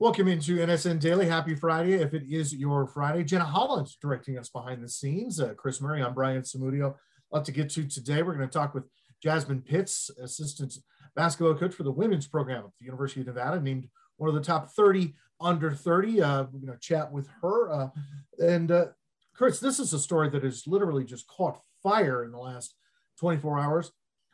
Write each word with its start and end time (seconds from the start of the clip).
Welcome 0.00 0.28
into 0.28 0.58
NSN 0.58 1.00
Daily. 1.00 1.26
Happy 1.26 1.56
Friday. 1.56 1.94
If 1.94 2.14
it 2.14 2.22
is 2.30 2.54
your 2.54 2.86
Friday, 2.86 3.24
Jenna 3.24 3.44
Holland 3.44 3.88
directing 4.00 4.38
us 4.38 4.48
behind 4.48 4.80
the 4.80 4.88
scenes. 4.88 5.40
Uh, 5.40 5.54
Chris 5.54 5.80
Murray, 5.80 6.00
I'm 6.04 6.14
Brian 6.14 6.42
Samudio. 6.42 6.94
A 6.94 7.36
lot 7.36 7.44
to 7.46 7.50
get 7.50 7.68
to 7.70 7.84
today. 7.84 8.22
We're 8.22 8.36
going 8.36 8.48
to 8.48 8.52
talk 8.58 8.74
with 8.74 8.84
Jasmine 9.20 9.60
Pitts, 9.60 10.08
assistant 10.22 10.78
basketball 11.16 11.56
coach 11.56 11.74
for 11.74 11.82
the 11.82 11.90
women's 11.90 12.28
program 12.28 12.62
at 12.64 12.70
the 12.78 12.84
University 12.84 13.22
of 13.22 13.26
Nevada, 13.26 13.60
named 13.60 13.88
one 14.18 14.28
of 14.28 14.36
the 14.36 14.40
top 14.40 14.70
30 14.70 15.14
under 15.40 15.72
30. 15.72 16.22
Uh, 16.22 16.44
we're 16.52 16.60
going 16.60 16.66
to 16.66 16.78
chat 16.78 17.10
with 17.10 17.26
her. 17.42 17.68
Uh, 17.68 17.88
and 18.38 18.70
uh, 18.70 18.86
Chris, 19.34 19.58
this 19.58 19.80
is 19.80 19.92
a 19.92 19.98
story 19.98 20.30
that 20.30 20.44
has 20.44 20.62
literally 20.68 21.02
just 21.02 21.26
caught 21.26 21.58
fire 21.82 22.22
in 22.22 22.30
the 22.30 22.38
last 22.38 22.76
24 23.18 23.58
hours. 23.58 23.90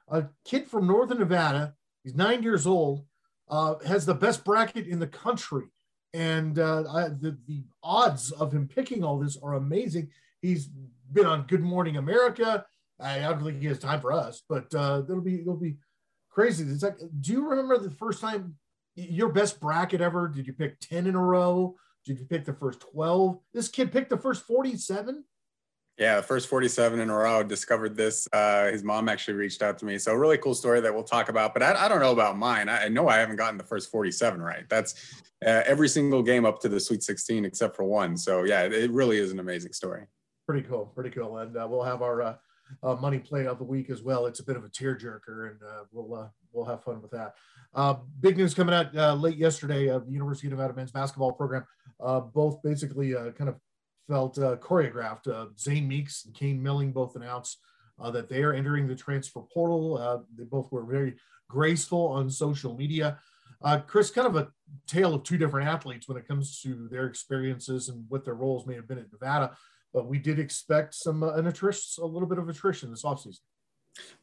A 0.08 0.26
kid 0.44 0.68
from 0.68 0.86
Northern 0.86 1.20
Nevada, 1.20 1.72
he's 2.02 2.14
nine 2.14 2.42
years 2.42 2.66
old 2.66 3.06
uh, 3.48 3.76
has 3.86 4.06
the 4.06 4.14
best 4.14 4.44
bracket 4.44 4.86
in 4.86 4.98
the 4.98 5.06
country. 5.06 5.66
And 6.12 6.58
uh, 6.58 6.84
I, 6.92 7.08
the, 7.08 7.36
the 7.46 7.64
odds 7.82 8.30
of 8.30 8.52
him 8.52 8.68
picking 8.68 9.02
all 9.02 9.18
this 9.18 9.36
are 9.42 9.54
amazing. 9.54 10.10
He's 10.40 10.68
been 11.12 11.26
on 11.26 11.46
Good 11.46 11.62
Morning 11.62 11.96
America. 11.96 12.64
I 13.00 13.18
don't 13.18 13.42
think 13.42 13.60
he 13.60 13.66
has 13.66 13.80
time 13.80 14.00
for 14.00 14.12
us, 14.12 14.42
but 14.48 14.72
uh, 14.74 15.02
it'll 15.08 15.20
be 15.20 15.40
it'll 15.40 15.56
be 15.56 15.76
crazy. 16.30 16.64
It's 16.64 16.84
like, 16.84 16.98
do 17.20 17.32
you 17.32 17.48
remember 17.48 17.76
the 17.78 17.90
first 17.90 18.20
time 18.20 18.54
your 18.94 19.30
best 19.30 19.60
bracket 19.60 20.00
ever? 20.00 20.28
Did 20.28 20.46
you 20.46 20.52
pick 20.52 20.78
ten 20.78 21.08
in 21.08 21.16
a 21.16 21.20
row? 21.20 21.74
Did 22.06 22.20
you 22.20 22.26
pick 22.26 22.44
the 22.44 22.54
first 22.54 22.80
twelve? 22.80 23.40
This 23.52 23.68
kid 23.68 23.90
picked 23.90 24.10
the 24.10 24.16
first 24.16 24.44
forty-seven. 24.46 25.24
Yeah, 25.98 26.20
first 26.22 26.48
47 26.48 26.98
in 26.98 27.08
a 27.08 27.14
row. 27.14 27.42
Discovered 27.44 27.96
this. 27.96 28.26
Uh, 28.32 28.66
his 28.66 28.82
mom 28.82 29.08
actually 29.08 29.34
reached 29.34 29.62
out 29.62 29.78
to 29.78 29.84
me. 29.84 29.96
So 29.98 30.12
really 30.12 30.38
cool 30.38 30.54
story 30.54 30.80
that 30.80 30.92
we'll 30.92 31.04
talk 31.04 31.28
about. 31.28 31.54
But 31.54 31.62
I, 31.62 31.84
I 31.84 31.88
don't 31.88 32.00
know 32.00 32.10
about 32.10 32.36
mine. 32.36 32.68
I, 32.68 32.86
I, 32.86 32.88
know 32.88 33.08
I 33.08 33.18
haven't 33.18 33.36
gotten 33.36 33.56
the 33.56 33.64
first 33.64 33.92
47 33.92 34.42
right. 34.42 34.68
That's 34.68 35.22
uh, 35.46 35.62
every 35.66 35.88
single 35.88 36.22
game 36.22 36.44
up 36.44 36.60
to 36.62 36.68
the 36.68 36.80
Sweet 36.80 37.04
16 37.04 37.44
except 37.44 37.76
for 37.76 37.84
one. 37.84 38.16
So 38.16 38.42
yeah, 38.42 38.62
it 38.62 38.90
really 38.90 39.18
is 39.18 39.30
an 39.30 39.38
amazing 39.38 39.72
story. 39.72 40.06
Pretty 40.48 40.66
cool. 40.66 40.86
Pretty 40.86 41.10
cool. 41.10 41.38
And 41.38 41.56
uh, 41.56 41.66
we'll 41.70 41.84
have 41.84 42.02
our 42.02 42.22
uh, 42.22 42.36
uh, 42.82 42.94
money 42.96 43.20
play 43.20 43.46
of 43.46 43.58
the 43.58 43.64
week 43.64 43.88
as 43.88 44.02
well. 44.02 44.26
It's 44.26 44.40
a 44.40 44.44
bit 44.44 44.56
of 44.56 44.64
a 44.64 44.68
tearjerker, 44.68 45.50
and 45.50 45.62
uh, 45.62 45.84
we'll 45.92 46.32
we'll 46.52 46.64
have 46.64 46.82
fun 46.82 47.00
with 47.02 47.12
that. 47.12 47.34
big 48.20 48.36
news 48.36 48.52
coming 48.52 48.74
out 48.74 49.20
late 49.20 49.36
yesterday. 49.36 49.88
Of 49.88 50.06
the 50.06 50.12
University 50.12 50.48
of 50.48 50.52
Nevada 50.52 50.74
men's 50.74 50.90
basketball 50.90 51.32
program 51.32 51.64
both 52.34 52.60
basically 52.62 53.12
kind 53.12 53.48
of 53.48 53.56
felt 54.08 54.38
uh, 54.38 54.56
choreographed. 54.56 55.28
Uh, 55.28 55.46
Zane 55.58 55.88
Meeks 55.88 56.24
and 56.24 56.34
Kane 56.34 56.62
Milling 56.62 56.92
both 56.92 57.16
announced 57.16 57.58
uh, 58.00 58.10
that 58.10 58.28
they 58.28 58.42
are 58.42 58.52
entering 58.52 58.86
the 58.86 58.94
transfer 58.94 59.40
portal. 59.40 59.98
Uh, 59.98 60.18
they 60.36 60.44
both 60.44 60.70
were 60.72 60.84
very 60.84 61.14
graceful 61.48 62.08
on 62.08 62.28
social 62.30 62.76
media. 62.76 63.18
Uh, 63.62 63.78
Chris, 63.78 64.10
kind 64.10 64.26
of 64.26 64.36
a 64.36 64.48
tale 64.86 65.14
of 65.14 65.22
two 65.22 65.38
different 65.38 65.68
athletes 65.68 66.08
when 66.08 66.18
it 66.18 66.28
comes 66.28 66.60
to 66.60 66.88
their 66.90 67.06
experiences 67.06 67.88
and 67.88 68.04
what 68.08 68.24
their 68.24 68.34
roles 68.34 68.66
may 68.66 68.74
have 68.74 68.88
been 68.88 68.98
at 68.98 69.10
Nevada. 69.12 69.56
But 69.92 70.06
we 70.06 70.18
did 70.18 70.38
expect 70.38 70.94
some 70.94 71.22
uh, 71.22 71.34
an 71.34 71.46
attrition, 71.46 72.04
a 72.04 72.06
little 72.06 72.28
bit 72.28 72.38
of 72.38 72.48
attrition 72.48 72.90
this 72.90 73.04
offseason. 73.04 73.40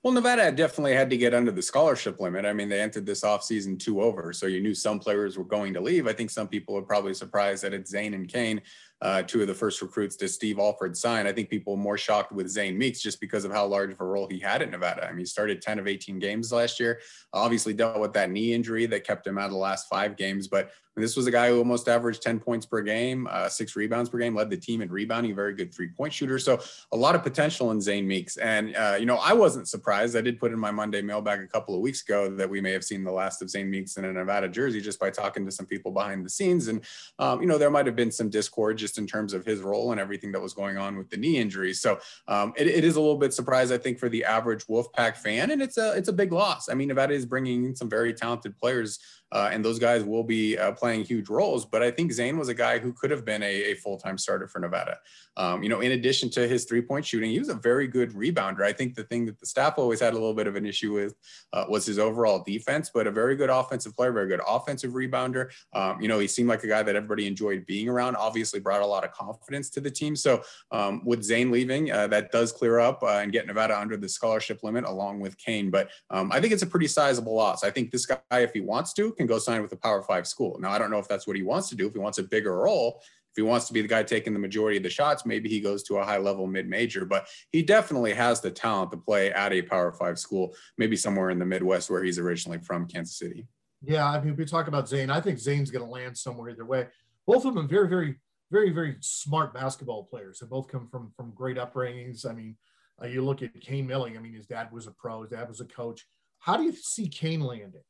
Well, 0.04 0.14
Nevada 0.14 0.52
definitely 0.52 0.94
had 0.94 1.10
to 1.12 1.18
get 1.18 1.34
under 1.34 1.52
the 1.52 1.62
scholarship 1.62 2.20
limit. 2.20 2.46
I 2.46 2.52
mean, 2.52 2.68
they 2.68 2.82
entered 2.82 3.06
this 3.06 3.22
offseason 3.22 3.80
two 3.80 4.02
over, 4.02 4.34
so 4.34 4.46
you 4.46 4.60
knew 4.60 4.76
some 4.76 5.00
players 5.00 5.38
were 5.38 5.46
going 5.46 5.74
to 5.74 5.82
leave. 5.82 6.08
I 6.08 6.14
think 6.14 6.30
some 6.30 6.50
people 6.50 6.78
are 6.78 6.82
probably 6.82 7.14
surprised 7.14 7.64
that 7.64 7.74
it's 7.74 7.90
Zane 7.90 8.14
and 8.14 8.28
Kane 8.28 8.62
uh, 9.02 9.24
two 9.24 9.42
of 9.42 9.48
the 9.48 9.54
first 9.54 9.82
recruits 9.82 10.16
to 10.18 10.28
Steve 10.28 10.60
Alford 10.60 10.96
sign. 10.96 11.26
I 11.26 11.32
think 11.32 11.50
people 11.50 11.76
more 11.76 11.98
shocked 11.98 12.32
with 12.32 12.48
Zane 12.48 12.78
Meeks 12.78 13.02
just 13.02 13.20
because 13.20 13.46
of 13.46 13.52
how 13.52 13.66
large 13.66 13.92
of 13.92 14.00
a 14.00 14.06
role 14.06 14.28
he 14.28 14.40
had 14.40 14.62
at 14.62 14.70
Nevada. 14.70 15.06
I 15.08 15.12
mean, 15.12 15.20
he 15.20 15.26
started 15.26 15.62
10 15.62 15.80
of 15.80 15.88
18 15.88 16.20
games 16.20 16.52
last 16.52 16.80
year, 16.80 17.00
obviously 17.34 17.74
dealt 17.74 18.00
with 18.00 18.14
that 18.14 18.30
knee 18.30 18.54
injury 18.54 18.86
that 18.88 19.04
kept 19.04 19.26
him 19.26 19.38
out 19.38 19.46
of 19.46 19.52
the 19.52 19.58
last 19.58 19.88
five 19.90 20.18
games. 20.18 20.48
But 20.48 20.72
this 20.98 21.16
was 21.16 21.26
a 21.26 21.32
guy 21.32 21.50
who 21.50 21.58
almost 21.58 21.88
averaged 21.88 22.22
10 22.22 22.40
points 22.40 22.66
per 22.66 22.82
game, 22.82 23.28
uh, 23.32 23.48
six 23.48 23.78
rebounds 23.78 24.10
per 24.10 24.18
game, 24.18 24.36
led 24.36 24.50
the 24.50 24.58
team 24.58 24.82
in 24.82 24.92
rebounding, 24.92 25.34
very 25.34 25.54
good 25.54 25.74
three 25.74 25.88
point 25.88 26.12
shooter. 26.12 26.38
So 26.38 26.60
a 26.92 26.98
lot 26.98 27.16
of 27.16 27.24
potential 27.24 27.72
in 27.72 27.80
Zane 27.80 28.06
Meeks. 28.06 28.36
And, 28.38 28.76
uh, 28.76 28.98
you 29.00 29.06
know, 29.06 29.16
I 29.16 29.32
wasn't 29.32 29.70
surprised. 29.70 30.18
I 30.18 30.22
did 30.22 30.38
put 30.38 30.52
in 30.52 30.60
my 30.60 30.72
Monday 30.72 31.02
mailbag 31.02 31.40
a 31.40 31.48
couple 31.48 31.76
of 31.76 31.82
weeks 31.82 32.02
ago 32.02 32.30
that 32.36 32.50
we 32.50 32.60
may 32.60 32.74
have 32.74 32.84
seen 32.84 33.06
the 33.06 33.12
last 33.12 33.42
of 33.42 33.50
Zane 33.50 33.70
Meeks 33.70 33.96
in 33.96 34.04
a 34.04 34.12
Nevada 34.12 34.50
jersey 34.50 34.82
just 34.82 35.00
by 35.00 35.10
talking 35.10 35.46
to 35.46 35.52
some 35.52 35.66
people 35.66 35.92
behind 35.92 36.26
the 36.26 36.30
scenes. 36.30 36.68
And, 36.68 36.82
um, 37.20 37.42
you 37.42 37.48
know, 37.48 37.58
there 37.58 37.72
might 37.72 37.86
have 37.86 37.96
been 37.96 38.12
some 38.12 38.30
discord 38.30 38.78
just 38.78 38.91
in 38.98 39.08
terms 39.08 39.34
of 39.34 39.46
his 39.46 39.62
role 39.62 39.92
and 39.92 40.00
everything 40.00 40.32
that 40.32 40.42
was 40.42 40.54
going 40.54 40.78
on 40.78 40.98
with 40.98 41.10
the 41.10 41.18
knee 41.18 41.38
injury. 41.38 41.74
So 41.74 42.00
um, 42.28 42.54
it, 42.58 42.68
it 42.68 42.84
is 42.84 42.96
a 42.96 43.02
little 43.02 43.18
bit 43.18 43.34
surprised, 43.34 43.74
I 43.74 43.78
think, 43.78 44.00
for 44.00 44.10
the 44.10 44.24
average 44.24 44.66
Wolfpack 44.68 45.18
fan, 45.18 45.52
and 45.52 45.62
it's 45.62 45.78
a 45.78 45.94
it's 45.94 46.10
a 46.10 46.14
big 46.14 46.32
loss. 46.32 46.70
I 46.70 46.74
mean, 46.74 46.88
Nevada 46.88 47.14
is 47.14 47.26
bringing 47.26 47.66
in 47.66 47.76
some 47.76 47.90
very 47.90 48.14
talented 48.14 48.58
players 48.58 49.00
uh, 49.32 49.50
and 49.52 49.64
those 49.64 49.80
guys 49.80 50.04
will 50.04 50.24
be 50.24 50.58
uh, 50.58 50.72
playing 50.74 51.04
huge 51.04 51.30
roles. 51.30 51.66
But 51.66 51.82
I 51.84 51.92
think 51.92 52.12
Zane 52.12 52.38
was 52.38 52.50
a 52.50 52.54
guy 52.54 52.80
who 52.80 52.94
could 52.94 53.12
have 53.12 53.26
been 53.26 53.42
a, 53.44 53.72
a 53.72 53.74
full 53.76 53.98
time 53.98 54.18
starter 54.18 54.48
for 54.48 54.60
Nevada. 54.60 54.98
Um, 55.38 55.64
you 55.64 55.70
know, 55.70 55.80
in 55.80 55.94
addition 55.94 56.30
to 56.32 56.48
his 56.48 56.66
three 56.66 56.82
point 56.82 57.06
shooting, 57.06 57.32
he 57.32 57.40
was 57.40 57.50
a 57.50 57.56
very 57.56 57.88
good 57.88 58.12
rebounder. 58.12 58.62
I 58.62 58.74
think 58.74 58.96
the 58.96 59.04
thing 59.04 59.26
that 59.28 59.40
the 59.40 59.46
staff 59.46 59.76
always 59.78 60.00
had 60.00 60.14
a 60.14 60.18
little 60.18 60.34
bit 60.34 60.48
of 60.48 60.56
an 60.56 60.66
issue 60.66 60.94
with 60.94 61.16
uh, 61.54 61.66
was 61.70 61.86
his 61.86 62.00
overall 62.00 62.44
defense, 62.44 62.92
but 62.94 63.08
a 63.08 63.12
very 63.12 63.36
good 63.36 63.50
offensive 63.50 63.96
player, 63.96 64.12
very 64.12 64.28
good 64.28 64.42
offensive 64.48 64.92
rebounder. 64.92 65.50
Um, 65.74 66.02
you 66.02 66.08
know, 66.08 66.20
he 66.20 66.28
seemed 66.28 66.50
like 66.50 66.64
a 66.64 66.68
guy 66.68 66.84
that 66.84 66.96
everybody 66.96 67.28
enjoyed 67.28 67.66
being 67.66 67.88
around. 67.88 68.18
Obviously, 68.18 68.60
brought 68.60 68.82
a 68.82 68.86
lot 68.86 69.06
of 69.06 69.12
confidence 69.14 69.70
to 69.72 69.82
the 69.82 69.90
team. 69.90 70.16
So 70.16 70.44
um, 70.72 71.02
with 71.06 71.24
Zane 71.24 71.52
leaving, 71.52 71.92
uh, 71.92 72.08
that 72.08 72.32
does 72.32 72.52
clear 72.52 72.80
up 72.80 73.02
uh, 73.04 73.20
and 73.22 73.32
get 73.32 73.48
Nevada 73.48 73.80
under 73.80 73.96
the 73.96 74.10
scholarship 74.10 74.64
limit 74.64 74.86
along 74.86 75.20
with 75.20 75.38
Kane. 75.38 75.70
But 75.70 75.90
um, 76.10 76.32
I 76.32 76.42
think 76.42 76.52
it's 76.54 76.64
a 76.64 76.68
pretty 76.68 76.88
sizable 76.88 77.36
loss. 77.36 77.64
I 77.64 77.72
think 77.72 77.92
this 77.92 78.06
guy, 78.06 78.20
if 78.32 78.54
he 78.54 78.60
wants 78.60 78.94
to, 78.94 79.14
can 79.22 79.28
go 79.28 79.40
sign 79.40 79.62
with 79.62 79.72
a 79.72 79.78
Power 79.78 80.02
Five 80.02 80.28
school. 80.28 80.58
Now, 80.60 80.72
I 80.72 80.80
don't 80.80 80.92
know 80.92 81.00
if 81.00 81.08
that's 81.08 81.28
what 81.28 81.36
he 81.36 81.44
wants 81.44 81.70
to 81.70 81.76
do. 81.76 81.88
If 81.88 81.94
he 81.94 82.00
wants 82.00 82.18
a 82.18 82.24
bigger 82.24 82.58
role, 82.58 83.02
if 83.32 83.36
he 83.36 83.42
wants 83.44 83.68
to 83.68 83.74
be 83.74 83.82
the 83.82 83.88
guy 83.88 84.04
taking 84.04 84.34
the 84.34 84.40
majority 84.40 84.78
of 84.78 84.84
the 84.84 84.90
shots, 84.90 85.26
maybe 85.26 85.48
he 85.48 85.62
goes 85.62 85.84
to 85.84 85.98
a 85.98 86.04
high 86.04 86.18
level 86.18 86.48
mid 86.48 86.68
major. 86.68 87.06
But 87.06 87.28
he 87.52 87.64
definitely 87.64 88.14
has 88.14 88.42
the 88.42 88.52
talent 88.52 88.92
to 88.92 88.98
play 88.98 89.32
at 89.32 89.54
a 89.54 89.62
Power 89.62 89.92
Five 89.92 90.20
school, 90.20 90.56
maybe 90.78 90.96
somewhere 90.96 91.30
in 91.30 91.40
the 91.40 91.46
Midwest 91.46 91.90
where 91.90 92.04
he's 92.04 92.20
originally 92.20 92.60
from, 92.60 92.88
Kansas 92.88 93.18
City. 93.18 93.48
Yeah, 93.84 94.08
I 94.08 94.22
mean, 94.22 94.36
we 94.36 94.46
talk 94.46 94.68
about 94.68 94.90
Zane. 94.90 95.10
I 95.10 95.22
think 95.22 95.40
Zane's 95.40 95.72
going 95.72 95.86
to 95.86 95.92
land 95.92 96.18
somewhere 96.18 96.50
either 96.50 96.66
way. 96.66 96.88
Both 97.26 97.46
of 97.46 97.56
them 97.56 97.68
very, 97.68 97.88
very, 97.88 98.20
very, 98.52 98.72
very 98.72 98.98
smart 99.00 99.54
basketball 99.54 100.04
players. 100.04 100.40
They 100.40 100.48
both 100.48 100.68
come 100.68 100.88
from 100.88 101.12
from 101.16 101.32
great 101.32 101.58
upbringings. 101.58 102.30
I 102.30 102.34
mean, 102.34 102.58
uh, 103.02 103.08
you 103.08 103.24
look 103.24 103.42
at 103.42 103.60
Kane 103.62 103.88
Milling. 103.88 104.18
I 104.18 104.20
mean, 104.20 104.34
his 104.34 104.46
dad 104.46 104.72
was 104.72 104.88
a 104.88 104.92
pro. 104.92 105.22
His 105.22 105.32
dad 105.32 105.48
was 105.48 105.62
a 105.62 105.66
coach. 105.66 106.06
How 106.40 106.58
do 106.58 106.64
you 106.64 106.74
see 106.74 107.08
Kane 107.08 107.42
landing? 107.42 107.84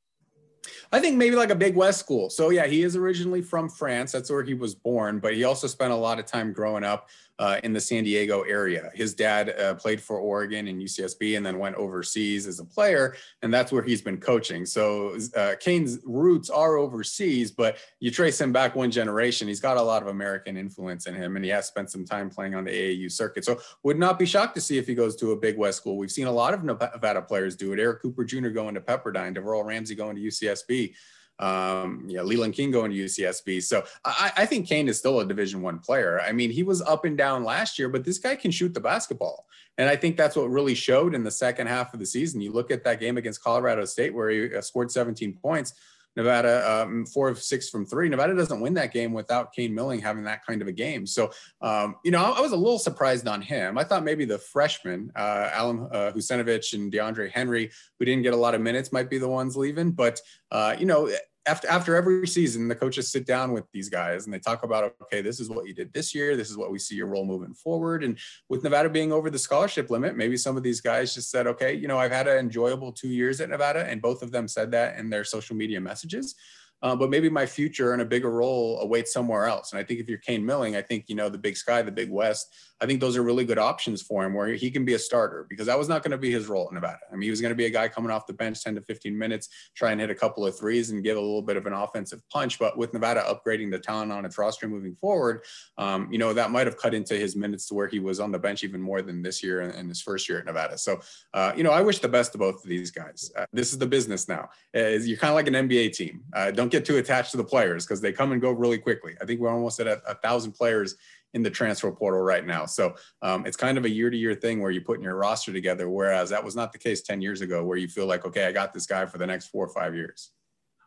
I 0.92 1.00
think 1.00 1.18
maybe 1.18 1.36
like 1.36 1.50
a 1.50 1.56
big 1.56 1.76
West 1.76 2.00
school. 2.00 2.30
So 2.30 2.50
yeah, 2.50 2.68
he 2.68 2.84
is 2.84 2.96
originally 2.96 3.42
from 3.42 3.70
France. 3.70 4.12
That's 4.12 4.30
where 4.30 4.44
he 4.44 4.54
was 4.54 4.76
born, 4.76 5.20
but 5.20 5.34
he 5.34 5.44
also 5.44 5.68
spent 5.68 5.92
a 5.92 5.96
lot 5.96 6.20
of 6.20 6.26
time 6.26 6.54
growing 6.54 6.84
up 6.84 7.10
uh, 7.40 7.60
in 7.64 7.74
the 7.74 7.80
San 7.80 8.04
Diego 8.04 8.42
area. 8.42 8.92
His 8.94 9.14
dad 9.14 9.50
uh, 9.60 9.74
played 9.76 10.00
for 10.00 10.20
Oregon 10.20 10.68
and 10.68 10.82
UCSB 10.82 11.38
and 11.38 11.46
then 11.46 11.58
went 11.58 11.76
overseas 11.76 12.48
as 12.48 12.60
a 12.60 12.66
player, 12.66 13.16
and 13.42 13.54
that's 13.54 13.72
where 13.72 13.82
he's 13.82 14.02
been 14.02 14.20
coaching. 14.20 14.66
So 14.66 15.18
uh, 15.36 15.56
Kane's 15.60 16.00
roots 16.06 16.50
are 16.50 16.78
overseas, 16.78 17.52
but 17.52 17.78
you 18.00 18.12
trace 18.12 18.40
him 18.40 18.52
back 18.52 18.76
one 18.76 18.92
generation, 18.92 19.48
he's 19.48 19.60
got 19.60 19.78
a 19.78 19.82
lot 19.82 20.02
of 20.02 20.10
American 20.10 20.58
influence 20.58 21.08
in 21.08 21.16
him, 21.16 21.36
and 21.36 21.44
he 21.44 21.52
has 21.52 21.68
spent 21.68 21.90
some 21.90 22.06
time 22.06 22.30
playing 22.30 22.56
on 22.56 22.64
the 22.64 22.72
AAU 22.72 23.12
circuit. 23.12 23.46
So 23.46 23.60
would 23.84 23.98
not 23.98 24.20
be 24.20 24.26
shocked 24.26 24.56
to 24.56 24.62
see 24.62 24.78
if 24.78 24.86
he 24.86 24.94
goes 24.94 25.16
to 25.18 25.32
a 25.32 25.36
Big 25.36 25.58
West 25.58 25.80
school. 25.80 25.98
We've 25.98 26.12
seen 26.12 26.28
a 26.28 26.32
lot 26.32 26.54
of 26.54 26.64
Nevada 26.64 27.22
players 27.22 27.56
do 27.56 27.74
it. 27.74 27.80
Eric 27.80 28.02
Cooper 28.02 28.24
Jr. 28.24 28.50
going 28.50 28.76
to 28.76 28.82
Pepperdine, 28.82 29.34
Deverell 29.34 29.64
Ramsey 29.64 29.96
going 29.96 30.16
to 30.16 30.22
UCSB 30.22 30.94
um, 31.40 32.06
yeah, 32.08 32.22
Leland 32.22 32.54
King 32.54 32.72
going 32.72 32.92
to 32.92 32.98
UCSB. 32.98 33.64
So 33.64 33.84
I, 34.06 34.32
I 34.38 34.46
think 34.46 34.68
Kane 34.68 34.88
is 34.88 35.00
still 35.00 35.20
a 35.20 35.26
Division 35.26 35.62
One 35.62 35.80
player. 35.80 36.22
I 36.22 36.32
mean, 36.32 36.52
he 36.52 36.64
was 36.64 36.82
up 36.82 37.06
and 37.06 37.18
down 37.18 37.44
last 37.44 37.80
year, 37.80 37.90
but 37.90 38.04
this 38.04 38.20
guy 38.20 38.36
can 38.36 38.52
shoot 38.52 38.74
the 38.74 38.80
basketball, 38.80 39.48
and 39.78 39.90
I 39.90 39.96
think 39.96 40.18
that's 40.18 40.36
what 40.36 40.50
really 40.50 40.76
showed 40.76 41.16
in 41.16 41.24
the 41.24 41.32
second 41.32 41.68
half 41.68 41.94
of 41.94 42.00
the 42.00 42.06
season. 42.06 42.42
You 42.42 42.52
look 42.52 42.72
at 42.72 42.84
that 42.84 43.00
game 43.00 43.18
against 43.18 43.44
Colorado 43.44 43.86
State 43.86 44.14
where 44.14 44.30
he 44.30 44.56
uh, 44.56 44.62
scored 44.62 44.92
17 44.92 45.34
points. 45.34 45.74
Nevada 46.16 46.70
um, 46.70 47.06
four 47.06 47.30
of 47.30 47.42
six 47.42 47.70
from 47.70 47.86
three. 47.86 48.10
Nevada 48.10 48.36
doesn't 48.36 48.60
win 48.60 48.74
that 48.74 48.92
game 48.92 49.14
without 49.14 49.54
Kane 49.54 49.74
Milling 49.74 50.02
having 50.02 50.24
that 50.26 50.46
kind 50.46 50.62
of 50.62 50.68
a 50.68 50.72
game. 50.72 51.06
So, 51.06 51.32
um, 51.62 51.96
you 52.04 52.12
know, 52.12 52.22
I, 52.22 52.32
I, 52.32 52.42
was 52.42 52.52
a 52.52 52.58
little 52.58 52.80
surprised 52.80 53.28
on 53.28 53.42
him. 53.42 53.78
I 53.78 53.84
thought 53.84 54.04
maybe 54.04 54.26
the 54.26 54.38
freshman, 54.38 55.12
uh, 55.16 55.50
Alan 55.54 55.88
uh, 55.92 56.12
and 56.14 56.22
DeAndre 56.22 57.32
Henry, 57.32 57.72
who 57.98 58.06
didn't 58.06 58.24
get 58.24 58.34
a 58.34 58.38
lot 58.38 58.56
of 58.56 58.62
minutes, 58.62 58.92
might 58.92 59.10
be 59.10 59.18
the 59.18 59.28
ones 59.28 59.56
leaving. 59.56 59.92
But, 59.92 60.20
uh, 60.52 60.76
you 60.78 60.86
know, 60.86 61.10
after 61.48 61.68
after 61.68 61.96
every 61.96 62.28
season, 62.28 62.68
the 62.68 62.76
coaches 62.76 63.12
sit 63.12 63.26
down 63.26 63.52
with 63.52 63.66
these 63.72 63.90
guys 63.90 64.26
and 64.26 64.34
they 64.34 64.40
talk 64.40 64.64
about, 64.64 64.94
okay, 65.02 65.22
this 65.22 65.40
is 65.40 65.50
what 65.50 65.68
you 65.68 65.74
did 65.74 65.92
this 65.92 66.14
year. 66.14 66.36
This 66.36 66.50
is 66.50 66.58
what 66.58 66.72
we 66.72 66.78
see 66.78 66.96
your 66.96 67.08
role 67.08 67.26
moving 67.26 67.54
forward. 67.54 68.04
And 68.04 68.18
with 68.48 68.64
Nevada 68.64 68.90
being 68.90 69.12
over 69.12 69.30
the 69.30 69.40
scholarship 69.40 69.90
limit, 69.90 70.16
maybe 70.16 70.38
some 70.38 70.56
of 70.56 70.62
these 70.62 70.82
guys 70.82 71.16
just 71.16 71.32
said, 71.32 71.48
okay, 71.48 71.74
you 71.74 71.88
know, 71.88 71.98
I've 71.98 72.12
had 72.12 72.28
an 72.28 72.38
enjoyable 72.38 72.92
two 72.92 73.08
years 73.08 73.42
at 73.42 73.50
Nevada, 73.50 73.86
and 73.88 74.02
both 74.02 74.22
of 74.22 74.32
them 74.32 74.48
said 74.48 74.72
that 74.72 75.00
in 75.00 75.10
their 75.10 75.24
social 75.24 75.56
media 75.56 75.82
messages. 75.82 76.36
Uh, 76.82 76.96
but 76.96 77.10
maybe 77.10 77.30
my 77.30 77.46
future 77.46 77.94
and 77.94 78.02
a 78.02 78.06
bigger 78.06 78.32
role 78.32 78.80
awaits 78.80 79.14
somewhere 79.14 79.46
else. 79.46 79.72
And 79.72 79.80
I 79.80 79.84
think 79.84 80.00
if 80.00 80.08
you're 80.08 80.18
Kane 80.18 80.46
Milling, 80.46 80.76
I 80.76 80.82
think, 80.82 81.06
you 81.08 81.16
know, 81.16 81.30
the 81.30 81.38
big 81.38 81.58
sky, 81.58 81.82
the 81.82 81.92
big 81.92 82.10
West, 82.10 82.54
I 82.82 82.88
think 82.88 83.00
those 83.00 83.16
are 83.16 83.22
really 83.22 83.46
good 83.46 83.60
options 83.60 84.02
for 84.02 84.26
him 84.26 84.34
where 84.34 84.48
he 84.48 84.72
can 84.72 84.84
be 84.84 84.96
a 84.96 85.00
starter 85.00 85.46
because 85.48 85.68
that 85.68 85.78
was 85.78 85.88
not 85.88 86.02
going 86.02 86.12
to 86.12 86.18
be 86.18 86.32
his 86.32 86.48
role 86.48 86.68
in 86.68 86.74
Nevada. 86.74 86.98
I 87.12 87.16
mean, 87.16 87.22
he 87.22 87.30
was 87.30 87.40
going 87.40 87.52
to 87.52 87.56
be 87.56 87.68
a 87.68 87.70
guy 87.70 87.88
coming 87.88 88.10
off 88.10 88.26
the 88.26 88.34
bench 88.34 88.64
10 88.64 88.74
to 88.76 88.82
15 88.82 89.16
minutes, 89.16 89.50
try 89.76 89.92
and 89.92 90.02
hit 90.02 90.10
a 90.10 90.16
couple 90.16 90.46
of 90.48 90.58
threes 90.58 90.90
and 90.90 91.04
give 91.04 91.16
a 91.16 91.20
little 91.20 91.44
bit 91.44 91.58
of 91.58 91.68
an 91.68 91.74
offensive 91.74 92.28
punch. 92.30 92.58
But 92.58 92.80
with 92.80 92.92
Nevada 92.92 93.22
upgrading 93.22 93.70
the 93.70 93.78
talent 93.78 94.12
on 94.12 94.26
its 94.26 94.38
roster 94.40 94.68
moving 94.68 94.96
forward, 94.96 95.44
um, 95.78 96.12
you 96.12 96.18
know, 96.18 96.34
that 96.34 96.50
might 96.50 96.66
have 96.66 96.78
cut 96.78 96.96
into 96.96 97.16
his 97.16 97.36
minutes 97.36 97.68
to 97.68 97.76
where 97.76 97.88
he 97.88 98.00
was 98.00 98.20
on 98.20 98.32
the 98.32 98.40
bench 98.40 98.64
even 98.64 98.82
more 98.82 99.04
than 99.04 99.22
this 99.22 99.44
year 99.44 99.62
in, 99.62 99.88
his 99.88 100.02
first 100.02 100.28
year 100.28 100.40
at 100.40 100.46
Nevada. 100.46 100.78
So, 100.78 101.02
uh, 101.36 101.52
you 101.56 101.64
know, 101.64 101.72
I 101.72 101.82
wish 101.82 102.00
the 102.00 102.10
best 102.10 102.32
to 102.32 102.40
both 102.40 102.64
of 102.64 102.70
these 102.70 102.90
guys. 102.90 103.32
Uh, 103.38 103.46
this 103.54 103.74
is 103.74 103.78
the 103.78 103.86
business 103.86 104.28
now. 104.28 104.50
Uh, 104.76 104.88
you're 104.88 105.18
kind 105.18 105.30
of 105.30 105.36
like 105.36 105.48
an 105.48 105.70
NBA 105.70 105.94
team. 105.94 106.24
Uh, 106.34 106.50
get 106.72 106.86
too 106.86 106.98
attached 106.98 107.32
to 107.32 107.38
the 107.38 107.44
players 107.44 107.86
because 107.86 108.02
they 108.02 108.12
come 108.12 108.32
and 108.32 108.42
go 108.42 108.52
really 108.52 108.78
quickly. 108.78 109.16
I 109.22 109.26
think 109.26 109.40
we're 109.40 109.50
almost 109.50 109.80
at 109.80 109.88
a, 109.88 110.02
a 110.08 110.16
thousand 110.16 110.54
players 110.54 110.96
in 111.34 111.44
the 111.44 111.50
transfer 111.50 111.92
portal 111.92 112.20
right 112.20 112.46
now. 112.46 112.66
So 112.66 112.96
um, 113.22 113.46
it's 113.46 113.58
kind 113.58 113.78
of 113.78 113.86
a 113.86 113.90
year 113.90 114.10
to 114.10 114.18
year 114.18 114.36
thing 114.36 114.62
where 114.62 114.72
you 114.72 114.82
put 114.82 114.98
in 114.98 115.04
your 115.04 115.16
roster 115.16 115.54
together. 115.54 115.90
Whereas 115.90 116.30
that 116.30 116.44
was 116.44 116.56
not 116.56 116.72
the 116.72 116.78
case 116.78 117.02
10 117.02 117.22
years 117.22 117.42
ago, 117.42 117.64
where 117.64 117.78
you 117.78 117.88
feel 117.88 118.06
like, 118.06 118.26
okay, 118.26 118.46
I 118.46 118.52
got 118.52 118.74
this 118.74 118.86
guy 118.86 119.06
for 119.06 119.18
the 119.18 119.28
next 119.28 119.48
four 119.48 119.66
or 119.66 119.74
five 119.74 119.96
years. 119.96 120.32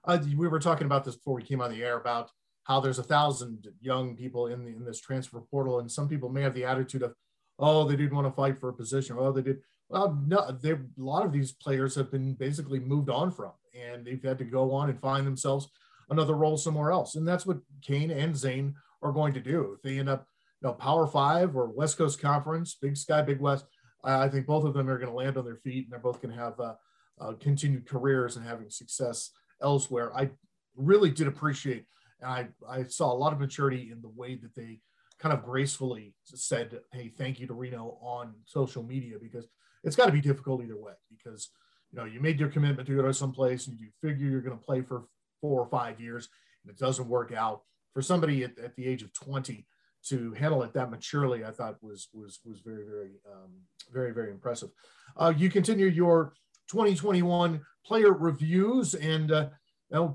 Uh, 0.04 0.18
we 0.36 0.48
were 0.48 0.60
talking 0.60 0.86
about 0.86 1.04
this 1.04 1.16
before 1.16 1.34
we 1.34 1.42
came 1.42 1.62
on 1.62 1.70
the 1.70 1.82
air 1.82 1.96
about 1.96 2.30
how 2.64 2.80
there's 2.80 2.98
a 2.98 3.02
thousand 3.02 3.68
young 3.80 4.16
people 4.16 4.48
in, 4.48 4.64
the, 4.64 4.70
in 4.70 4.84
this 4.84 5.00
transfer 5.00 5.40
portal. 5.40 5.80
And 5.80 5.90
some 5.90 6.08
people 6.08 6.28
may 6.28 6.42
have 6.42 6.54
the 6.54 6.64
attitude 6.64 7.02
of, 7.02 7.14
oh, 7.58 7.84
they 7.84 7.96
didn't 7.96 8.14
want 8.14 8.26
to 8.26 8.32
fight 8.32 8.58
for 8.58 8.68
a 8.68 8.74
position. 8.74 9.16
Oh, 9.18 9.32
they 9.32 9.42
did. 9.42 9.60
Well, 9.88 10.18
no, 10.26 10.50
they, 10.50 10.72
a 10.72 10.78
lot 10.96 11.26
of 11.26 11.32
these 11.32 11.52
players 11.52 11.94
have 11.94 12.10
been 12.10 12.34
basically 12.34 12.80
moved 12.80 13.10
on 13.10 13.30
from, 13.30 13.52
and 13.78 14.04
they've 14.04 14.22
had 14.22 14.38
to 14.38 14.44
go 14.44 14.72
on 14.72 14.90
and 14.90 15.00
find 15.00 15.26
themselves 15.26 15.68
another 16.10 16.34
role 16.34 16.56
somewhere 16.56 16.90
else. 16.90 17.16
And 17.16 17.26
that's 17.26 17.46
what 17.46 17.58
Kane 17.82 18.10
and 18.10 18.36
Zane 18.36 18.74
are 19.02 19.12
going 19.12 19.34
to 19.34 19.40
do. 19.40 19.74
If 19.76 19.82
they 19.82 19.98
end 19.98 20.08
up 20.08 20.26
you 20.62 20.68
know, 20.68 20.74
Power 20.74 21.06
Five 21.06 21.56
or 21.56 21.68
West 21.68 21.98
Coast 21.98 22.20
Conference, 22.20 22.76
Big 22.80 22.96
Sky, 22.96 23.22
Big 23.22 23.40
West. 23.40 23.66
I 24.02 24.28
think 24.28 24.46
both 24.46 24.64
of 24.64 24.74
them 24.74 24.88
are 24.88 24.98
going 24.98 25.10
to 25.10 25.16
land 25.16 25.38
on 25.38 25.44
their 25.44 25.56
feet, 25.56 25.84
and 25.84 25.92
they're 25.92 25.98
both 25.98 26.20
going 26.20 26.34
to 26.34 26.40
have 26.40 26.60
uh, 26.60 26.74
uh, 27.20 27.32
continued 27.40 27.88
careers 27.88 28.36
and 28.36 28.46
having 28.46 28.68
success 28.68 29.30
elsewhere. 29.62 30.14
I 30.14 30.30
really 30.76 31.10
did 31.10 31.26
appreciate, 31.26 31.86
and 32.20 32.30
I, 32.30 32.48
I 32.68 32.84
saw 32.84 33.12
a 33.12 33.16
lot 33.16 33.32
of 33.32 33.40
maturity 33.40 33.90
in 33.90 34.02
the 34.02 34.10
way 34.10 34.34
that 34.36 34.54
they 34.54 34.80
kind 35.18 35.32
of 35.32 35.42
gracefully 35.42 36.14
said, 36.24 36.80
"Hey, 36.92 37.08
thank 37.08 37.40
you 37.40 37.46
to 37.46 37.54
Reno" 37.54 37.98
on 38.02 38.34
social 38.44 38.82
media 38.82 39.16
because 39.20 39.48
it's 39.84 39.96
got 39.96 40.06
to 40.06 40.12
be 40.12 40.20
difficult 40.20 40.62
either 40.62 40.76
way. 40.76 40.92
Because 41.10 41.50
you 41.92 41.98
know 41.98 42.04
you 42.04 42.20
made 42.20 42.40
your 42.40 42.48
commitment 42.48 42.88
to 42.88 42.96
go 42.96 43.02
to 43.02 43.14
someplace 43.14 43.68
and 43.68 43.78
you 43.78 43.88
figure 44.02 44.28
you're 44.28 44.40
going 44.40 44.58
to 44.58 44.64
play 44.64 44.82
for 44.82 45.04
four 45.40 45.60
or 45.60 45.68
five 45.68 46.00
years, 46.00 46.28
and 46.64 46.72
it 46.72 46.78
doesn't 46.78 47.08
work 47.08 47.32
out. 47.32 47.62
For 47.92 48.02
somebody 48.02 48.42
at, 48.42 48.58
at 48.58 48.74
the 48.74 48.86
age 48.86 49.04
of 49.04 49.12
20 49.12 49.64
to 50.06 50.32
handle 50.32 50.64
it 50.64 50.72
that 50.74 50.90
maturely, 50.90 51.44
I 51.44 51.52
thought 51.52 51.76
was 51.82 52.08
was 52.12 52.40
was 52.44 52.60
very 52.60 52.84
very 52.84 53.12
um, 53.32 53.52
very 53.92 54.12
very 54.12 54.30
impressive. 54.30 54.70
Uh, 55.16 55.32
you 55.36 55.48
continue 55.48 55.86
your 55.86 56.34
2021 56.70 57.60
player 57.86 58.12
reviews, 58.12 58.94
and 58.94 59.30
uh, 59.30 59.48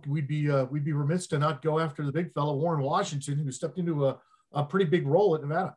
we'd 0.08 0.28
be 0.28 0.50
uh, 0.50 0.66
we'd 0.66 0.86
be 0.86 0.94
remiss 0.94 1.28
to 1.28 1.40
not 1.40 1.62
go 1.62 1.80
after 1.80 2.06
the 2.06 2.12
big 2.12 2.34
fellow 2.34 2.56
Warren 2.56 2.82
Washington, 2.82 3.38
who 3.38 3.52
stepped 3.52 3.78
into 3.78 4.08
a, 4.08 4.20
a 4.54 4.64
pretty 4.64 4.86
big 4.86 5.08
role 5.08 5.36
at 5.36 5.42
Nevada. 5.42 5.76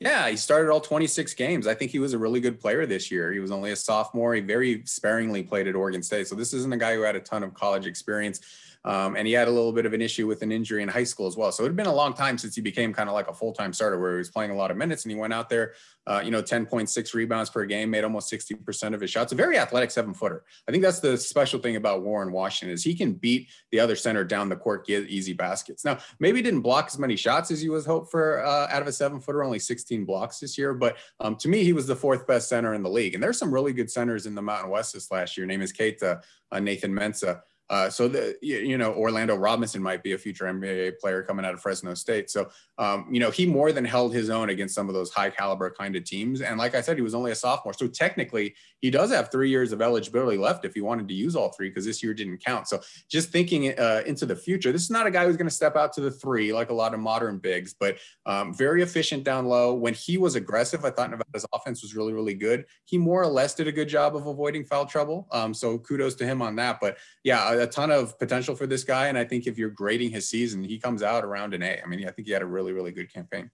Yeah, 0.00 0.30
he 0.30 0.36
started 0.36 0.70
all 0.70 0.80
26 0.80 1.34
games. 1.34 1.66
I 1.66 1.74
think 1.74 1.90
he 1.90 1.98
was 1.98 2.14
a 2.14 2.18
really 2.18 2.40
good 2.40 2.58
player 2.58 2.86
this 2.86 3.10
year. 3.10 3.34
He 3.34 3.38
was 3.38 3.50
only 3.50 3.72
a 3.72 3.76
sophomore. 3.76 4.34
He 4.34 4.40
very 4.40 4.82
sparingly 4.86 5.42
played 5.42 5.68
at 5.68 5.74
Oregon 5.74 6.02
State. 6.02 6.26
So 6.26 6.34
this 6.34 6.54
isn't 6.54 6.72
a 6.72 6.78
guy 6.78 6.94
who 6.94 7.02
had 7.02 7.16
a 7.16 7.20
ton 7.20 7.42
of 7.42 7.52
college 7.52 7.86
experience. 7.86 8.40
Um, 8.82 9.14
and 9.14 9.26
he 9.26 9.34
had 9.34 9.46
a 9.46 9.50
little 9.50 9.72
bit 9.72 9.84
of 9.84 9.92
an 9.92 10.00
issue 10.00 10.26
with 10.26 10.40
an 10.40 10.50
injury 10.50 10.82
in 10.82 10.88
high 10.88 11.04
school 11.04 11.26
as 11.26 11.36
well. 11.36 11.52
So 11.52 11.64
it 11.64 11.66
had 11.66 11.76
been 11.76 11.84
a 11.84 11.94
long 11.94 12.14
time 12.14 12.38
since 12.38 12.54
he 12.54 12.62
became 12.62 12.94
kind 12.94 13.10
of 13.10 13.14
like 13.14 13.28
a 13.28 13.34
full 13.34 13.52
time 13.52 13.74
starter 13.74 13.98
where 13.98 14.12
he 14.12 14.18
was 14.18 14.30
playing 14.30 14.52
a 14.52 14.56
lot 14.56 14.70
of 14.70 14.78
minutes 14.78 15.04
and 15.04 15.12
he 15.12 15.18
went 15.18 15.34
out 15.34 15.50
there, 15.50 15.74
uh, 16.10 16.20
you 16.20 16.32
know, 16.32 16.42
10.6 16.42 17.14
rebounds 17.14 17.50
per 17.50 17.64
game, 17.64 17.88
made 17.88 18.02
almost 18.02 18.32
60% 18.32 18.94
of 18.94 19.00
his 19.00 19.10
shots. 19.10 19.30
A 19.30 19.36
very 19.36 19.56
athletic 19.56 19.92
seven 19.92 20.12
footer. 20.12 20.42
I 20.68 20.72
think 20.72 20.82
that's 20.82 20.98
the 20.98 21.16
special 21.16 21.60
thing 21.60 21.76
about 21.76 22.02
Warren 22.02 22.32
Washington 22.32 22.74
is 22.74 22.82
he 22.82 22.96
can 22.96 23.12
beat 23.12 23.48
the 23.70 23.78
other 23.78 23.94
center 23.94 24.24
down 24.24 24.48
the 24.48 24.56
court, 24.56 24.86
get 24.86 25.08
easy 25.08 25.32
baskets. 25.32 25.84
Now, 25.84 25.98
maybe 26.18 26.42
didn't 26.42 26.62
block 26.62 26.86
as 26.88 26.98
many 26.98 27.14
shots 27.14 27.52
as 27.52 27.62
you 27.62 27.70
was 27.70 27.86
hoped 27.86 28.10
for 28.10 28.44
uh, 28.44 28.66
out 28.70 28.82
of 28.82 28.88
a 28.88 28.92
seven 28.92 29.20
footer, 29.20 29.44
only 29.44 29.60
16 29.60 30.04
blocks 30.04 30.40
this 30.40 30.58
year. 30.58 30.74
But 30.74 30.96
um, 31.20 31.36
to 31.36 31.48
me, 31.48 31.62
he 31.62 31.72
was 31.72 31.86
the 31.86 31.94
fourth 31.94 32.26
best 32.26 32.48
center 32.48 32.74
in 32.74 32.82
the 32.82 32.90
league. 32.90 33.14
And 33.14 33.22
there's 33.22 33.38
some 33.38 33.54
really 33.54 33.72
good 33.72 33.90
centers 33.90 34.26
in 34.26 34.34
the 34.34 34.42
Mountain 34.42 34.70
West 34.70 34.94
this 34.94 35.12
last 35.12 35.36
year. 35.36 35.46
Neemias 35.46 35.72
Queta, 35.76 36.22
uh, 36.50 36.58
Nathan 36.58 36.92
Mensah. 36.92 37.40
Uh, 37.70 37.88
so 37.88 38.08
the 38.08 38.36
you 38.42 38.76
know 38.76 38.92
Orlando 38.92 39.36
Robinson 39.36 39.80
might 39.80 40.02
be 40.02 40.12
a 40.12 40.18
future 40.18 40.46
NBA 40.46 40.98
player 40.98 41.22
coming 41.22 41.44
out 41.44 41.54
of 41.54 41.62
Fresno 41.62 41.94
State. 41.94 42.28
So 42.28 42.50
um, 42.80 43.06
you 43.10 43.20
know 43.20 43.30
he 43.30 43.46
more 43.46 43.70
than 43.70 43.84
held 43.84 44.12
his 44.12 44.30
own 44.30 44.50
against 44.50 44.74
some 44.74 44.88
of 44.88 44.94
those 44.94 45.10
high 45.12 45.30
caliber 45.30 45.70
kind 45.70 45.94
of 45.94 46.04
teams. 46.04 46.40
And 46.40 46.58
like 46.58 46.74
I 46.74 46.80
said, 46.80 46.96
he 46.96 47.02
was 47.02 47.14
only 47.14 47.30
a 47.30 47.34
sophomore, 47.34 47.74
so 47.74 47.86
technically 47.86 48.54
he 48.80 48.90
does 48.90 49.10
have 49.12 49.30
three 49.30 49.50
years 49.50 49.70
of 49.70 49.80
eligibility 49.80 50.38
left 50.38 50.64
if 50.64 50.74
he 50.74 50.80
wanted 50.80 51.06
to 51.08 51.14
use 51.14 51.36
all 51.36 51.50
three 51.50 51.68
because 51.68 51.84
this 51.84 52.02
year 52.02 52.14
didn't 52.14 52.44
count. 52.44 52.66
So 52.66 52.80
just 53.08 53.30
thinking 53.30 53.78
uh, 53.78 54.02
into 54.06 54.26
the 54.26 54.34
future, 54.34 54.72
this 54.72 54.82
is 54.82 54.90
not 54.90 55.06
a 55.06 55.10
guy 55.10 55.26
who's 55.26 55.36
going 55.36 55.48
to 55.48 55.54
step 55.54 55.76
out 55.76 55.92
to 55.92 56.00
the 56.00 56.10
three 56.10 56.52
like 56.52 56.70
a 56.70 56.74
lot 56.74 56.94
of 56.94 57.00
modern 57.00 57.38
bigs, 57.38 57.74
but 57.78 57.98
um, 58.26 58.54
very 58.54 58.82
efficient 58.82 59.22
down 59.22 59.46
low. 59.46 59.74
When 59.74 59.94
he 59.94 60.18
was 60.18 60.34
aggressive, 60.34 60.84
I 60.84 60.90
thought 60.90 61.10
Nevada's 61.10 61.46
offense 61.52 61.82
was 61.82 61.94
really 61.94 62.12
really 62.12 62.34
good. 62.34 62.64
He 62.86 62.98
more 62.98 63.22
or 63.22 63.28
less 63.28 63.54
did 63.54 63.68
a 63.68 63.72
good 63.72 63.88
job 63.88 64.16
of 64.16 64.26
avoiding 64.26 64.64
foul 64.64 64.86
trouble. 64.86 65.28
Um, 65.30 65.54
so 65.54 65.78
kudos 65.78 66.14
to 66.16 66.26
him 66.26 66.42
on 66.42 66.56
that. 66.56 66.78
But 66.80 66.96
yeah 67.22 67.60
a 67.60 67.66
ton 67.66 67.90
of 67.90 68.18
potential 68.18 68.54
for 68.54 68.66
this 68.66 68.84
guy. 68.84 69.08
And 69.08 69.18
I 69.18 69.24
think 69.24 69.46
if 69.46 69.58
you're 69.58 69.70
grading 69.70 70.10
his 70.10 70.28
season, 70.28 70.62
he 70.62 70.78
comes 70.78 71.02
out 71.02 71.24
around 71.24 71.54
an 71.54 71.62
A. 71.62 71.80
I 71.82 71.86
mean, 71.86 72.06
I 72.06 72.10
think 72.10 72.26
he 72.26 72.32
had 72.32 72.42
a 72.42 72.46
really, 72.46 72.69
really 72.74 72.92
good 72.92 73.12
campaign. 73.12 73.50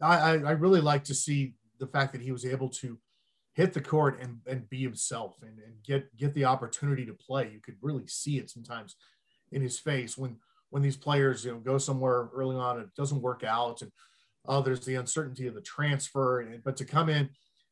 I, 0.00 0.32
I 0.32 0.50
really 0.52 0.80
like 0.80 1.04
to 1.04 1.14
see 1.14 1.54
the 1.78 1.86
fact 1.86 2.12
that 2.12 2.20
he 2.20 2.32
was 2.32 2.44
able 2.44 2.68
to 2.68 2.98
hit 3.54 3.72
the 3.72 3.80
court 3.80 4.20
and, 4.20 4.38
and 4.46 4.68
be 4.68 4.82
himself 4.82 5.36
and, 5.42 5.58
and 5.58 5.82
get 5.84 6.14
get 6.16 6.34
the 6.34 6.44
opportunity 6.44 7.06
to 7.06 7.14
play. 7.14 7.50
You 7.52 7.60
could 7.60 7.76
really 7.80 8.06
see 8.06 8.38
it 8.38 8.50
sometimes 8.50 8.96
in 9.52 9.62
his 9.62 9.78
face 9.78 10.18
when 10.18 10.36
when 10.70 10.82
these 10.82 10.96
players 10.96 11.44
you 11.44 11.52
know 11.52 11.58
go 11.58 11.78
somewhere 11.78 12.28
early 12.34 12.56
on 12.56 12.76
and 12.76 12.86
it 12.86 12.94
doesn't 12.96 13.22
work 13.22 13.44
out 13.44 13.82
and 13.82 13.92
oh 14.46 14.60
there's 14.60 14.84
the 14.84 14.96
uncertainty 14.96 15.46
of 15.46 15.54
the 15.54 15.60
transfer 15.60 16.40
and, 16.40 16.62
but 16.64 16.76
to 16.76 16.84
come 16.84 17.08
in 17.08 17.30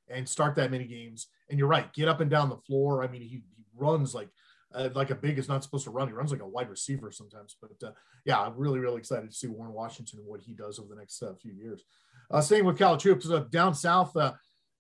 and 0.08 0.28
start 0.28 0.54
that 0.54 0.70
many 0.70 0.84
games 0.84 1.28
and 1.50 1.58
you're 1.58 1.68
right 1.68 1.92
get 1.92 2.08
up 2.08 2.20
and 2.20 2.30
down 2.30 2.48
the 2.48 2.56
floor. 2.56 3.02
I 3.02 3.08
mean 3.08 3.22
he, 3.22 3.42
he 3.56 3.64
runs 3.76 4.14
like 4.14 4.28
uh, 4.74 4.88
like 4.94 5.10
a 5.10 5.14
big 5.14 5.38
is 5.38 5.48
not 5.48 5.62
supposed 5.62 5.84
to 5.84 5.90
run. 5.90 6.08
He 6.08 6.14
runs 6.14 6.30
like 6.30 6.42
a 6.42 6.46
wide 6.46 6.70
receiver 6.70 7.10
sometimes. 7.10 7.56
But 7.60 7.88
uh, 7.88 7.92
yeah, 8.24 8.40
I'm 8.40 8.56
really, 8.56 8.78
really 8.78 8.98
excited 8.98 9.30
to 9.30 9.36
see 9.36 9.46
Warren 9.48 9.72
Washington 9.72 10.20
and 10.20 10.28
what 10.28 10.40
he 10.40 10.52
does 10.52 10.78
over 10.78 10.88
the 10.88 11.00
next 11.00 11.22
uh, 11.22 11.34
few 11.40 11.52
years. 11.52 11.84
Uh, 12.30 12.40
same 12.40 12.64
with 12.64 12.78
Cal 12.78 12.96
Troops 12.96 13.28
uh, 13.30 13.44
down 13.50 13.74
south. 13.74 14.16
Uh, 14.16 14.32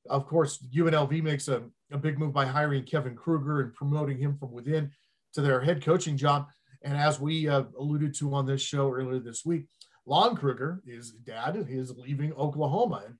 of 0.08 0.26
course, 0.26 0.58
UNLV 0.74 1.22
makes 1.22 1.48
a, 1.48 1.62
a 1.90 1.98
big 1.98 2.18
move 2.18 2.32
by 2.32 2.44
hiring 2.44 2.84
Kevin 2.84 3.14
Kruger 3.14 3.60
and 3.60 3.74
promoting 3.74 4.18
him 4.18 4.36
from 4.36 4.52
within 4.52 4.90
to 5.34 5.40
their 5.40 5.60
head 5.60 5.84
coaching 5.84 6.16
job. 6.16 6.48
And 6.82 6.96
as 6.96 7.20
we 7.20 7.46
alluded 7.46 8.14
to 8.16 8.34
on 8.34 8.44
this 8.44 8.60
show 8.60 8.90
earlier 8.90 9.20
this 9.20 9.44
week, 9.44 9.66
Lon 10.04 10.34
Kruger, 10.34 10.82
his 10.84 11.12
dad, 11.12 11.66
is 11.68 11.96
leaving 11.96 12.32
Oklahoma. 12.32 13.04
And 13.06 13.16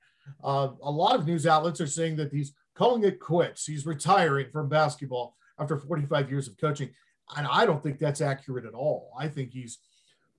a 0.83 0.91
lot 0.91 1.15
of 1.15 1.27
news 1.27 1.47
outlets 1.47 1.81
are 1.81 1.87
saying 1.87 2.17
that 2.17 2.33
he's 2.33 2.53
calling 2.75 3.05
it 3.05 3.21
quits. 3.21 3.65
He's 3.65 3.87
retiring 3.87 4.49
from 4.51 4.69
basketball 4.69 5.37
after 5.63 5.77
45 5.77 6.31
years 6.31 6.49
of 6.49 6.59
coaching. 6.59 6.91
And 7.37 7.47
I 7.47 7.65
don't 7.65 7.83
think 7.83 7.99
that's 7.99 8.21
accurate 8.21 8.67
at 8.67 8.75
all. 8.75 9.13
I 9.19 9.29
think 9.29 9.53
he's 9.53 9.79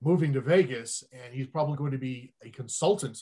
moving 0.02 0.32
to 0.34 0.40
Vegas 0.40 1.02
and 1.12 1.32
he's 1.32 1.46
probably 1.46 1.76
going 1.76 1.92
to 1.92 1.98
be 1.98 2.32
a 2.44 2.50
consultant 2.50 3.18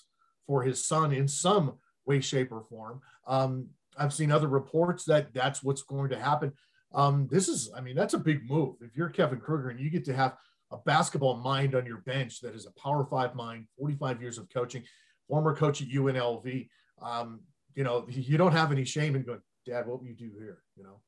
for 0.47 0.63
his 0.63 0.85
son 0.85 1.13
in 1.13 1.29
some 1.29 1.75
way, 2.05 2.21
shape, 2.21 2.53
or 2.53 2.65
form. 2.69 3.01
Um, 3.27 3.69
I've 3.97 4.13
seen 4.13 4.33
other 4.33 4.49
reports 4.49 5.05
that 5.05 5.33
that's 5.33 5.63
what's 5.63 5.83
going 5.83 6.11
to 6.11 6.19
happen. 6.19 6.53
Um, 6.95 7.29
this 7.31 7.49
is, 7.49 7.71
I 7.77 7.81
mean, 7.81 7.95
that's 7.95 8.15
a 8.15 8.19
big 8.19 8.49
move. 8.49 8.77
If 8.81 8.97
you're 8.97 9.09
Kevin 9.09 9.39
Kruger 9.39 9.71
and 9.71 9.81
you 9.81 9.91
get 9.91 10.05
to 10.07 10.15
have 10.15 10.37
a 10.71 10.79
basketball 10.79 11.37
mind 11.37 11.75
on 11.75 11.87
your 11.87 11.99
bench 11.99 12.41
that 12.41 12.55
is 12.55 12.67
a 12.67 12.81
power 12.81 13.05
five 13.05 13.35
mind, 13.35 13.67
45 13.79 14.21
years 14.21 14.39
of 14.39 14.49
coaching, 14.51 14.83
former 15.29 15.55
coach 15.55 15.81
at 15.81 15.89
UNLV, 15.89 16.69
um, 17.01 17.41
you 17.75 17.85
know, 17.85 18.05
you 18.09 18.37
don't 18.37 18.53
have 18.53 18.73
any 18.73 18.85
shame 18.85 19.15
in 19.15 19.23
going, 19.23 19.41
Dad, 19.65 19.87
what 19.87 20.01
will 20.01 20.09
you 20.09 20.15
do 20.15 20.33
here? 20.39 20.63
You 20.77 20.85
know? 20.85 21.01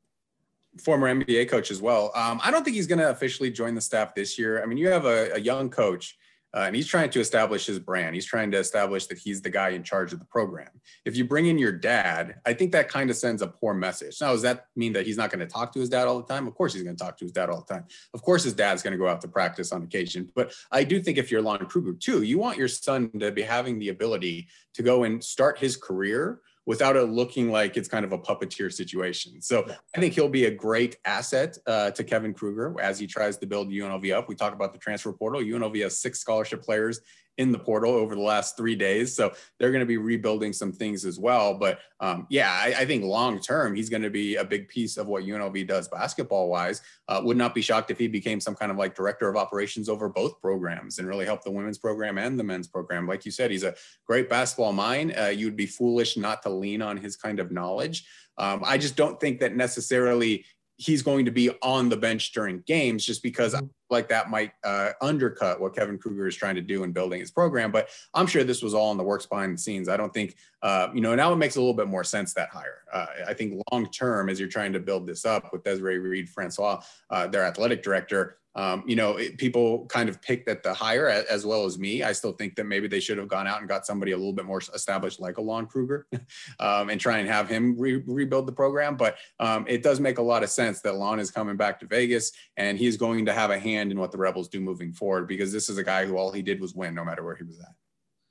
Former 0.80 1.12
NBA 1.12 1.48
coach 1.48 1.70
as 1.70 1.80
well. 1.80 2.10
Um, 2.14 2.40
I 2.42 2.50
don't 2.50 2.64
think 2.64 2.76
he's 2.76 2.86
going 2.86 2.98
to 2.98 3.10
officially 3.10 3.50
join 3.50 3.74
the 3.74 3.80
staff 3.80 4.14
this 4.14 4.38
year. 4.38 4.62
I 4.62 4.66
mean, 4.66 4.78
you 4.78 4.88
have 4.88 5.04
a, 5.04 5.32
a 5.34 5.38
young 5.38 5.70
coach, 5.70 6.16
uh, 6.54 6.64
and 6.66 6.76
he's 6.76 6.86
trying 6.86 7.10
to 7.10 7.18
establish 7.18 7.66
his 7.66 7.80
brand. 7.80 8.14
He's 8.14 8.26
trying 8.26 8.52
to 8.52 8.58
establish 8.58 9.06
that 9.08 9.18
he's 9.18 9.42
the 9.42 9.50
guy 9.50 9.70
in 9.70 9.82
charge 9.82 10.12
of 10.12 10.20
the 10.20 10.24
program. 10.24 10.68
If 11.04 11.16
you 11.16 11.24
bring 11.24 11.46
in 11.46 11.58
your 11.58 11.72
dad, 11.72 12.36
I 12.46 12.54
think 12.54 12.70
that 12.72 12.88
kind 12.88 13.10
of 13.10 13.16
sends 13.16 13.42
a 13.42 13.48
poor 13.48 13.74
message. 13.74 14.20
Now, 14.20 14.30
does 14.30 14.42
that 14.42 14.66
mean 14.76 14.92
that 14.92 15.04
he's 15.04 15.16
not 15.16 15.30
going 15.30 15.40
to 15.40 15.52
talk 15.52 15.72
to 15.72 15.80
his 15.80 15.88
dad 15.88 16.06
all 16.06 16.20
the 16.20 16.32
time? 16.32 16.46
Of 16.46 16.54
course, 16.54 16.72
he's 16.72 16.84
going 16.84 16.96
to 16.96 17.04
talk 17.04 17.16
to 17.18 17.24
his 17.24 17.32
dad 17.32 17.50
all 17.50 17.64
the 17.66 17.74
time. 17.74 17.86
Of 18.14 18.22
course, 18.22 18.44
his 18.44 18.54
dad's 18.54 18.82
going 18.82 18.92
to 18.92 18.98
go 18.98 19.08
out 19.08 19.20
to 19.22 19.28
practice 19.28 19.72
on 19.72 19.82
occasion. 19.82 20.30
But 20.36 20.54
I 20.70 20.84
do 20.84 21.00
think 21.00 21.18
if 21.18 21.30
you're 21.30 21.42
Lon 21.42 21.66
Kruger 21.66 21.94
too, 21.94 22.22
you 22.22 22.38
want 22.38 22.56
your 22.56 22.68
son 22.68 23.10
to 23.18 23.32
be 23.32 23.42
having 23.42 23.80
the 23.80 23.88
ability 23.88 24.46
to 24.74 24.82
go 24.84 25.02
and 25.02 25.22
start 25.22 25.58
his 25.58 25.76
career 25.76 26.40
without 26.66 26.96
it 26.96 27.04
looking 27.04 27.50
like 27.50 27.76
it's 27.76 27.88
kind 27.88 28.04
of 28.04 28.12
a 28.12 28.18
puppeteer 28.18 28.72
situation. 28.72 29.40
So 29.42 29.66
I 29.94 30.00
think 30.00 30.14
he'll 30.14 30.28
be 30.28 30.46
a 30.46 30.50
great 30.50 30.96
asset 31.04 31.58
uh, 31.66 31.90
to 31.92 32.04
Kevin 32.04 32.32
Kruger 32.32 32.74
as 32.80 32.98
he 32.98 33.06
tries 33.06 33.36
to 33.38 33.46
build 33.46 33.68
UNLV 33.68 34.14
up. 34.14 34.28
We 34.28 34.34
talk 34.34 34.54
about 34.54 34.72
the 34.72 34.78
transfer 34.78 35.12
portal. 35.12 35.42
UNLV 35.42 35.82
has 35.82 35.98
six 35.98 36.20
scholarship 36.20 36.62
players 36.62 37.00
in 37.38 37.50
the 37.50 37.58
portal 37.58 37.92
over 37.92 38.14
the 38.14 38.20
last 38.20 38.56
three 38.56 38.76
days. 38.76 39.14
So 39.14 39.32
they're 39.58 39.72
going 39.72 39.80
to 39.80 39.86
be 39.86 39.96
rebuilding 39.96 40.52
some 40.52 40.72
things 40.72 41.04
as 41.04 41.18
well. 41.18 41.54
But 41.54 41.80
um, 42.00 42.26
yeah, 42.30 42.52
I, 42.52 42.74
I, 42.78 42.86
think 42.86 43.04
long 43.04 43.40
term, 43.40 43.74
he's 43.74 43.88
going 43.88 44.02
to 44.02 44.10
be 44.10 44.36
a 44.36 44.44
big 44.44 44.68
piece 44.68 44.96
of 44.96 45.08
what 45.08 45.24
UNLV 45.24 45.66
does 45.66 45.88
basketball 45.88 46.48
wise. 46.48 46.80
Uh, 47.08 47.20
would 47.24 47.36
not 47.36 47.54
be 47.54 47.60
shocked 47.60 47.90
if 47.90 47.98
he 47.98 48.06
became 48.06 48.40
some 48.40 48.54
kind 48.54 48.70
of 48.70 48.78
like 48.78 48.94
director 48.94 49.28
of 49.28 49.36
operations 49.36 49.88
over 49.88 50.08
both 50.08 50.40
programs 50.40 50.98
and 50.98 51.08
really 51.08 51.24
help 51.24 51.42
the 51.42 51.50
women's 51.50 51.78
program 51.78 52.18
and 52.18 52.38
the 52.38 52.44
men's 52.44 52.68
program. 52.68 53.06
Like 53.08 53.24
you 53.24 53.32
said, 53.32 53.50
he's 53.50 53.64
a 53.64 53.74
great 54.06 54.30
basketball 54.30 54.72
mind. 54.72 55.14
Uh, 55.18 55.26
you'd 55.26 55.56
be 55.56 55.66
foolish 55.66 56.16
not 56.16 56.42
to 56.42 56.50
lean 56.50 56.82
on 56.82 56.96
his 56.96 57.16
kind 57.16 57.40
of 57.40 57.50
knowledge. 57.50 58.06
Um, 58.38 58.62
I 58.64 58.78
just 58.78 58.96
don't 58.96 59.20
think 59.20 59.40
that 59.40 59.56
necessarily 59.56 60.44
he's 60.76 61.02
going 61.02 61.24
to 61.24 61.30
be 61.30 61.50
on 61.62 61.88
the 61.88 61.96
bench 61.96 62.32
during 62.32 62.62
games 62.66 63.04
just 63.04 63.22
because 63.22 63.54
mm-hmm. 63.54 63.66
like 63.90 64.08
that 64.08 64.28
might 64.28 64.52
uh, 64.64 64.90
undercut 65.00 65.60
what 65.60 65.74
Kevin 65.74 65.98
Kruger 65.98 66.26
is 66.26 66.34
trying 66.34 66.56
to 66.56 66.60
do 66.60 66.82
in 66.82 66.92
building 66.92 67.20
his 67.20 67.30
program. 67.30 67.70
But 67.70 67.88
I'm 68.12 68.26
sure 68.26 68.42
this 68.44 68.62
was 68.62 68.74
all 68.74 68.90
in 68.90 68.98
the 68.98 69.04
works 69.04 69.26
behind 69.26 69.54
the 69.54 69.58
scenes. 69.58 69.88
I 69.88 69.96
don't 69.96 70.12
think, 70.12 70.36
uh, 70.62 70.88
you 70.92 71.00
know, 71.00 71.14
now 71.14 71.32
it 71.32 71.36
makes 71.36 71.56
a 71.56 71.60
little 71.60 71.74
bit 71.74 71.86
more 71.86 72.04
sense 72.04 72.34
that 72.34 72.48
hire. 72.48 72.82
Uh, 72.92 73.06
I 73.28 73.34
think 73.34 73.62
long 73.72 73.90
term, 73.90 74.28
as 74.28 74.40
you're 74.40 74.48
trying 74.48 74.72
to 74.72 74.80
build 74.80 75.06
this 75.06 75.24
up 75.24 75.52
with 75.52 75.62
Desiree 75.62 75.98
Reed 75.98 76.28
Francois, 76.28 76.82
uh, 77.10 77.26
their 77.28 77.44
athletic 77.44 77.82
director, 77.82 78.38
um, 78.56 78.84
you 78.86 78.94
know, 78.94 79.16
it, 79.16 79.36
people 79.36 79.86
kind 79.86 80.08
of 80.08 80.22
picked 80.22 80.48
at 80.48 80.62
the 80.62 80.72
higher 80.72 81.08
as 81.08 81.44
well 81.44 81.64
as 81.64 81.78
me. 81.78 82.02
I 82.02 82.12
still 82.12 82.32
think 82.32 82.54
that 82.56 82.64
maybe 82.64 82.86
they 82.86 83.00
should 83.00 83.18
have 83.18 83.26
gone 83.26 83.46
out 83.46 83.58
and 83.58 83.68
got 83.68 83.84
somebody 83.84 84.12
a 84.12 84.16
little 84.16 84.32
bit 84.32 84.44
more 84.44 84.60
established, 84.74 85.18
like 85.18 85.38
a 85.38 85.40
Lon 85.40 85.66
Kruger, 85.66 86.06
um, 86.60 86.88
and 86.88 87.00
try 87.00 87.18
and 87.18 87.28
have 87.28 87.48
him 87.48 87.76
re- 87.78 88.02
rebuild 88.06 88.46
the 88.46 88.52
program. 88.52 88.96
But 88.96 89.16
um, 89.40 89.64
it 89.68 89.82
does 89.82 89.98
make 89.98 90.18
a 90.18 90.22
lot 90.22 90.44
of 90.44 90.50
sense 90.50 90.80
that 90.82 90.94
Lon 90.94 91.18
is 91.18 91.30
coming 91.30 91.56
back 91.56 91.80
to 91.80 91.86
Vegas 91.86 92.32
and 92.56 92.78
he's 92.78 92.96
going 92.96 93.26
to 93.26 93.32
have 93.32 93.50
a 93.50 93.58
hand 93.58 93.90
in 93.90 93.98
what 93.98 94.12
the 94.12 94.18
Rebels 94.18 94.48
do 94.48 94.60
moving 94.60 94.92
forward 94.92 95.26
because 95.26 95.52
this 95.52 95.68
is 95.68 95.78
a 95.78 95.84
guy 95.84 96.06
who 96.06 96.16
all 96.16 96.30
he 96.30 96.42
did 96.42 96.60
was 96.60 96.74
win, 96.74 96.94
no 96.94 97.04
matter 97.04 97.24
where 97.24 97.36
he 97.36 97.44
was 97.44 97.58
at. 97.58 97.74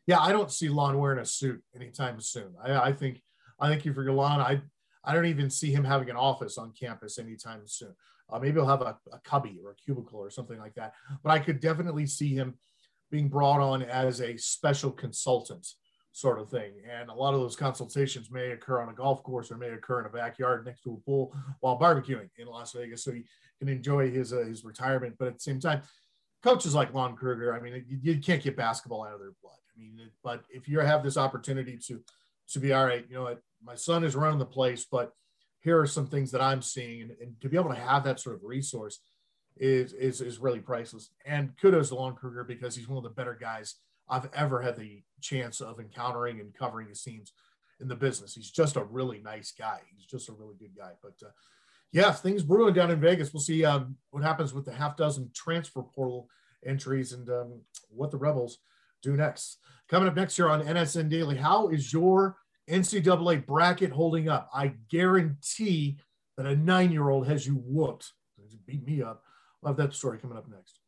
Yeah, 0.07 0.19
I 0.19 0.31
don't 0.31 0.51
see 0.51 0.69
Lon 0.69 0.97
wearing 0.97 1.19
a 1.19 1.25
suit 1.25 1.61
anytime 1.75 2.19
soon. 2.21 2.53
I, 2.63 2.75
I 2.75 2.93
think, 2.93 3.21
I 3.59 3.69
think 3.69 3.83
you 3.85 3.93
for 3.93 4.09
Lon, 4.09 4.39
I, 4.39 4.61
I 5.03 5.13
don't 5.13 5.25
even 5.25 5.49
see 5.49 5.71
him 5.71 5.83
having 5.83 6.09
an 6.09 6.15
office 6.15 6.57
on 6.57 6.71
campus 6.71 7.19
anytime 7.19 7.61
soon. 7.65 7.93
Uh, 8.29 8.39
maybe 8.39 8.53
he'll 8.53 8.67
have 8.67 8.81
a, 8.81 8.97
a 9.11 9.19
cubby 9.23 9.59
or 9.63 9.71
a 9.71 9.75
cubicle 9.75 10.19
or 10.19 10.29
something 10.29 10.57
like 10.57 10.73
that. 10.75 10.93
But 11.23 11.31
I 11.31 11.39
could 11.39 11.59
definitely 11.59 12.05
see 12.05 12.33
him 12.33 12.55
being 13.11 13.29
brought 13.29 13.61
on 13.61 13.83
as 13.83 14.21
a 14.21 14.37
special 14.37 14.91
consultant 14.91 15.67
sort 16.13 16.39
of 16.39 16.49
thing. 16.49 16.73
And 16.89 17.09
a 17.09 17.13
lot 17.13 17.33
of 17.33 17.41
those 17.41 17.55
consultations 17.55 18.31
may 18.31 18.51
occur 18.51 18.81
on 18.81 18.89
a 18.89 18.93
golf 18.93 19.23
course 19.23 19.51
or 19.51 19.57
may 19.57 19.69
occur 19.69 19.99
in 19.99 20.05
a 20.05 20.09
backyard 20.09 20.65
next 20.65 20.81
to 20.83 20.93
a 20.93 21.05
pool 21.05 21.35
while 21.59 21.79
barbecuing 21.79 22.29
in 22.37 22.47
Las 22.47 22.71
Vegas. 22.73 23.03
So 23.03 23.11
he 23.11 23.25
can 23.59 23.67
enjoy 23.67 24.09
his, 24.09 24.31
uh, 24.31 24.45
his 24.45 24.63
retirement. 24.63 25.15
But 25.17 25.29
at 25.29 25.33
the 25.35 25.41
same 25.41 25.59
time, 25.59 25.81
coaches 26.43 26.75
like 26.75 26.93
Lon 26.93 27.15
Kruger, 27.15 27.55
I 27.55 27.59
mean, 27.59 27.83
you, 27.87 27.99
you, 28.01 28.19
can't 28.19 28.43
get 28.43 28.55
basketball 28.55 29.05
out 29.05 29.13
of 29.13 29.19
their 29.19 29.33
blood. 29.41 29.57
I 29.75 29.79
mean, 29.79 29.99
but 30.23 30.43
if 30.49 30.67
you 30.67 30.79
have 30.79 31.03
this 31.03 31.17
opportunity 31.17 31.79
to, 31.87 31.99
to 32.49 32.59
be, 32.59 32.73
all 32.73 32.85
right, 32.85 33.05
you 33.09 33.15
know 33.15 33.23
what, 33.23 33.41
my 33.63 33.75
son 33.75 34.03
is 34.03 34.15
running 34.15 34.39
the 34.39 34.45
place, 34.45 34.85
but 34.89 35.13
here 35.63 35.79
are 35.79 35.87
some 35.87 36.07
things 36.07 36.31
that 36.31 36.41
I'm 36.41 36.61
seeing, 36.61 37.09
and, 37.21 37.39
to 37.41 37.49
be 37.49 37.57
able 37.57 37.69
to 37.69 37.75
have 37.75 38.03
that 38.03 38.19
sort 38.19 38.35
of 38.35 38.43
resource 38.43 38.99
is 39.57 39.93
is 39.93 40.21
is 40.21 40.39
really 40.39 40.59
priceless. 40.59 41.09
And 41.25 41.53
kudos 41.59 41.89
to 41.89 41.95
Lon 41.95 42.15
Kruger 42.15 42.43
because 42.43 42.75
he's 42.75 42.87
one 42.87 42.97
of 42.97 43.03
the 43.03 43.09
better 43.09 43.37
guys 43.39 43.75
I've 44.09 44.29
ever 44.33 44.61
had 44.61 44.75
the 44.75 45.01
chance 45.21 45.61
of 45.61 45.79
encountering 45.79 46.39
and 46.39 46.53
covering 46.53 46.89
the 46.89 46.95
scenes 46.95 47.33
in 47.79 47.87
the 47.87 47.95
business. 47.95 48.35
He's 48.35 48.51
just 48.51 48.75
a 48.75 48.83
really 48.83 49.19
nice 49.19 49.51
guy. 49.51 49.79
He's 49.95 50.05
just 50.05 50.29
a 50.29 50.33
really 50.33 50.55
good 50.59 50.75
guy. 50.77 50.91
But 51.01 51.15
uh, 51.25 51.31
yeah, 51.91 52.11
things 52.11 52.43
brewing 52.43 52.73
down 52.73 52.91
in 52.91 52.99
Vegas. 52.99 53.33
We'll 53.33 53.41
see 53.41 53.63
um, 53.63 53.95
what 54.11 54.23
happens 54.23 54.53
with 54.53 54.65
the 54.65 54.73
half 54.73 54.97
dozen 54.97 55.31
transfer 55.33 55.83
portal 55.83 56.27
entries 56.65 57.13
and 57.13 57.29
um, 57.29 57.61
what 57.89 58.11
the 58.11 58.17
Rebels 58.17 58.59
do 59.01 59.15
next. 59.15 59.59
Coming 59.87 60.09
up 60.09 60.15
next 60.15 60.37
year 60.37 60.49
on 60.49 60.63
NSN 60.63 61.09
Daily, 61.09 61.37
how 61.37 61.67
is 61.69 61.93
your 61.93 62.37
NCAA 62.69 63.45
bracket 63.45 63.91
holding 63.91 64.29
up. 64.29 64.49
I 64.53 64.73
guarantee 64.89 65.97
that 66.37 66.45
a 66.45 66.55
nine 66.55 66.91
year 66.91 67.09
old 67.09 67.27
has 67.27 67.45
you 67.45 67.55
whooped. 67.55 68.11
Beat 68.65 68.85
me 68.85 69.01
up. 69.01 69.23
I'll 69.61 69.69
have 69.69 69.77
that 69.77 69.93
story 69.93 70.17
coming 70.19 70.37
up 70.37 70.47
next. 70.49 70.79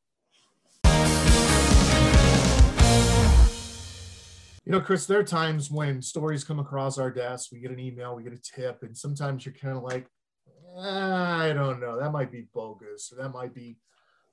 You 4.65 4.72
know, 4.72 4.82
Chris, 4.82 5.05
there 5.05 5.20
are 5.20 5.24
times 5.24 5.70
when 5.70 6.01
stories 6.01 6.44
come 6.44 6.58
across 6.58 6.98
our 6.98 7.12
desk, 7.12 7.51
we 7.51 7.60
get 7.60 7.70
an 7.70 7.79
email, 7.79 8.15
we 8.15 8.24
get 8.24 8.34
a 8.34 8.41
tip, 8.41 8.82
and 8.82 8.98
sometimes 8.98 9.46
you're 9.46 9.53
kind 9.53 9.77
of 9.77 9.84
like, 9.84 10.08
I 10.79 11.53
don't 11.53 11.79
know, 11.79 12.00
that 12.00 12.12
might 12.12 12.32
be 12.32 12.48
bogus, 12.51 13.13
or 13.13 13.22
that 13.22 13.29
might 13.29 13.53
be 13.53 13.77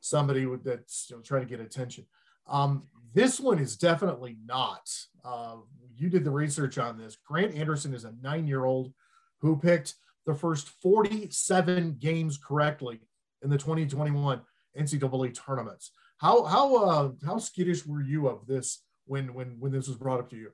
somebody 0.01 0.47
that's 0.65 1.09
you 1.11 1.17
know, 1.17 1.23
trying 1.23 1.43
to 1.43 1.49
get 1.49 1.61
attention. 1.61 2.07
Um, 2.47 2.85
this 3.15 3.39
one 3.41 3.59
is 3.59 3.77
definitely 3.77 4.39
not. 4.47 4.89
Uh, 5.23 5.57
you 5.97 6.09
did 6.09 6.25
the 6.25 6.31
research 6.31 6.79
on 6.79 6.99
this. 6.99 7.17
Grant 7.27 7.55
Anderson 7.55 7.95
is 7.95 8.05
a 8.05 8.15
nine 8.23 8.47
year 8.47 8.65
old 8.65 8.93
who 9.41 9.57
picked 9.57 9.95
the 10.27 10.35
first 10.35 10.69
47 10.81 11.97
games 11.99 12.39
correctly 12.39 13.01
in 13.43 13.51
the 13.51 13.59
2021 13.59 14.41
NCAA 14.79 15.35
tournaments. 15.35 15.91
How 16.19 16.45
how 16.45 16.77
uh, 16.77 17.11
how 17.27 17.39
skittish 17.39 17.85
were 17.85 18.03
you 18.03 18.29
of 18.29 18.47
this 18.47 18.83
when 19.07 19.35
when 19.35 19.57
when 19.59 19.73
this 19.73 19.89
was 19.89 19.97
brought 19.97 20.21
up 20.21 20.31
to 20.31 20.37
you? 20.37 20.53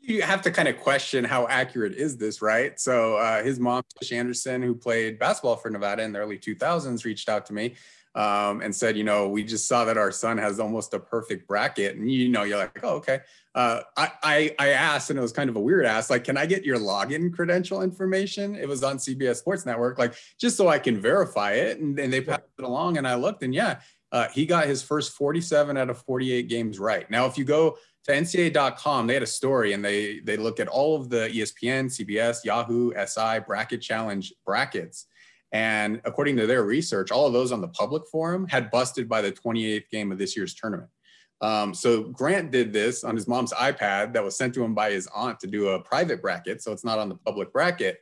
You 0.00 0.22
have 0.22 0.42
to 0.42 0.50
kind 0.50 0.68
of 0.68 0.78
question 0.78 1.24
how 1.24 1.46
accurate 1.48 1.94
is 1.94 2.16
this, 2.16 2.40
right? 2.40 2.78
So 2.78 3.16
uh, 3.16 3.42
his 3.42 3.58
mom, 3.58 3.82
Tish 3.98 4.12
Anderson, 4.12 4.62
who 4.62 4.74
played 4.74 5.18
basketball 5.18 5.56
for 5.56 5.70
Nevada 5.70 6.02
in 6.02 6.12
the 6.12 6.20
early 6.20 6.38
2000s, 6.38 7.04
reached 7.04 7.28
out 7.28 7.44
to 7.46 7.52
me 7.52 7.74
um, 8.14 8.60
and 8.62 8.74
said, 8.74 8.96
you 8.96 9.04
know, 9.04 9.28
we 9.28 9.44
just 9.44 9.68
saw 9.68 9.84
that 9.84 9.98
our 9.98 10.10
son 10.10 10.38
has 10.38 10.60
almost 10.60 10.94
a 10.94 10.98
perfect 10.98 11.46
bracket. 11.46 11.96
And, 11.96 12.10
you 12.10 12.28
know, 12.28 12.44
you're 12.44 12.58
like, 12.58 12.78
oh, 12.82 12.96
okay. 12.96 13.20
Uh, 13.58 13.82
I, 13.96 14.12
I, 14.22 14.54
I 14.60 14.68
asked, 14.68 15.10
and 15.10 15.18
it 15.18 15.22
was 15.22 15.32
kind 15.32 15.50
of 15.50 15.56
a 15.56 15.60
weird 15.60 15.84
ask, 15.84 16.10
like, 16.10 16.22
can 16.22 16.36
I 16.36 16.46
get 16.46 16.64
your 16.64 16.78
login 16.78 17.32
credential 17.32 17.82
information? 17.82 18.54
It 18.54 18.68
was 18.68 18.84
on 18.84 18.98
CBS 18.98 19.38
Sports 19.38 19.66
Network, 19.66 19.98
like, 19.98 20.14
just 20.38 20.56
so 20.56 20.68
I 20.68 20.78
can 20.78 21.00
verify 21.00 21.54
it. 21.54 21.80
And, 21.80 21.98
and 21.98 22.12
they 22.12 22.20
passed 22.20 22.42
it 22.56 22.64
along, 22.64 22.98
and 22.98 23.08
I 23.08 23.16
looked, 23.16 23.42
and 23.42 23.52
yeah, 23.52 23.80
uh, 24.12 24.28
he 24.28 24.46
got 24.46 24.68
his 24.68 24.84
first 24.84 25.10
47 25.14 25.76
out 25.76 25.90
of 25.90 26.00
48 26.02 26.48
games 26.48 26.78
right. 26.78 27.10
Now, 27.10 27.26
if 27.26 27.36
you 27.36 27.42
go 27.42 27.78
to 28.04 28.12
NCAA.com, 28.12 29.08
they 29.08 29.14
had 29.14 29.24
a 29.24 29.26
story 29.26 29.72
and 29.72 29.84
they 29.84 30.20
they 30.20 30.36
look 30.36 30.60
at 30.60 30.68
all 30.68 30.94
of 30.94 31.10
the 31.10 31.28
ESPN, 31.28 31.86
CBS, 31.86 32.44
Yahoo, 32.44 32.92
SI 33.06 33.40
bracket 33.40 33.82
challenge 33.82 34.32
brackets. 34.46 35.06
And 35.50 36.00
according 36.04 36.36
to 36.36 36.46
their 36.46 36.62
research, 36.62 37.10
all 37.10 37.26
of 37.26 37.32
those 37.32 37.52
on 37.52 37.60
the 37.60 37.68
public 37.68 38.04
forum 38.06 38.46
had 38.46 38.70
busted 38.70 39.08
by 39.08 39.20
the 39.20 39.32
28th 39.32 39.90
game 39.90 40.12
of 40.12 40.18
this 40.18 40.36
year's 40.36 40.54
tournament. 40.54 40.90
Um, 41.40 41.72
so 41.72 42.02
Grant 42.02 42.50
did 42.50 42.72
this 42.72 43.04
on 43.04 43.14
his 43.14 43.28
mom's 43.28 43.52
iPad 43.52 44.12
that 44.14 44.24
was 44.24 44.36
sent 44.36 44.54
to 44.54 44.64
him 44.64 44.74
by 44.74 44.90
his 44.90 45.08
aunt 45.14 45.38
to 45.40 45.46
do 45.46 45.68
a 45.68 45.80
private 45.80 46.20
bracket. 46.20 46.62
So 46.62 46.72
it's 46.72 46.84
not 46.84 46.98
on 46.98 47.08
the 47.08 47.14
public 47.14 47.52
bracket. 47.52 48.00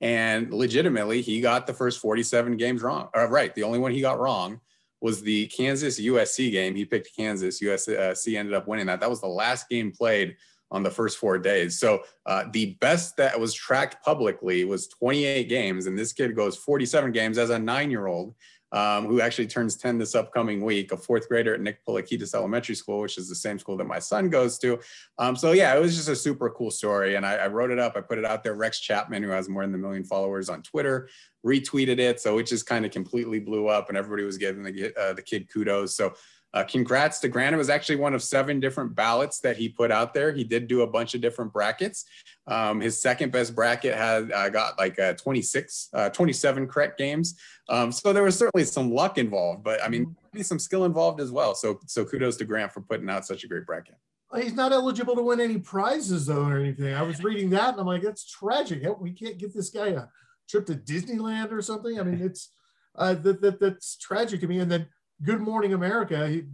And 0.00 0.52
legitimately, 0.52 1.20
he 1.22 1.40
got 1.40 1.66
the 1.66 1.74
first 1.74 2.00
47 2.00 2.56
games 2.56 2.82
wrong. 2.82 3.08
Uh, 3.16 3.28
right. 3.28 3.54
The 3.54 3.64
only 3.64 3.78
one 3.78 3.92
he 3.92 4.00
got 4.00 4.20
wrong 4.20 4.60
was 5.00 5.22
the 5.22 5.46
Kansas 5.48 6.00
USC 6.00 6.50
game. 6.50 6.74
He 6.74 6.84
picked 6.84 7.14
Kansas. 7.16 7.60
USC 7.62 8.36
ended 8.36 8.54
up 8.54 8.66
winning 8.66 8.86
that. 8.86 9.00
That 9.00 9.10
was 9.10 9.20
the 9.20 9.28
last 9.28 9.68
game 9.68 9.92
played 9.92 10.36
on 10.70 10.82
the 10.82 10.90
first 10.90 11.18
four 11.18 11.38
days. 11.38 11.78
So 11.78 12.02
uh, 12.26 12.44
the 12.52 12.76
best 12.80 13.16
that 13.16 13.38
was 13.38 13.54
tracked 13.54 14.04
publicly 14.04 14.64
was 14.64 14.88
28 14.88 15.48
games, 15.48 15.86
and 15.86 15.98
this 15.98 16.12
kid 16.12 16.36
goes 16.36 16.56
47 16.56 17.12
games 17.12 17.38
as 17.38 17.50
a 17.50 17.58
nine-year-old. 17.58 18.34
Um, 18.70 19.06
who 19.06 19.22
actually 19.22 19.46
turns 19.46 19.76
10 19.76 19.96
this 19.96 20.14
upcoming 20.14 20.62
week, 20.62 20.92
a 20.92 20.96
fourth 20.98 21.26
grader 21.26 21.54
at 21.54 21.60
Nick 21.62 21.82
Poulakidas 21.86 22.34
Elementary 22.34 22.74
School, 22.74 23.00
which 23.00 23.16
is 23.16 23.26
the 23.26 23.34
same 23.34 23.58
school 23.58 23.78
that 23.78 23.86
my 23.86 23.98
son 23.98 24.28
goes 24.28 24.58
to. 24.58 24.78
Um, 25.18 25.36
so 25.36 25.52
yeah, 25.52 25.74
it 25.74 25.80
was 25.80 25.96
just 25.96 26.10
a 26.10 26.16
super 26.16 26.50
cool 26.50 26.70
story. 26.70 27.14
And 27.14 27.24
I, 27.24 27.36
I, 27.36 27.46
wrote 27.46 27.70
it 27.70 27.78
up, 27.78 27.96
I 27.96 28.02
put 28.02 28.18
it 28.18 28.26
out 28.26 28.44
there. 28.44 28.54
Rex 28.54 28.80
Chapman, 28.80 29.22
who 29.22 29.30
has 29.30 29.48
more 29.48 29.64
than 29.64 29.74
a 29.74 29.78
million 29.78 30.04
followers 30.04 30.50
on 30.50 30.62
Twitter, 30.62 31.08
retweeted 31.46 31.98
it. 31.98 32.20
So 32.20 32.36
it 32.36 32.46
just 32.46 32.66
kind 32.66 32.84
of 32.84 32.90
completely 32.90 33.40
blew 33.40 33.68
up 33.68 33.88
and 33.88 33.96
everybody 33.96 34.24
was 34.24 34.36
giving 34.36 34.62
the, 34.62 34.92
uh, 35.00 35.14
the 35.14 35.22
kid 35.22 35.50
kudos. 35.50 35.96
So 35.96 36.12
uh, 36.58 36.64
congrats 36.64 37.20
to 37.20 37.28
Grant. 37.28 37.54
It 37.54 37.58
was 37.58 37.70
actually 37.70 37.96
one 37.96 38.14
of 38.14 38.22
seven 38.22 38.58
different 38.58 38.94
ballots 38.94 39.38
that 39.40 39.56
he 39.56 39.68
put 39.68 39.92
out 39.92 40.12
there. 40.12 40.32
He 40.32 40.42
did 40.42 40.66
do 40.66 40.82
a 40.82 40.86
bunch 40.86 41.14
of 41.14 41.20
different 41.20 41.52
brackets. 41.52 42.04
Um, 42.48 42.80
his 42.80 43.00
second 43.00 43.30
best 43.30 43.54
bracket 43.54 43.94
had 43.94 44.32
uh, 44.32 44.48
got 44.48 44.76
like 44.78 44.98
uh, 44.98 45.12
26, 45.12 45.90
uh, 45.92 46.10
27 46.10 46.66
correct 46.66 46.98
games. 46.98 47.38
Um, 47.68 47.92
so 47.92 48.12
there 48.12 48.24
was 48.24 48.36
certainly 48.36 48.64
some 48.64 48.90
luck 48.90 49.18
involved, 49.18 49.62
but 49.62 49.82
I 49.84 49.88
mean, 49.88 50.06
mm-hmm. 50.06 50.26
maybe 50.32 50.42
some 50.42 50.58
skill 50.58 50.84
involved 50.84 51.20
as 51.20 51.30
well. 51.30 51.54
So, 51.54 51.78
so 51.86 52.04
kudos 52.04 52.36
to 52.38 52.44
Grant 52.44 52.72
for 52.72 52.80
putting 52.80 53.08
out 53.08 53.24
such 53.24 53.44
a 53.44 53.48
great 53.48 53.66
bracket. 53.66 53.96
He's 54.36 54.54
not 54.54 54.72
eligible 54.72 55.14
to 55.14 55.22
win 55.22 55.40
any 55.40 55.58
prizes 55.58 56.26
though, 56.26 56.44
or 56.44 56.58
anything. 56.58 56.92
I 56.92 57.02
was 57.02 57.22
reading 57.22 57.50
that 57.50 57.70
and 57.70 57.80
I'm 57.80 57.86
like, 57.86 58.02
that's 58.02 58.28
tragic. 58.28 58.82
We 59.00 59.12
can't 59.12 59.38
get 59.38 59.54
this 59.54 59.70
guy 59.70 59.88
a 59.88 60.04
trip 60.48 60.66
to 60.66 60.74
Disneyland 60.74 61.52
or 61.52 61.62
something. 61.62 62.00
I 62.00 62.02
mean, 62.02 62.20
it's 62.24 62.50
uh, 62.96 63.14
that, 63.14 63.40
that 63.42 63.60
that's 63.60 63.96
tragic 63.96 64.40
to 64.40 64.48
me. 64.48 64.58
And 64.58 64.70
then 64.70 64.88
Good 65.22 65.40
Morning 65.40 65.72
America, 65.72 66.28
he, 66.28 66.44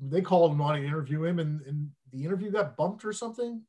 they 0.00 0.22
called 0.22 0.52
and 0.52 0.60
wanted 0.60 0.80
to 0.80 0.86
interview 0.86 1.24
him, 1.24 1.38
and, 1.38 1.60
and 1.62 1.90
the 2.12 2.24
interview 2.24 2.50
got 2.50 2.76
bumped 2.76 3.04
or 3.04 3.12
something. 3.12 3.62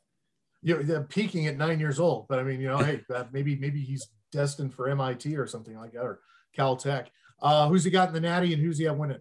You 0.62 0.82
know, 0.82 1.06
peaking 1.08 1.46
at 1.46 1.56
nine 1.56 1.80
years 1.80 2.00
old. 2.00 2.26
But 2.28 2.40
I 2.40 2.42
mean, 2.42 2.60
you 2.60 2.68
know, 2.68 2.78
hey, 2.78 3.02
maybe 3.32 3.56
maybe 3.56 3.80
he's 3.80 4.08
destined 4.32 4.74
for 4.74 4.88
MIT 4.88 5.36
or 5.36 5.46
something 5.46 5.76
like 5.76 5.92
that 5.92 6.02
or 6.02 6.20
Caltech. 6.56 7.06
Uh, 7.40 7.68
who's 7.68 7.84
he 7.84 7.90
got 7.90 8.08
in 8.08 8.14
the 8.14 8.20
Natty 8.20 8.52
and 8.52 8.62
who's 8.62 8.78
he 8.78 8.86
at 8.86 8.96
winning? 8.96 9.20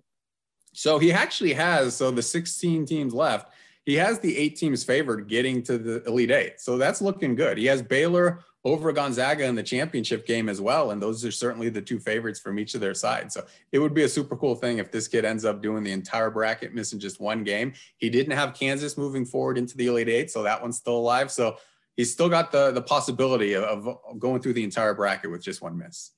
So 0.76 1.00
he 1.00 1.12
actually 1.12 1.54
has, 1.54 1.96
so 1.96 2.12
the 2.12 2.22
16 2.22 2.86
teams 2.86 3.14
left, 3.14 3.52
he 3.86 3.96
has 3.96 4.20
the 4.20 4.36
eight 4.38 4.58
teams 4.58 4.84
favored 4.84 5.28
getting 5.28 5.62
to 5.64 5.78
the 5.78 6.04
Elite 6.04 6.32
Eight. 6.32 6.60
So 6.60 6.78
that's 6.78 7.02
looking 7.02 7.36
good. 7.36 7.58
He 7.58 7.66
has 7.68 7.82
Baylor 7.82 8.44
over 8.66 8.92
Gonzaga 8.92 9.46
in 9.46 9.54
the 9.54 9.62
championship 9.62 10.26
game 10.26 10.50
as 10.50 10.60
well. 10.60 10.90
And 10.90 11.00
those 11.00 11.24
are 11.24 11.32
certainly 11.32 11.70
the 11.70 11.84
two 11.84 12.00
favorites 12.00 12.40
from 12.40 12.58
each 12.58 12.74
of 12.74 12.82
their 12.82 12.96
sides. 12.96 13.36
So 13.36 13.46
it 13.72 13.78
would 13.78 13.94
be 13.94 14.04
a 14.04 14.10
super 14.10 14.36
cool 14.36 14.56
thing 14.56 14.80
if 14.80 14.92
this 14.92 15.08
kid 15.08 15.24
ends 15.24 15.46
up 15.46 15.62
doing 15.62 15.84
the 15.84 15.92
entire 15.92 16.32
bracket, 16.32 16.74
missing 16.74 17.00
just 17.00 17.22
one 17.22 17.44
game. 17.44 17.74
He 17.98 18.10
didn't 18.10 18.36
have 18.36 18.56
Kansas 18.56 18.98
moving 18.98 19.24
forward 19.24 19.60
into 19.60 19.78
the 19.78 19.86
Elite 19.86 20.10
Eight. 20.10 20.32
So 20.32 20.42
that 20.44 20.62
one's 20.62 20.78
still 20.78 20.98
alive. 20.98 21.30
So 21.30 21.58
he's 21.96 22.12
still 22.12 22.28
got 22.28 22.52
the, 22.52 22.72
the 22.72 22.82
possibility 22.82 23.54
of, 23.54 23.88
of 23.88 24.20
going 24.20 24.42
through 24.42 24.54
the 24.54 24.64
entire 24.64 24.96
bracket 24.96 25.30
with 25.30 25.44
just 25.44 25.62
one 25.62 25.78
miss. 25.78 26.12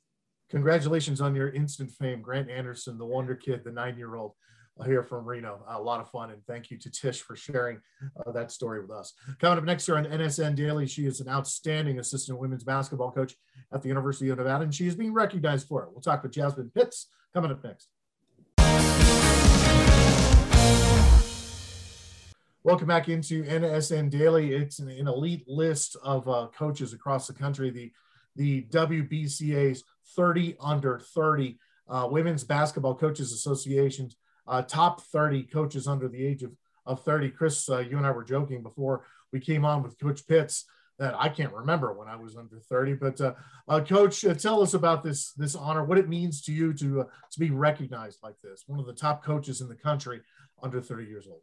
Congratulations 0.50 1.20
on 1.20 1.36
your 1.36 1.50
instant 1.50 1.92
fame, 1.92 2.22
Grant 2.22 2.50
Anderson, 2.50 2.98
the 2.98 3.06
wonder 3.06 3.36
kid, 3.36 3.66
the 3.66 3.72
nine 3.72 3.98
year 3.98 4.16
old 4.16 4.32
here 4.86 5.04
from 5.04 5.26
Reno. 5.26 5.62
A 5.68 5.82
lot 5.82 6.00
of 6.00 6.10
fun, 6.10 6.32
and 6.32 6.42
thank 6.46 6.72
you 6.72 6.78
to 6.78 6.90
Tish 6.90 7.22
for 7.22 7.36
sharing 7.36 7.82
uh, 8.26 8.32
that 8.32 8.50
story 8.50 8.80
with 8.80 8.92
us. 8.92 9.14
Coming 9.40 9.58
up 9.58 9.66
next 9.66 9.88
here 9.88 9.98
on 9.98 10.06
NSN 10.06 10.56
Daily, 10.56 10.88
she 10.88 11.06
is 11.06 11.20
an 11.20 11.28
outstanding 11.28 12.00
assistant 12.00 12.40
women's 12.40 12.64
basketball 12.64 13.12
coach 13.12 13.36
at 13.74 13.82
the 13.82 13.90
University 13.90 14.30
of 14.30 14.38
Nevada, 14.38 14.64
and 14.64 14.74
she 14.74 14.88
is 14.88 14.96
being 14.96 15.14
recognized 15.14 15.68
for 15.68 15.84
it. 15.84 15.90
We'll 15.92 16.02
talk 16.02 16.24
with 16.24 16.32
Jasmine 16.32 16.72
Pitts 16.74 17.08
coming 17.34 17.52
up 17.52 17.62
next. 17.62 17.90
Welcome 22.64 22.88
back 22.88 23.10
into 23.10 23.44
NSN 23.44 24.10
Daily. 24.10 24.54
It's 24.54 24.80
an, 24.80 24.90
an 24.90 25.10
elite 25.10 25.44
list 25.48 25.98
of 26.04 26.30
uh, 26.30 26.48
coaches 26.58 26.94
across 26.94 27.28
the 27.28 27.34
country. 27.34 27.70
The 27.70 27.92
the 28.38 28.62
WBCA's 28.70 29.84
30 30.16 30.56
under 30.60 31.00
30 31.00 31.58
uh, 31.90 32.08
Women's 32.10 32.44
Basketball 32.44 32.96
Coaches 32.96 33.32
Association 33.32 34.10
uh, 34.48 34.62
top 34.62 35.02
30 35.02 35.44
coaches 35.44 35.88
under 35.88 36.08
the 36.08 36.26
age 36.26 36.44
of, 36.44 36.52
of 36.86 37.04
30. 37.04 37.30
Chris, 37.32 37.70
uh, 37.70 37.80
you 37.80 37.98
and 37.98 38.06
I 38.06 38.12
were 38.12 38.24
joking 38.24 38.64
before 38.64 39.06
we 39.32 39.40
came 39.40 39.66
on 39.66 39.84
with 39.84 40.00
Coach 40.00 40.26
Pitts 40.28 40.66
that 41.00 41.14
I 41.16 41.30
can't 41.30 41.54
remember 41.54 41.94
when 41.94 42.08
I 42.08 42.16
was 42.16 42.38
under 42.38 42.60
30. 42.60 42.96
But 42.96 43.22
uh, 43.22 43.34
uh 43.68 43.82
Coach, 43.82 44.26
uh, 44.26 44.34
tell 44.34 44.62
us 44.62 44.74
about 44.74 45.04
this 45.04 45.34
this 45.34 45.56
honor, 45.56 45.84
what 45.84 45.98
it 45.98 46.10
means 46.10 46.42
to 46.44 46.54
you 46.54 46.74
to 46.74 47.06
to 47.32 47.40
be 47.40 47.52
recognized 47.52 48.20
like 48.24 48.36
this, 48.44 48.64
one 48.68 48.80
of 48.80 48.86
the 48.86 48.94
top 48.94 49.24
coaches 49.24 49.62
in 49.62 49.68
the 49.68 49.76
country 49.76 50.22
under 50.64 50.82
30 50.82 51.06
years 51.06 51.28
old. 51.28 51.42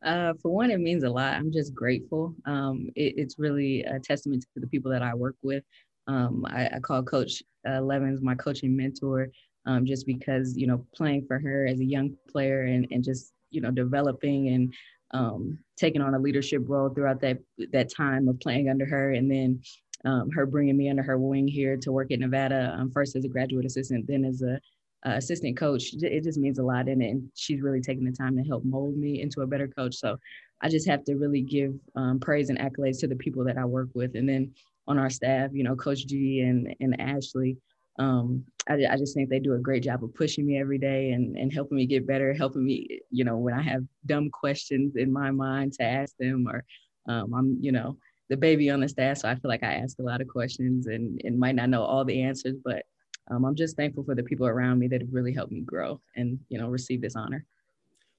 Uh, 0.00 0.32
for 0.40 0.54
one, 0.54 0.70
it 0.70 0.78
means 0.78 1.02
a 1.02 1.10
lot. 1.10 1.32
I'm 1.32 1.52
just 1.52 1.74
grateful. 1.74 2.34
Um, 2.46 2.88
it, 2.94 3.14
it's 3.16 3.38
really 3.38 3.82
a 3.82 3.98
testament 3.98 4.44
to 4.54 4.60
the 4.60 4.68
people 4.68 4.92
that 4.92 5.02
I 5.02 5.14
work 5.14 5.34
with. 5.42 5.64
Um, 6.08 6.44
I, 6.48 6.68
I, 6.74 6.78
call 6.80 7.02
Coach 7.02 7.42
uh, 7.66 7.80
my 7.82 8.34
coaching 8.34 8.76
mentor 8.76 9.28
um, 9.66 9.84
just 9.84 10.06
because 10.06 10.56
you 10.56 10.66
know 10.66 10.84
playing 10.94 11.26
for 11.26 11.38
her 11.38 11.66
as 11.66 11.80
a 11.80 11.84
young 11.84 12.16
player 12.30 12.62
and, 12.62 12.86
and 12.90 13.04
just 13.04 13.32
you 13.50 13.60
know 13.60 13.70
developing 13.70 14.48
and 14.48 14.74
um, 15.12 15.58
taking 15.76 16.00
on 16.02 16.14
a 16.14 16.18
leadership 16.18 16.62
role 16.66 16.88
throughout 16.88 17.20
that 17.20 17.38
that 17.72 17.92
time 17.94 18.28
of 18.28 18.40
playing 18.40 18.68
under 18.68 18.86
her 18.86 19.12
and 19.12 19.30
then 19.30 19.60
um, 20.04 20.30
her 20.30 20.46
bringing 20.46 20.76
me 20.76 20.88
under 20.88 21.02
her 21.02 21.18
wing 21.18 21.46
here 21.46 21.76
to 21.76 21.92
work 21.92 22.10
at 22.10 22.20
Nevada 22.20 22.74
um, 22.78 22.90
first 22.90 23.14
as 23.14 23.24
a 23.24 23.28
graduate 23.28 23.66
assistant 23.66 24.06
then 24.06 24.24
as 24.24 24.42
a 24.42 24.58
uh, 25.06 25.12
assistant 25.12 25.56
coach. 25.56 25.94
It 25.94 26.24
just 26.24 26.38
means 26.38 26.58
a 26.58 26.62
lot 26.62 26.88
and, 26.88 27.02
and 27.02 27.30
she's 27.34 27.60
really 27.60 27.80
taking 27.80 28.04
the 28.04 28.12
time 28.12 28.36
to 28.36 28.42
help 28.42 28.64
mold 28.64 28.96
me 28.96 29.20
into 29.20 29.42
a 29.42 29.46
better 29.46 29.68
coach. 29.68 29.94
So 29.96 30.18
I 30.60 30.68
just 30.68 30.88
have 30.88 31.04
to 31.04 31.14
really 31.14 31.42
give 31.42 31.74
um, 31.94 32.18
praise 32.18 32.50
and 32.50 32.58
accolades 32.58 32.98
to 33.00 33.06
the 33.06 33.16
people 33.16 33.44
that 33.44 33.58
I 33.58 33.64
work 33.64 33.88
with. 33.94 34.16
And 34.16 34.28
then 34.28 34.52
on 34.88 34.98
our 34.98 35.10
staff 35.10 35.50
you 35.52 35.62
know 35.62 35.76
Coach 35.76 36.06
G 36.06 36.40
and 36.40 36.74
and 36.80 37.00
Ashley 37.00 37.56
um, 37.98 38.44
I, 38.68 38.74
I, 38.90 38.96
just 38.96 39.14
think 39.14 39.28
they 39.28 39.40
do 39.40 39.54
a 39.54 39.58
great 39.58 39.82
job 39.82 40.04
of 40.04 40.14
pushing 40.14 40.46
me 40.46 40.58
every 40.58 40.78
day 40.78 41.10
and, 41.10 41.36
and 41.36 41.52
helping 41.52 41.76
me 41.76 41.86
get 41.86 42.06
better, 42.06 42.32
helping 42.32 42.64
me, 42.64 43.00
you 43.10 43.24
know, 43.24 43.36
when 43.36 43.54
I 43.54 43.62
have 43.62 43.82
dumb 44.06 44.30
questions 44.30 44.94
in 44.94 45.12
my 45.12 45.32
mind 45.32 45.72
to 45.74 45.82
ask 45.82 46.14
them, 46.16 46.46
or 46.48 46.64
um, 47.08 47.34
I'm, 47.34 47.58
you 47.60 47.72
know, 47.72 47.96
the 48.28 48.36
baby 48.36 48.70
on 48.70 48.80
the 48.80 48.88
staff. 48.88 49.18
So 49.18 49.28
I 49.28 49.34
feel 49.34 49.48
like 49.48 49.64
I 49.64 49.74
ask 49.74 49.98
a 49.98 50.02
lot 50.02 50.20
of 50.20 50.28
questions 50.28 50.86
and, 50.86 51.20
and 51.24 51.38
might 51.38 51.56
not 51.56 51.70
know 51.70 51.82
all 51.82 52.04
the 52.04 52.22
answers, 52.22 52.56
but 52.64 52.84
um, 53.30 53.44
I'm 53.44 53.56
just 53.56 53.76
thankful 53.76 54.04
for 54.04 54.14
the 54.14 54.22
people 54.22 54.46
around 54.46 54.78
me 54.78 54.86
that 54.88 55.00
have 55.00 55.12
really 55.12 55.32
helped 55.32 55.52
me 55.52 55.60
grow 55.62 56.00
and, 56.14 56.38
you 56.48 56.58
know, 56.58 56.68
receive 56.68 57.00
this 57.00 57.16
honor. 57.16 57.44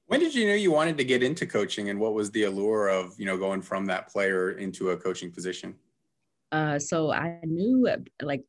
When 0.08 0.20
did 0.20 0.34
you 0.34 0.48
know 0.48 0.56
you 0.56 0.72
wanted 0.72 0.98
to 0.98 1.04
get 1.04 1.24
into 1.24 1.46
coaching 1.46 1.90
and 1.90 2.00
what 2.00 2.16
was 2.16 2.32
the 2.32 2.44
allure 2.44 2.90
of, 2.90 3.14
you 3.18 3.26
know, 3.26 3.38
going 3.38 3.62
from 3.62 3.86
that 3.86 4.10
player 4.10 4.52
into 4.52 4.90
a 4.90 4.98
coaching 4.98 5.32
position? 5.32 5.76
Uh, 6.52 6.80
so 6.80 7.12
I 7.12 7.40
knew 7.44 7.88
like 8.22 8.44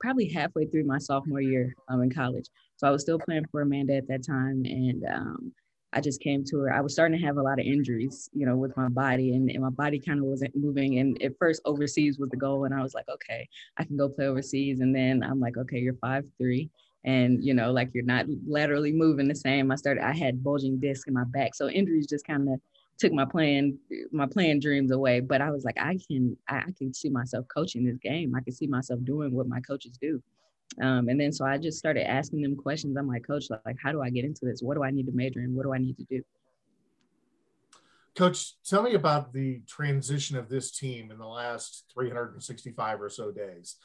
probably 0.00 0.28
halfway 0.28 0.66
through 0.66 0.84
my 0.84 0.98
sophomore 0.98 1.40
year 1.40 1.74
um, 1.88 2.02
in 2.02 2.10
college. 2.10 2.46
So 2.76 2.88
I 2.88 2.90
was 2.90 3.02
still 3.02 3.18
playing 3.18 3.44
for 3.50 3.60
Amanda 3.60 3.96
at 3.96 4.08
that 4.08 4.26
time. 4.26 4.64
And 4.64 5.04
um, 5.04 5.52
I 5.92 6.00
just 6.00 6.20
came 6.20 6.44
to 6.44 6.58
her. 6.60 6.72
I 6.72 6.80
was 6.80 6.94
starting 6.94 7.18
to 7.18 7.26
have 7.26 7.36
a 7.36 7.42
lot 7.42 7.60
of 7.60 7.66
injuries, 7.66 8.30
you 8.32 8.46
know, 8.46 8.56
with 8.56 8.74
my 8.76 8.88
body 8.88 9.34
and, 9.34 9.50
and 9.50 9.62
my 9.62 9.70
body 9.70 9.98
kind 9.98 10.18
of 10.18 10.24
wasn't 10.24 10.56
moving. 10.56 10.98
And 10.98 11.20
at 11.22 11.38
first 11.38 11.60
overseas 11.66 12.18
was 12.18 12.30
the 12.30 12.36
goal. 12.36 12.64
And 12.64 12.74
I 12.74 12.82
was 12.82 12.94
like, 12.94 13.08
okay, 13.08 13.46
I 13.76 13.84
can 13.84 13.96
go 13.98 14.08
play 14.08 14.26
overseas. 14.26 14.80
And 14.80 14.94
then 14.94 15.22
I'm 15.22 15.38
like, 15.38 15.58
okay, 15.58 15.78
you're 15.78 15.94
five, 15.94 16.24
three. 16.38 16.70
And, 17.04 17.44
you 17.44 17.52
know, 17.52 17.72
like 17.72 17.90
you're 17.92 18.04
not 18.04 18.26
laterally 18.46 18.92
moving 18.92 19.28
the 19.28 19.34
same. 19.34 19.70
I 19.70 19.74
started, 19.74 20.04
I 20.04 20.16
had 20.16 20.42
bulging 20.42 20.78
disc 20.78 21.08
in 21.08 21.14
my 21.14 21.24
back. 21.24 21.54
So 21.54 21.68
injuries 21.68 22.06
just 22.06 22.26
kind 22.26 22.48
of 22.48 22.60
took 22.98 23.12
my 23.12 23.24
playing 23.24 23.78
my 24.12 24.26
playing 24.26 24.60
dreams 24.60 24.90
away. 24.90 25.20
But 25.20 25.40
I 25.40 25.50
was 25.50 25.64
like, 25.64 25.78
I 25.78 25.98
can 26.06 26.36
I, 26.48 26.58
I 26.58 26.72
can 26.76 26.92
see 26.94 27.10
myself 27.10 27.46
coaching 27.54 27.84
this 27.84 27.98
game. 27.98 28.34
I 28.34 28.40
can 28.40 28.52
see 28.52 28.66
myself 28.66 29.00
doing 29.04 29.32
what 29.32 29.48
my 29.48 29.60
coaches 29.60 29.98
do. 30.00 30.22
Um, 30.80 31.08
and 31.08 31.20
then 31.20 31.32
so 31.32 31.44
I 31.44 31.58
just 31.58 31.78
started 31.78 32.08
asking 32.08 32.42
them 32.42 32.56
questions. 32.56 32.96
I'm 32.96 33.08
like, 33.08 33.26
Coach, 33.26 33.46
like, 33.50 33.76
how 33.82 33.92
do 33.92 34.00
I 34.00 34.10
get 34.10 34.24
into 34.24 34.46
this? 34.46 34.62
What 34.62 34.74
do 34.74 34.84
I 34.84 34.90
need 34.90 35.06
to 35.06 35.12
major 35.12 35.40
in? 35.40 35.54
What 35.54 35.64
do 35.64 35.74
I 35.74 35.78
need 35.78 35.96
to 35.98 36.04
do? 36.04 36.22
Coach, 38.14 38.54
tell 38.62 38.82
me 38.82 38.94
about 38.94 39.32
the 39.32 39.62
transition 39.66 40.36
of 40.36 40.48
this 40.48 40.70
team 40.70 41.10
in 41.10 41.18
the 41.18 41.26
last 41.26 41.84
365 41.94 43.00
or 43.00 43.08
so 43.08 43.30
days. 43.30 43.76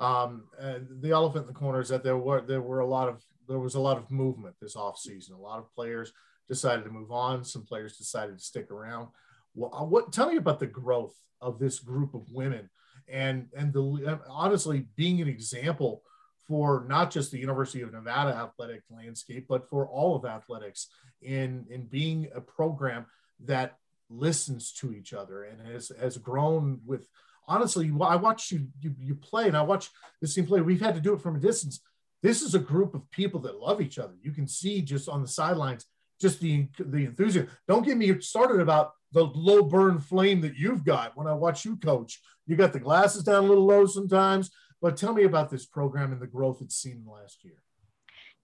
Um, 0.00 0.44
the 0.58 1.10
elephant 1.10 1.42
in 1.42 1.52
the 1.52 1.58
corner 1.58 1.80
is 1.80 1.90
that 1.90 2.02
there 2.02 2.16
were 2.16 2.40
there 2.40 2.62
were 2.62 2.80
a 2.80 2.86
lot 2.86 3.08
of 3.08 3.22
there 3.46 3.58
was 3.58 3.74
a 3.74 3.80
lot 3.80 3.98
of 3.98 4.10
movement 4.10 4.56
this 4.60 4.74
offseason. 4.74 5.32
A 5.32 5.40
lot 5.40 5.58
of 5.58 5.72
players 5.74 6.12
decided 6.48 6.84
to 6.84 6.90
move 6.90 7.10
on. 7.10 7.44
Some 7.44 7.64
players 7.64 7.96
decided 7.96 8.38
to 8.38 8.44
stick 8.44 8.70
around. 8.70 9.08
Well, 9.54 9.74
uh, 9.74 9.84
what? 9.84 10.12
Tell 10.12 10.30
me 10.30 10.36
about 10.36 10.60
the 10.60 10.66
growth 10.66 11.14
of 11.40 11.58
this 11.58 11.78
group 11.78 12.14
of 12.14 12.30
women, 12.32 12.70
and 13.08 13.48
and 13.56 13.72
the 13.72 13.82
uh, 14.06 14.18
honestly 14.28 14.86
being 14.96 15.20
an 15.20 15.28
example 15.28 16.02
for 16.46 16.84
not 16.88 17.10
just 17.10 17.30
the 17.30 17.38
University 17.38 17.80
of 17.80 17.92
Nevada 17.92 18.34
athletic 18.36 18.82
landscape, 18.90 19.46
but 19.48 19.68
for 19.68 19.86
all 19.86 20.14
of 20.14 20.24
athletics 20.24 20.88
in 21.22 21.66
in 21.70 21.86
being 21.86 22.28
a 22.34 22.40
program 22.40 23.06
that 23.44 23.78
listens 24.10 24.72
to 24.72 24.92
each 24.92 25.12
other 25.12 25.44
and 25.44 25.66
has 25.66 25.90
has 26.00 26.18
grown 26.18 26.80
with 26.86 27.08
honestly 27.48 27.90
i 28.02 28.16
watch 28.16 28.52
you 28.52 28.66
you, 28.80 28.94
you 28.98 29.14
play 29.14 29.48
and 29.48 29.56
i 29.56 29.62
watch 29.62 29.90
this 30.20 30.34
team 30.34 30.46
play 30.46 30.60
we've 30.60 30.80
had 30.80 30.94
to 30.94 31.00
do 31.00 31.14
it 31.14 31.20
from 31.20 31.36
a 31.36 31.40
distance 31.40 31.80
this 32.22 32.42
is 32.42 32.54
a 32.54 32.58
group 32.58 32.94
of 32.94 33.10
people 33.10 33.40
that 33.40 33.58
love 33.58 33.80
each 33.80 33.98
other 33.98 34.14
you 34.22 34.30
can 34.30 34.46
see 34.46 34.82
just 34.82 35.08
on 35.08 35.22
the 35.22 35.28
sidelines 35.28 35.86
just 36.20 36.40
the 36.40 36.68
the 36.78 37.04
enthusiasm 37.04 37.50
don't 37.68 37.86
get 37.86 37.96
me 37.96 38.18
started 38.20 38.60
about 38.60 38.92
the 39.12 39.24
low 39.24 39.62
burn 39.62 39.98
flame 39.98 40.40
that 40.40 40.56
you've 40.56 40.84
got 40.84 41.16
when 41.16 41.26
i 41.26 41.32
watch 41.32 41.64
you 41.64 41.76
coach 41.76 42.20
you 42.46 42.56
got 42.56 42.72
the 42.72 42.80
glasses 42.80 43.22
down 43.22 43.44
a 43.44 43.46
little 43.46 43.66
low 43.66 43.86
sometimes 43.86 44.50
but 44.80 44.96
tell 44.96 45.12
me 45.12 45.24
about 45.24 45.50
this 45.50 45.66
program 45.66 46.12
and 46.12 46.20
the 46.20 46.26
growth 46.26 46.60
it's 46.60 46.76
seen 46.76 47.04
last 47.06 47.44
year 47.44 47.62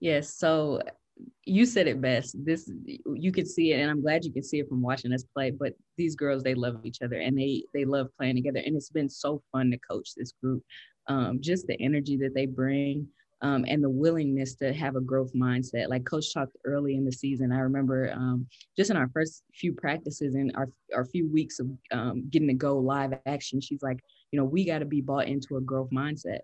yes 0.01 0.35
so 0.35 0.81
you 1.45 1.67
said 1.67 1.87
it 1.87 2.01
best. 2.01 2.37
This 2.45 2.71
you 3.07 3.33
could 3.33 3.49
see 3.49 3.73
it, 3.73 3.81
and 3.81 3.91
I'm 3.91 4.03
glad 4.03 4.25
you 4.25 4.33
can 4.33 4.43
see 4.43 4.61
it 4.61 4.69
from 4.69 4.83
watching 4.83 5.13
us 5.13 5.25
play. 5.35 5.51
But 5.51 5.75
these 5.97 6.15
girls, 6.15 6.43
they 6.43 6.55
love 6.55 6.81
each 6.85 7.03
other, 7.03 7.17
and 7.17 7.37
they 7.37 7.65
they 7.75 7.85
love 7.85 8.09
playing 8.19 8.37
together. 8.37 8.63
And 8.65 8.77
it's 8.77 8.91
been 8.91 9.09
so 9.09 9.43
fun 9.53 9.71
to 9.71 9.79
coach 9.79 10.15
this 10.15 10.33
group. 10.43 10.63
Um, 11.07 11.39
just 11.41 11.67
the 11.67 11.81
energy 11.81 12.17
that 12.19 12.35
they 12.35 12.47
bring, 12.47 13.09
um, 13.43 13.65
and 13.69 13.83
the 13.83 13.91
willingness 13.91 14.55
to 14.57 14.73
have 14.73 14.97
a 14.97 15.01
growth 15.01 15.33
mindset. 15.35 15.89
Like 15.89 16.05
Coach 16.05 16.33
talked 16.35 16.57
early 16.65 16.97
in 16.97 17.05
the 17.05 17.13
season, 17.13 17.53
I 17.53 17.61
remember 17.61 18.13
um, 18.13 18.47
just 18.77 18.91
in 18.91 18.97
our 18.97 19.09
first 19.09 19.43
few 19.55 19.73
practices 19.73 20.35
and 20.35 20.53
our 20.57 20.69
our 20.95 21.05
few 21.05 21.31
weeks 21.31 21.59
of 21.59 21.69
um, 21.93 22.29
getting 22.31 22.49
to 22.49 22.55
go 22.55 22.79
live 22.79 23.15
action, 23.27 23.61
she's 23.61 23.83
like, 23.83 24.01
you 24.31 24.39
know, 24.39 24.45
we 24.45 24.65
got 24.65 24.81
to 24.81 24.85
be 24.85 25.01
bought 25.01 25.27
into 25.29 25.57
a 25.57 25.61
growth 25.61 25.91
mindset. 25.91 26.41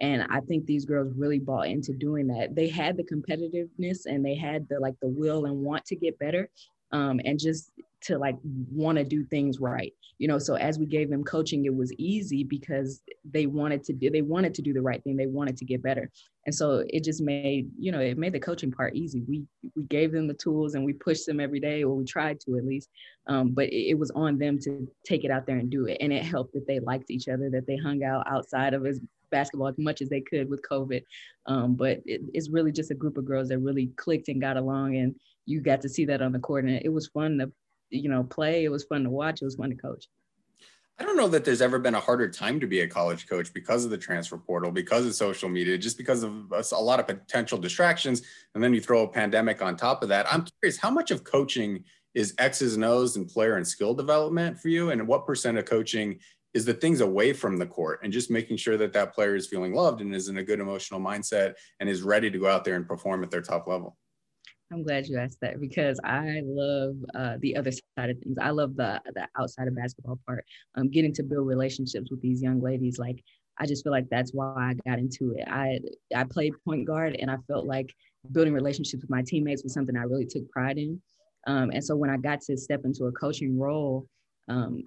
And 0.00 0.22
I 0.30 0.40
think 0.40 0.64
these 0.64 0.84
girls 0.84 1.12
really 1.16 1.40
bought 1.40 1.66
into 1.66 1.92
doing 1.92 2.28
that. 2.28 2.54
They 2.54 2.68
had 2.68 2.96
the 2.96 3.02
competitiveness 3.02 4.06
and 4.06 4.24
they 4.24 4.36
had 4.36 4.68
the 4.68 4.78
like 4.78 4.94
the 5.02 5.08
will 5.08 5.46
and 5.46 5.56
want 5.56 5.84
to 5.86 5.96
get 5.96 6.18
better. 6.18 6.48
Um, 6.92 7.20
and 7.24 7.38
just 7.38 7.70
to 8.02 8.16
like 8.16 8.36
want 8.42 8.96
to 8.98 9.04
do 9.04 9.24
things 9.24 9.58
right 9.60 9.92
you 10.18 10.26
know? 10.26 10.38
So 10.38 10.54
as 10.54 10.78
we 10.78 10.86
gave 10.86 11.10
them 11.10 11.24
coaching 11.24 11.64
it 11.64 11.74
was 11.74 11.92
easy 11.94 12.44
because 12.44 13.02
they 13.24 13.46
wanted 13.46 13.84
to 13.84 13.92
do 13.92 14.10
they 14.10 14.22
wanted 14.22 14.54
to 14.54 14.62
do 14.62 14.72
the 14.72 14.82
right 14.82 15.02
thing. 15.02 15.16
They 15.16 15.26
wanted 15.26 15.56
to 15.58 15.64
get 15.64 15.82
better. 15.82 16.10
And 16.46 16.54
so 16.54 16.84
it 16.88 17.04
just 17.04 17.22
made 17.22 17.70
you 17.78 17.92
know 17.92 18.00
it 18.00 18.18
made 18.18 18.32
the 18.32 18.40
coaching 18.40 18.72
part 18.72 18.94
easy. 18.94 19.22
We 19.26 19.44
we 19.74 19.84
gave 19.84 20.12
them 20.12 20.26
the 20.26 20.34
tools 20.34 20.74
and 20.74 20.84
we 20.84 20.92
pushed 20.92 21.26
them 21.26 21.40
every 21.40 21.60
day 21.60 21.84
or 21.84 21.94
we 21.94 22.04
tried 22.04 22.40
to 22.40 22.56
at 22.56 22.64
least 22.64 22.90
um, 23.26 23.50
but 23.50 23.66
it, 23.66 23.90
it 23.90 23.98
was 23.98 24.10
on 24.12 24.38
them 24.38 24.58
to 24.60 24.88
take 25.04 25.24
it 25.24 25.30
out 25.30 25.46
there 25.46 25.58
and 25.58 25.70
do 25.70 25.86
it. 25.86 25.98
And 26.00 26.12
it 26.12 26.24
helped 26.24 26.54
that 26.54 26.66
they 26.66 26.80
liked 26.80 27.10
each 27.10 27.28
other 27.28 27.48
that 27.50 27.66
they 27.66 27.76
hung 27.76 28.02
out 28.02 28.26
outside 28.26 28.74
of 28.74 28.86
as 28.86 29.00
basketball 29.30 29.68
as 29.68 29.78
much 29.78 30.00
as 30.00 30.08
they 30.08 30.22
could 30.22 30.48
with 30.48 30.66
COVID. 30.68 31.02
Um, 31.46 31.74
but 31.74 32.00
it, 32.06 32.22
it's 32.32 32.50
really 32.50 32.72
just 32.72 32.90
a 32.90 32.94
group 32.94 33.18
of 33.18 33.26
girls 33.26 33.48
that 33.48 33.58
really 33.58 33.88
clicked 33.96 34.28
and 34.28 34.40
got 34.40 34.56
along, 34.56 34.96
and 34.96 35.14
you 35.48 35.60
got 35.62 35.80
to 35.80 35.88
see 35.88 36.04
that 36.04 36.20
on 36.20 36.32
the 36.32 36.38
court. 36.38 36.64
And 36.66 36.74
it 36.84 36.92
was 36.92 37.06
fun 37.06 37.38
to, 37.38 37.50
you 37.88 38.10
know, 38.10 38.22
play. 38.22 38.64
It 38.64 38.70
was 38.70 38.84
fun 38.84 39.04
to 39.04 39.10
watch. 39.10 39.40
It 39.40 39.46
was 39.46 39.56
fun 39.56 39.70
to 39.70 39.76
coach. 39.76 40.06
I 41.00 41.04
don't 41.04 41.16
know 41.16 41.28
that 41.28 41.44
there's 41.44 41.62
ever 41.62 41.78
been 41.78 41.94
a 41.94 42.00
harder 42.00 42.28
time 42.28 42.58
to 42.60 42.66
be 42.66 42.80
a 42.80 42.88
college 42.88 43.28
coach 43.28 43.54
because 43.54 43.84
of 43.84 43.90
the 43.90 43.96
transfer 43.96 44.36
portal, 44.36 44.70
because 44.72 45.06
of 45.06 45.14
social 45.14 45.48
media, 45.48 45.78
just 45.78 45.96
because 45.96 46.22
of 46.24 46.52
a 46.52 46.82
lot 46.82 47.00
of 47.00 47.06
potential 47.06 47.56
distractions. 47.56 48.22
And 48.54 48.62
then 48.62 48.74
you 48.74 48.80
throw 48.80 49.04
a 49.04 49.08
pandemic 49.08 49.62
on 49.62 49.76
top 49.76 50.02
of 50.02 50.08
that. 50.10 50.26
I'm 50.30 50.44
curious, 50.60 50.76
how 50.76 50.90
much 50.90 51.10
of 51.10 51.24
coaching 51.24 51.84
is 52.14 52.34
X's 52.38 52.74
and 52.74 52.84
O's 52.84 53.16
and 53.16 53.28
player 53.28 53.56
and 53.56 53.66
skill 53.66 53.94
development 53.94 54.58
for 54.58 54.68
you? 54.68 54.90
And 54.90 55.06
what 55.06 55.24
percent 55.24 55.56
of 55.56 55.64
coaching 55.64 56.18
is 56.52 56.64
the 56.64 56.74
things 56.74 57.00
away 57.00 57.32
from 57.32 57.58
the 57.58 57.66
court 57.66 58.00
and 58.02 58.12
just 58.12 58.30
making 58.30 58.56
sure 58.56 58.76
that 58.76 58.92
that 58.92 59.14
player 59.14 59.36
is 59.36 59.46
feeling 59.46 59.72
loved 59.72 60.00
and 60.00 60.14
is 60.14 60.28
in 60.28 60.38
a 60.38 60.42
good 60.42 60.60
emotional 60.60 61.00
mindset 61.00 61.54
and 61.78 61.88
is 61.88 62.02
ready 62.02 62.30
to 62.30 62.38
go 62.38 62.48
out 62.48 62.64
there 62.64 62.74
and 62.74 62.88
perform 62.88 63.22
at 63.22 63.30
their 63.30 63.42
top 63.42 63.68
level. 63.68 63.96
I'm 64.72 64.82
glad 64.82 65.06
you 65.06 65.18
asked 65.18 65.40
that 65.40 65.60
because 65.60 65.98
I 66.04 66.42
love 66.44 66.96
uh, 67.14 67.36
the 67.40 67.56
other 67.56 67.70
side 67.70 68.10
of 68.10 68.18
things. 68.18 68.36
I 68.40 68.50
love 68.50 68.76
the 68.76 69.00
the 69.14 69.26
outside 69.38 69.66
of 69.66 69.76
basketball 69.76 70.18
part. 70.26 70.44
Um, 70.76 70.90
getting 70.90 71.12
to 71.14 71.22
build 71.22 71.46
relationships 71.46 72.10
with 72.10 72.20
these 72.20 72.42
young 72.42 72.60
ladies, 72.60 72.98
like 72.98 73.22
I 73.58 73.66
just 73.66 73.82
feel 73.82 73.92
like 73.92 74.08
that's 74.10 74.32
why 74.32 74.54
I 74.56 74.74
got 74.88 74.98
into 74.98 75.34
it. 75.36 75.48
I 75.48 75.78
I 76.14 76.24
played 76.24 76.52
point 76.64 76.86
guard, 76.86 77.16
and 77.18 77.30
I 77.30 77.36
felt 77.46 77.66
like 77.66 77.94
building 78.32 78.52
relationships 78.52 79.02
with 79.02 79.10
my 79.10 79.22
teammates 79.22 79.62
was 79.62 79.72
something 79.72 79.96
I 79.96 80.02
really 80.02 80.26
took 80.26 80.48
pride 80.50 80.76
in. 80.76 81.00
Um, 81.46 81.70
and 81.72 81.82
so 81.82 81.96
when 81.96 82.10
I 82.10 82.18
got 82.18 82.42
to 82.42 82.56
step 82.56 82.82
into 82.84 83.04
a 83.04 83.12
coaching 83.12 83.58
role, 83.58 84.06
um, 84.48 84.82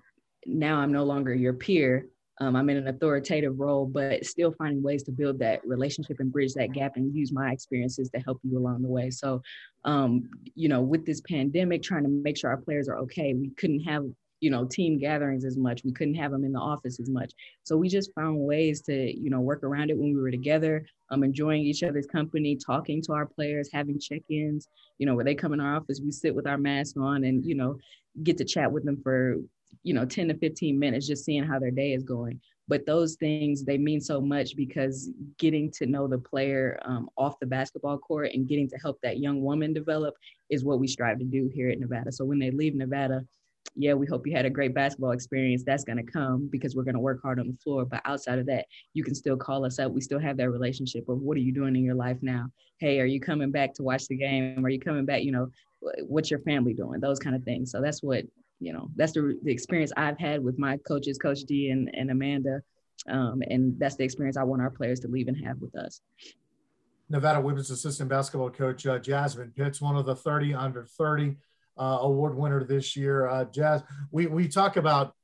now 0.45 0.79
I'm 0.79 0.91
no 0.91 1.03
longer 1.03 1.33
your 1.33 1.53
peer. 1.53 2.05
Um, 2.39 2.55
I'm 2.55 2.69
in 2.69 2.77
an 2.77 2.87
authoritative 2.87 3.59
role, 3.59 3.85
but 3.85 4.25
still 4.25 4.51
finding 4.57 4.81
ways 4.81 5.03
to 5.03 5.11
build 5.11 5.37
that 5.39 5.61
relationship 5.65 6.19
and 6.19 6.31
bridge 6.31 6.53
that 6.53 6.73
gap 6.73 6.95
and 6.95 7.15
use 7.15 7.31
my 7.31 7.51
experiences 7.51 8.09
to 8.09 8.19
help 8.21 8.39
you 8.43 8.57
along 8.57 8.81
the 8.81 8.87
way. 8.87 9.09
So, 9.11 9.41
um, 9.85 10.29
you 10.55 10.69
know, 10.69 10.81
with 10.81 11.05
this 11.05 11.21
pandemic, 11.21 11.83
trying 11.83 12.03
to 12.03 12.09
make 12.09 12.37
sure 12.37 12.49
our 12.49 12.57
players 12.57 12.87
are 12.87 12.97
okay, 12.99 13.33
we 13.33 13.49
couldn't 13.51 13.81
have, 13.81 14.05
you 14.39 14.49
know, 14.49 14.65
team 14.65 14.97
gatherings 14.97 15.45
as 15.45 15.55
much. 15.55 15.83
We 15.83 15.91
couldn't 15.91 16.15
have 16.15 16.31
them 16.31 16.43
in 16.43 16.53
the 16.53 16.59
office 16.59 16.99
as 16.99 17.09
much. 17.09 17.31
So 17.63 17.77
we 17.77 17.89
just 17.89 18.11
found 18.15 18.39
ways 18.39 18.81
to, 18.83 18.93
you 18.93 19.29
know, 19.29 19.41
work 19.41 19.63
around 19.63 19.91
it 19.91 19.97
when 19.97 20.13
we 20.13 20.19
were 20.19 20.31
together, 20.31 20.83
um, 21.11 21.23
enjoying 21.23 21.61
each 21.61 21.83
other's 21.83 22.07
company, 22.07 22.55
talking 22.55 23.03
to 23.03 23.13
our 23.13 23.27
players, 23.27 23.69
having 23.71 23.99
check-ins, 23.99 24.67
you 24.97 25.05
know, 25.05 25.13
where 25.13 25.25
they 25.25 25.35
come 25.35 25.53
in 25.53 25.59
our 25.59 25.75
office, 25.75 26.01
we 26.03 26.11
sit 26.11 26.33
with 26.33 26.47
our 26.47 26.57
mask 26.57 26.97
on 26.97 27.23
and, 27.23 27.45
you 27.45 27.53
know, 27.53 27.77
get 28.23 28.37
to 28.39 28.45
chat 28.45 28.71
with 28.71 28.83
them 28.83 28.99
for 29.03 29.35
you 29.83 29.93
know 29.93 30.05
10 30.05 30.27
to 30.29 30.37
15 30.37 30.77
minutes 30.77 31.07
just 31.07 31.25
seeing 31.25 31.43
how 31.43 31.59
their 31.59 31.71
day 31.71 31.93
is 31.93 32.03
going. 32.03 32.39
But 32.67 32.85
those 32.85 33.15
things 33.15 33.63
they 33.63 33.77
mean 33.77 33.99
so 33.99 34.21
much 34.21 34.55
because 34.55 35.09
getting 35.37 35.71
to 35.71 35.85
know 35.85 36.07
the 36.07 36.17
player 36.17 36.79
um, 36.85 37.09
off 37.17 37.39
the 37.39 37.47
basketball 37.47 37.97
court 37.97 38.31
and 38.33 38.47
getting 38.47 38.69
to 38.69 38.77
help 38.77 38.99
that 39.01 39.19
young 39.19 39.41
woman 39.41 39.73
develop 39.73 40.15
is 40.49 40.63
what 40.63 40.79
we 40.79 40.87
strive 40.87 41.19
to 41.19 41.25
do 41.25 41.49
here 41.53 41.69
at 41.69 41.79
nevada. 41.79 42.11
So 42.11 42.25
when 42.25 42.39
they 42.39 42.51
leave 42.51 42.75
nevada 42.75 43.25
yeah 43.75 43.93
we 43.93 44.05
hope 44.05 44.27
you 44.27 44.35
had 44.35 44.45
a 44.45 44.49
great 44.49 44.73
basketball 44.73 45.11
experience. 45.11 45.63
That's 45.65 45.83
going 45.83 46.03
to 46.03 46.11
come 46.11 46.49
because 46.51 46.75
we're 46.75 46.83
going 46.83 46.95
to 46.95 46.99
work 46.99 47.21
hard 47.21 47.39
on 47.39 47.47
the 47.47 47.57
floor. 47.63 47.85
But 47.85 48.01
outside 48.05 48.39
of 48.39 48.45
that 48.47 48.65
you 48.93 49.03
can 49.03 49.15
still 49.15 49.37
call 49.37 49.65
us 49.65 49.79
up. 49.79 49.91
We 49.91 50.01
still 50.01 50.19
have 50.19 50.37
that 50.37 50.49
relationship 50.49 51.07
of 51.09 51.19
what 51.19 51.37
are 51.37 51.41
you 51.41 51.53
doing 51.53 51.75
in 51.75 51.83
your 51.83 51.95
life 51.95 52.17
now? 52.21 52.47
Hey 52.79 52.99
are 52.99 53.05
you 53.05 53.19
coming 53.19 53.51
back 53.51 53.73
to 53.75 53.83
watch 53.83 54.07
the 54.07 54.17
game? 54.17 54.65
Are 54.65 54.69
you 54.69 54.79
coming 54.79 55.05
back 55.05 55.23
you 55.23 55.31
know 55.31 55.49
what's 56.03 56.29
your 56.29 56.41
family 56.41 56.73
doing? 56.73 56.99
Those 56.99 57.19
kind 57.19 57.35
of 57.35 57.43
things. 57.43 57.71
So 57.71 57.81
that's 57.81 58.03
what 58.03 58.23
you 58.61 58.71
know, 58.71 58.89
that's 58.95 59.13
the, 59.13 59.37
the 59.43 59.51
experience 59.51 59.91
I've 59.97 60.19
had 60.19 60.43
with 60.43 60.59
my 60.59 60.77
coaches, 60.87 61.17
Coach 61.17 61.39
D 61.41 61.71
and, 61.71 61.89
and 61.93 62.11
Amanda. 62.11 62.61
Um, 63.09 63.41
and 63.49 63.77
that's 63.79 63.95
the 63.95 64.03
experience 64.03 64.37
I 64.37 64.43
want 64.43 64.61
our 64.61 64.69
players 64.69 64.99
to 65.01 65.07
leave 65.07 65.27
and 65.27 65.45
have 65.45 65.57
with 65.59 65.75
us. 65.75 66.01
Nevada 67.09 67.41
women's 67.41 67.71
assistant 67.71 68.09
basketball 68.09 68.51
coach 68.51 68.85
uh, 68.85 68.99
Jasmine 68.99 69.51
Pitts, 69.57 69.81
one 69.81 69.97
of 69.97 70.05
the 70.05 70.15
30 70.15 70.53
under 70.53 70.85
30 70.85 71.35
uh, 71.77 71.97
award 72.01 72.37
winner 72.37 72.63
this 72.63 72.95
year. 72.95 73.27
Uh, 73.27 73.45
Jazz, 73.45 73.81
we, 74.11 74.27
we 74.27 74.47
talk 74.47 74.77
about 74.77 75.15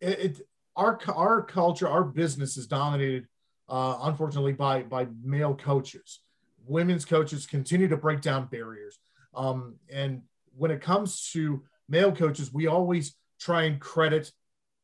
it, 0.00 0.18
it, 0.20 0.40
our, 0.76 0.98
our 1.08 1.42
culture, 1.42 1.88
our 1.88 2.04
business 2.04 2.56
is 2.56 2.68
dominated, 2.68 3.26
uh, 3.68 3.98
unfortunately, 4.02 4.52
by, 4.52 4.82
by 4.82 5.08
male 5.22 5.54
coaches. 5.54 6.20
Women's 6.66 7.04
coaches 7.04 7.46
continue 7.46 7.88
to 7.88 7.96
break 7.96 8.20
down 8.20 8.46
barriers. 8.46 8.98
Um, 9.34 9.74
and 9.92 10.22
when 10.56 10.70
it 10.70 10.80
comes 10.80 11.30
to 11.32 11.62
male 11.88 12.12
coaches, 12.12 12.52
we 12.52 12.66
always 12.66 13.14
try 13.40 13.64
and 13.64 13.80
credit 13.80 14.30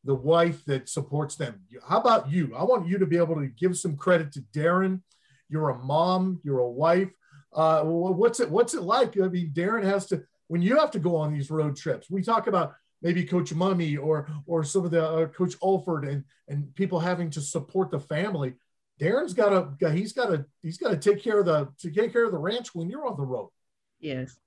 the 0.05 0.15
wife 0.15 0.65
that 0.65 0.89
supports 0.89 1.37
them. 1.37 1.61
How 1.87 2.01
about 2.01 2.31
you? 2.31 2.55
I 2.57 2.65
want 2.65 2.89
you 2.89 2.99
to 2.99 3.07
be 3.07 3.19
able 3.19 3.37
to 3.37 3.47
give 3.47 3.77
some 3.77 3.97
credit 3.97 4.33
to 4.33 4.41
Darren. 4.55 5.03
You're 5.49 5.71
a 5.71 5.79
mom, 5.79 6.41
you're 6.43 6.61
a 6.61 6.71
wife. 6.71 7.11
Uh, 7.53 7.83
what's 7.83 8.41
it 8.41 8.51
What's 8.51 8.75
it 8.75 8.83
like? 8.83 9.21
I 9.21 9.29
mean, 9.29 9.53
Darren 9.53 9.85
has 9.85 10.07
to 10.07 10.23
when 10.49 10.63
you 10.63 10.79
have 10.79 10.91
to 10.93 10.99
go 10.99 11.17
on 11.17 11.33
these 11.33 11.51
road 11.51 11.77
trips. 11.77 12.11
We 12.11 12.23
talk 12.23 12.47
about 12.47 12.75
maybe 13.03 13.25
Coach 13.25 13.53
Mummy 13.53 13.97
or 13.97 14.29
or 14.47 14.65
some 14.65 14.85
of 14.85 14.91
the 14.91 15.07
uh, 15.07 15.27
Coach 15.27 15.55
Alford 15.63 16.05
and 16.05 16.25
and 16.49 16.75
people 16.75 17.01
having 17.01 17.31
to 17.31 17.41
support 17.41 17.91
the 17.91 18.01
family. 18.01 18.55
Darren's 19.01 19.35
got 19.35 19.79
to 19.81 19.91
he's 19.91 20.13
got 20.13 20.27
to 20.27 20.45
he's 20.63 20.79
got 20.79 20.91
to 20.91 20.97
take 20.97 21.23
care 21.23 21.41
of 21.41 21.47
the 21.47 21.69
to 21.79 21.91
take 21.91 22.13
care 22.13 22.25
of 22.25 22.33
the 22.33 22.39
ranch 22.39 22.75
when 22.75 22.89
you're 22.89 23.07
on 23.07 23.17
the 23.17 23.23
road. 23.23 23.51
Yes, 23.99 24.39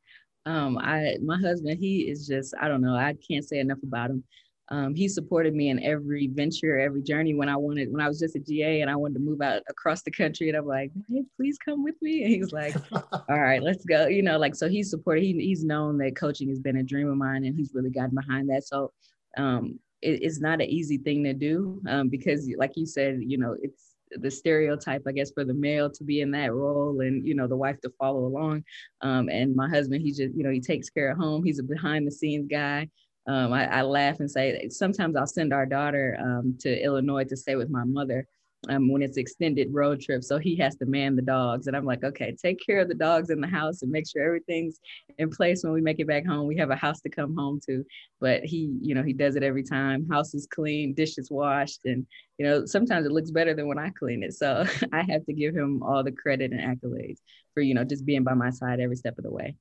um, 0.45 0.77
I 0.77 1.17
my 1.23 1.37
husband, 1.37 1.79
he 1.79 2.01
is 2.01 2.27
just 2.27 2.53
I 2.59 2.67
don't 2.67 2.81
know. 2.81 2.95
I 2.95 3.15
can't 3.27 3.47
say 3.47 3.59
enough 3.59 3.79
about 3.83 4.09
him. 4.09 4.23
Um, 4.69 4.95
he 4.95 5.07
supported 5.07 5.53
me 5.53 5.69
in 5.69 5.83
every 5.83 6.27
venture, 6.27 6.79
every 6.79 7.01
journey. 7.01 7.33
When 7.33 7.49
I 7.49 7.55
wanted, 7.55 7.91
when 7.91 8.01
I 8.01 8.07
was 8.07 8.19
just 8.19 8.35
a 8.35 8.39
GA 8.39 8.81
and 8.81 8.89
I 8.89 8.95
wanted 8.95 9.15
to 9.15 9.19
move 9.19 9.41
out 9.41 9.61
across 9.69 10.03
the 10.03 10.11
country, 10.11 10.49
and 10.49 10.57
I'm 10.57 10.65
like, 10.65 10.91
"Hey, 11.09 11.23
please 11.37 11.57
come 11.57 11.83
with 11.83 11.95
me." 12.01 12.23
And 12.23 12.33
he's 12.33 12.51
like, 12.51 12.75
"All 12.93 13.39
right, 13.41 13.61
let's 13.61 13.85
go." 13.85 14.07
You 14.07 14.23
know, 14.23 14.37
like 14.37 14.55
so 14.55 14.67
he's 14.69 14.89
supported. 14.89 15.23
He, 15.23 15.33
he's 15.33 15.63
known 15.63 15.97
that 15.99 16.15
coaching 16.15 16.49
has 16.49 16.59
been 16.59 16.77
a 16.77 16.83
dream 16.83 17.09
of 17.09 17.17
mine, 17.17 17.45
and 17.45 17.55
he's 17.55 17.73
really 17.73 17.91
gotten 17.91 18.15
behind 18.15 18.49
that. 18.49 18.65
So 18.65 18.91
um, 19.37 19.79
it, 20.01 20.23
it's 20.23 20.39
not 20.39 20.61
an 20.61 20.69
easy 20.69 20.97
thing 20.97 21.23
to 21.23 21.33
do 21.33 21.81
um, 21.87 22.09
because, 22.09 22.49
like 22.57 22.71
you 22.75 22.85
said, 22.85 23.19
you 23.21 23.37
know, 23.37 23.55
it's 23.61 23.92
the 24.19 24.31
stereotype, 24.31 25.03
I 25.07 25.11
guess, 25.11 25.31
for 25.31 25.43
the 25.43 25.53
male 25.53 25.89
to 25.91 26.03
be 26.03 26.21
in 26.21 26.31
that 26.31 26.53
role 26.53 27.01
and, 27.01 27.25
you 27.25 27.35
know, 27.35 27.47
the 27.47 27.57
wife 27.57 27.79
to 27.81 27.91
follow 27.99 28.25
along. 28.25 28.63
Um, 29.01 29.29
and 29.29 29.55
my 29.55 29.69
husband, 29.69 30.01
he 30.01 30.11
just, 30.11 30.35
you 30.35 30.43
know, 30.43 30.51
he 30.51 30.59
takes 30.59 30.89
care 30.89 31.11
of 31.11 31.17
home. 31.17 31.43
He's 31.43 31.59
a 31.59 31.63
behind 31.63 32.07
the 32.07 32.11
scenes 32.11 32.47
guy. 32.49 32.89
Um, 33.27 33.53
I, 33.53 33.67
I, 33.67 33.81
laugh 33.83 34.19
and 34.19 34.29
say 34.29 34.67
sometimes 34.69 35.15
I'll 35.15 35.25
send 35.25 35.53
our 35.53 35.65
daughter 35.65 36.17
um, 36.19 36.57
to 36.59 36.83
Illinois 36.83 37.23
to 37.23 37.37
stay 37.37 37.55
with 37.55 37.69
my 37.69 37.85
mother. 37.85 38.27
Um, 38.69 38.91
when 38.91 39.01
it's 39.01 39.17
extended 39.17 39.73
road 39.73 40.01
trip. 40.01 40.23
So 40.23 40.37
he 40.37 40.55
has 40.57 40.75
to 40.77 40.85
man 40.85 41.15
the 41.15 41.21
dogs. 41.21 41.67
And 41.67 41.75
I'm 41.75 41.85
like, 41.85 42.03
okay, 42.03 42.35
take 42.41 42.65
care 42.65 42.79
of 42.79 42.87
the 42.87 42.95
dogs 42.95 43.29
in 43.29 43.41
the 43.41 43.47
house 43.47 43.81
and 43.81 43.91
make 43.91 44.07
sure 44.09 44.23
everything's 44.23 44.79
in 45.17 45.29
place 45.29 45.63
when 45.63 45.73
we 45.73 45.81
make 45.81 45.99
it 45.99 46.07
back 46.07 46.25
home. 46.25 46.47
We 46.47 46.57
have 46.57 46.69
a 46.69 46.75
house 46.75 47.01
to 47.01 47.09
come 47.09 47.35
home 47.35 47.59
to. 47.67 47.83
But 48.21 48.43
he, 48.43 48.77
you 48.81 48.95
know, 48.95 49.03
he 49.03 49.13
does 49.13 49.35
it 49.35 49.43
every 49.43 49.63
time. 49.63 50.07
House 50.09 50.33
is 50.33 50.47
clean, 50.49 50.93
dishes 50.93 51.29
washed. 51.29 51.81
And, 51.85 52.05
you 52.37 52.45
know, 52.45 52.65
sometimes 52.65 53.05
it 53.05 53.11
looks 53.11 53.31
better 53.31 53.53
than 53.53 53.67
when 53.67 53.79
I 53.79 53.89
clean 53.89 54.23
it. 54.23 54.33
So 54.33 54.65
I 54.93 55.03
have 55.09 55.25
to 55.25 55.33
give 55.33 55.55
him 55.55 55.83
all 55.83 56.03
the 56.03 56.11
credit 56.11 56.51
and 56.51 56.61
accolades 56.61 57.19
for, 57.53 57.61
you 57.61 57.73
know, 57.73 57.83
just 57.83 58.05
being 58.05 58.23
by 58.23 58.33
my 58.33 58.49
side 58.49 58.79
every 58.79 58.95
step 58.95 59.17
of 59.17 59.23
the 59.23 59.31
way. 59.31 59.55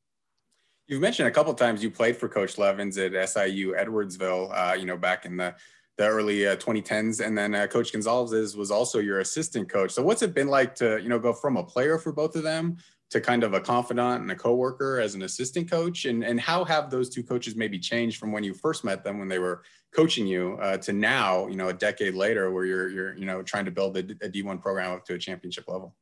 You've 0.88 1.00
mentioned 1.00 1.28
a 1.28 1.32
couple 1.32 1.54
times 1.54 1.82
you 1.82 1.90
played 1.90 2.16
for 2.16 2.28
Coach 2.28 2.58
Levens 2.58 2.98
at 2.98 3.12
SIU 3.28 3.74
Edwardsville, 3.74 4.50
uh, 4.52 4.74
you 4.74 4.84
know, 4.84 4.96
back 4.96 5.24
in 5.24 5.36
the 5.36 5.54
the 6.02 6.08
early 6.08 6.46
uh, 6.48 6.56
2010s, 6.56 7.24
and 7.24 7.38
then 7.38 7.54
uh, 7.54 7.66
Coach 7.68 7.92
Gonzalez 7.92 8.56
was 8.56 8.70
also 8.72 8.98
your 8.98 9.20
assistant 9.20 9.68
coach. 9.68 9.92
So 9.92 10.02
what's 10.02 10.22
it 10.22 10.34
been 10.34 10.48
like 10.48 10.74
to 10.76 11.00
you 11.00 11.08
know 11.08 11.18
go 11.18 11.32
from 11.32 11.56
a 11.56 11.62
player 11.62 11.96
for 11.96 12.12
both 12.12 12.34
of 12.34 12.42
them 12.42 12.76
to 13.10 13.20
kind 13.20 13.44
of 13.44 13.54
a 13.54 13.60
confidant 13.60 14.22
and 14.22 14.30
a 14.32 14.34
coworker 14.34 14.98
as 14.98 15.14
an 15.14 15.22
assistant 15.22 15.70
coach, 15.70 16.04
and 16.06 16.24
and 16.24 16.40
how 16.40 16.64
have 16.64 16.90
those 16.90 17.08
two 17.08 17.22
coaches 17.22 17.54
maybe 17.54 17.78
changed 17.78 18.18
from 18.18 18.32
when 18.32 18.42
you 18.42 18.52
first 18.52 18.84
met 18.84 19.04
them 19.04 19.18
when 19.20 19.28
they 19.28 19.38
were 19.38 19.62
coaching 19.94 20.26
you 20.26 20.58
uh, 20.60 20.76
to 20.78 20.92
now, 20.92 21.46
you 21.46 21.56
know, 21.56 21.68
a 21.68 21.72
decade 21.72 22.14
later 22.14 22.50
where 22.50 22.64
you're 22.64 22.88
you're 22.88 23.16
you 23.16 23.24
know 23.24 23.40
trying 23.42 23.64
to 23.64 23.70
build 23.70 23.96
a 23.96 24.00
a 24.00 24.28
D1 24.28 24.60
program 24.60 24.92
up 24.92 25.04
to 25.04 25.14
a 25.14 25.18
championship 25.18 25.68
level. 25.68 25.94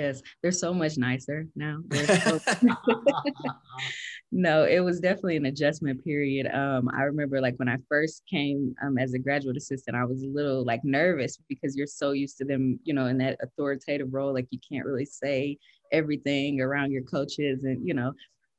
Yes, 0.00 0.22
they're 0.40 0.50
so 0.50 0.72
much 0.72 0.96
nicer 0.96 1.46
now. 1.54 1.78
So- 1.90 2.40
no, 4.32 4.64
it 4.64 4.80
was 4.80 4.98
definitely 4.98 5.36
an 5.36 5.44
adjustment 5.46 6.02
period. 6.02 6.46
Um, 6.46 6.88
I 6.96 7.02
remember 7.02 7.38
like 7.40 7.58
when 7.58 7.68
I 7.68 7.76
first 7.86 8.22
came 8.30 8.74
um, 8.82 8.96
as 8.96 9.12
a 9.12 9.18
graduate 9.18 9.58
assistant, 9.58 9.96
I 9.96 10.04
was 10.04 10.22
a 10.22 10.26
little 10.28 10.64
like 10.64 10.80
nervous 10.84 11.38
because 11.48 11.76
you're 11.76 11.86
so 11.86 12.12
used 12.12 12.38
to 12.38 12.46
them, 12.46 12.80
you 12.84 12.94
know, 12.94 13.06
in 13.06 13.18
that 13.18 13.36
authoritative 13.42 14.08
role, 14.10 14.32
like 14.32 14.46
you 14.50 14.58
can't 14.66 14.86
really 14.86 15.04
say 15.04 15.58
everything 15.92 16.60
around 16.62 16.92
your 16.92 17.02
coaches 17.02 17.64
and 17.64 17.86
you 17.86 17.92
know 17.92 18.12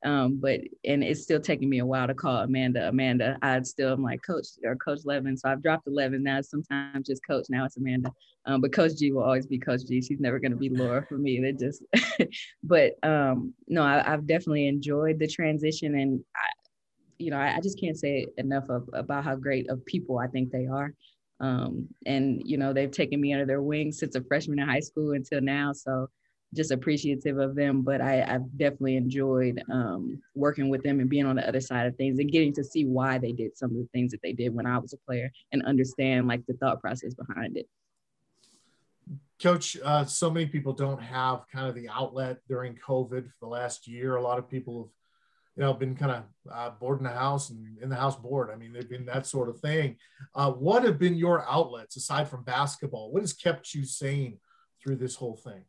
um, 0.04 0.38
but 0.40 0.60
and 0.84 1.04
it's 1.04 1.22
still 1.22 1.40
taking 1.40 1.68
me 1.68 1.78
a 1.78 1.86
while 1.86 2.06
to 2.06 2.14
call 2.14 2.38
Amanda. 2.38 2.88
Amanda, 2.88 3.38
I'd 3.42 3.66
still 3.66 3.92
am 3.92 4.02
like 4.02 4.20
Coach 4.22 4.46
or 4.64 4.74
Coach 4.76 5.00
Levens. 5.04 5.42
So 5.42 5.50
I've 5.50 5.62
dropped 5.62 5.86
Levens 5.86 6.24
now. 6.24 6.40
Sometimes 6.40 7.06
just 7.06 7.24
Coach. 7.26 7.46
Now 7.48 7.64
it's 7.64 7.76
Amanda. 7.76 8.10
Um, 8.44 8.60
but 8.60 8.72
Coach 8.72 8.96
G 8.98 9.12
will 9.12 9.22
always 9.22 9.46
be 9.46 9.58
Coach 9.58 9.82
G. 9.86 10.02
She's 10.02 10.18
never 10.18 10.40
going 10.40 10.50
to 10.50 10.56
be 10.56 10.68
Laura 10.68 11.06
for 11.08 11.18
me. 11.18 11.40
They 11.40 11.52
just. 11.52 11.84
but 12.64 12.94
um, 13.04 13.54
no, 13.68 13.84
I, 13.84 14.02
have 14.02 14.26
definitely 14.26 14.66
enjoyed 14.66 15.20
the 15.20 15.28
transition, 15.28 15.94
and 15.94 16.24
I, 16.34 16.48
you 17.18 17.30
know, 17.30 17.38
I, 17.38 17.56
I 17.56 17.60
just 17.60 17.78
can't 17.78 17.96
say 17.96 18.26
enough 18.38 18.68
of, 18.68 18.88
about 18.92 19.22
how 19.22 19.36
great 19.36 19.70
of 19.70 19.84
people 19.86 20.18
I 20.18 20.26
think 20.26 20.50
they 20.50 20.66
are. 20.66 20.92
Um, 21.38 21.88
and 22.06 22.42
you 22.44 22.56
know, 22.56 22.72
they've 22.72 22.90
taken 22.90 23.20
me 23.20 23.32
under 23.32 23.46
their 23.46 23.62
wings 23.62 23.98
since 23.98 24.16
a 24.16 24.22
freshman 24.22 24.58
in 24.58 24.68
high 24.68 24.80
school 24.80 25.12
until 25.12 25.40
now. 25.40 25.72
So 25.72 26.08
just 26.54 26.70
appreciative 26.70 27.38
of 27.38 27.54
them. 27.54 27.82
But 27.82 28.00
I, 28.00 28.16
have 28.26 28.56
definitely 28.56 28.96
enjoyed 28.96 29.62
um, 29.70 30.20
working 30.34 30.68
with 30.68 30.82
them 30.82 31.00
and 31.00 31.08
being 31.08 31.26
on 31.26 31.36
the 31.36 31.46
other 31.46 31.60
side 31.60 31.86
of 31.86 31.96
things 31.96 32.18
and 32.18 32.30
getting 32.30 32.52
to 32.54 32.64
see 32.64 32.84
why 32.84 33.18
they 33.18 33.32
did 33.32 33.56
some 33.56 33.70
of 33.70 33.76
the 33.76 33.88
things 33.92 34.12
that 34.12 34.20
they 34.22 34.32
did 34.32 34.54
when 34.54 34.66
I 34.66 34.78
was 34.78 34.92
a 34.92 34.98
player 34.98 35.30
and 35.52 35.62
understand 35.64 36.28
like 36.28 36.44
the 36.46 36.54
thought 36.54 36.80
process 36.80 37.14
behind 37.14 37.56
it. 37.56 37.68
Coach, 39.42 39.76
uh, 39.82 40.04
so 40.04 40.30
many 40.30 40.46
people 40.46 40.72
don't 40.72 41.02
have 41.02 41.46
kind 41.52 41.68
of 41.68 41.74
the 41.74 41.88
outlet 41.88 42.38
during 42.46 42.74
COVID 42.74 43.24
for 43.26 43.36
the 43.40 43.48
last 43.48 43.88
year. 43.88 44.14
A 44.14 44.22
lot 44.22 44.38
of 44.38 44.48
people 44.48 44.82
have, 44.82 44.90
you 45.56 45.62
know, 45.64 45.74
been 45.74 45.96
kind 45.96 46.12
of 46.12 46.22
uh, 46.52 46.70
bored 46.78 46.98
in 46.98 47.04
the 47.04 47.10
house 47.10 47.50
and 47.50 47.76
in 47.78 47.88
the 47.88 47.96
house 47.96 48.14
bored. 48.14 48.50
I 48.50 48.56
mean, 48.56 48.72
they've 48.72 48.88
been 48.88 49.06
that 49.06 49.26
sort 49.26 49.48
of 49.48 49.58
thing. 49.58 49.96
Uh, 50.34 50.52
what 50.52 50.84
have 50.84 50.98
been 50.98 51.16
your 51.16 51.44
outlets 51.48 51.96
aside 51.96 52.28
from 52.28 52.44
basketball? 52.44 53.10
What 53.10 53.22
has 53.22 53.32
kept 53.32 53.74
you 53.74 53.84
sane 53.84 54.38
through 54.80 54.96
this 54.96 55.16
whole 55.16 55.36
thing? 55.36 55.64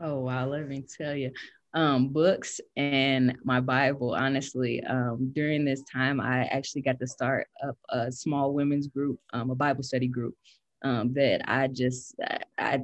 Oh 0.00 0.20
wow, 0.20 0.46
let 0.46 0.68
me 0.68 0.82
tell 0.96 1.14
you. 1.14 1.32
Um, 1.74 2.08
books 2.08 2.60
and 2.76 3.36
my 3.44 3.60
Bible, 3.60 4.14
honestly. 4.14 4.82
Um, 4.84 5.32
during 5.34 5.64
this 5.64 5.82
time, 5.92 6.20
I 6.20 6.44
actually 6.44 6.82
got 6.82 7.00
to 7.00 7.06
start 7.06 7.48
up 7.66 7.76
a 7.90 8.10
small 8.12 8.54
women's 8.54 8.86
group, 8.86 9.18
um, 9.32 9.50
a 9.50 9.54
Bible 9.54 9.82
study 9.82 10.06
group 10.06 10.34
um, 10.82 11.12
that 11.14 11.42
I 11.50 11.66
just, 11.66 12.14
I, 12.58 12.82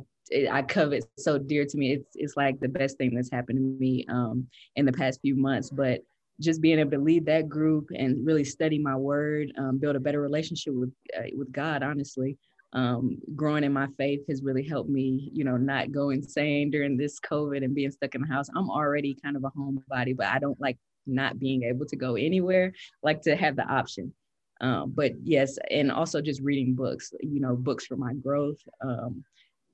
I 0.51 0.63
covet 0.63 1.05
so 1.17 1.39
dear 1.39 1.65
to 1.65 1.79
me. 1.79 1.93
It's, 1.93 2.11
it's 2.15 2.37
like 2.37 2.59
the 2.59 2.69
best 2.69 2.99
thing 2.99 3.15
that's 3.15 3.31
happened 3.31 3.59
to 3.59 3.81
me 3.81 4.05
um, 4.09 4.49
in 4.75 4.85
the 4.85 4.93
past 4.93 5.21
few 5.23 5.37
months. 5.37 5.71
But 5.71 6.01
just 6.41 6.61
being 6.61 6.81
able 6.81 6.91
to 6.91 6.99
lead 6.99 7.27
that 7.27 7.49
group 7.49 7.91
and 7.97 8.27
really 8.27 8.45
study 8.45 8.79
my 8.79 8.97
word, 8.97 9.53
um, 9.57 9.79
build 9.79 9.95
a 9.95 10.01
better 10.01 10.21
relationship 10.21 10.75
with, 10.75 10.93
uh, 11.17 11.23
with 11.37 11.53
God, 11.53 11.85
honestly 11.85 12.37
um, 12.75 13.19
growing 13.37 13.63
in 13.65 13.73
my 13.73 13.87
faith 13.97 14.21
has 14.29 14.43
really 14.43 14.67
helped 14.67 14.91
me, 14.91 15.31
you 15.33 15.45
know, 15.45 15.57
not 15.57 15.93
go 15.93 16.11
insane 16.11 16.71
during 16.71 16.97
this 16.97 17.21
COVID 17.21 17.65
and 17.65 17.75
being 17.75 17.91
stuck 17.91 18.15
in 18.15 18.23
the 18.23 18.27
house. 18.27 18.49
I'm 18.55 18.69
already 18.69 19.17
kind 19.23 19.37
of 19.37 19.45
a 19.45 19.51
homebody, 19.51 20.17
but 20.17 20.27
I 20.27 20.39
don't 20.41 20.61
like 20.61 20.77
not 21.07 21.39
being 21.39 21.63
able 21.63 21.87
to 21.87 21.97
go 21.97 22.17
anywhere, 22.17 22.73
like 23.03 23.23
to 23.23 23.37
have 23.37 23.57
the 23.57 23.65
option. 23.65 24.13
Um, 24.61 24.93
but 24.95 25.13
yes, 25.23 25.59
and 25.71 25.93
also 25.93 26.21
just 26.21 26.41
reading 26.41 26.75
books, 26.75 27.13
you 27.21 27.41
know, 27.41 27.55
books 27.55 27.87
for 27.87 27.97
my 27.97 28.15
growth, 28.15 28.59
um, 28.81 29.25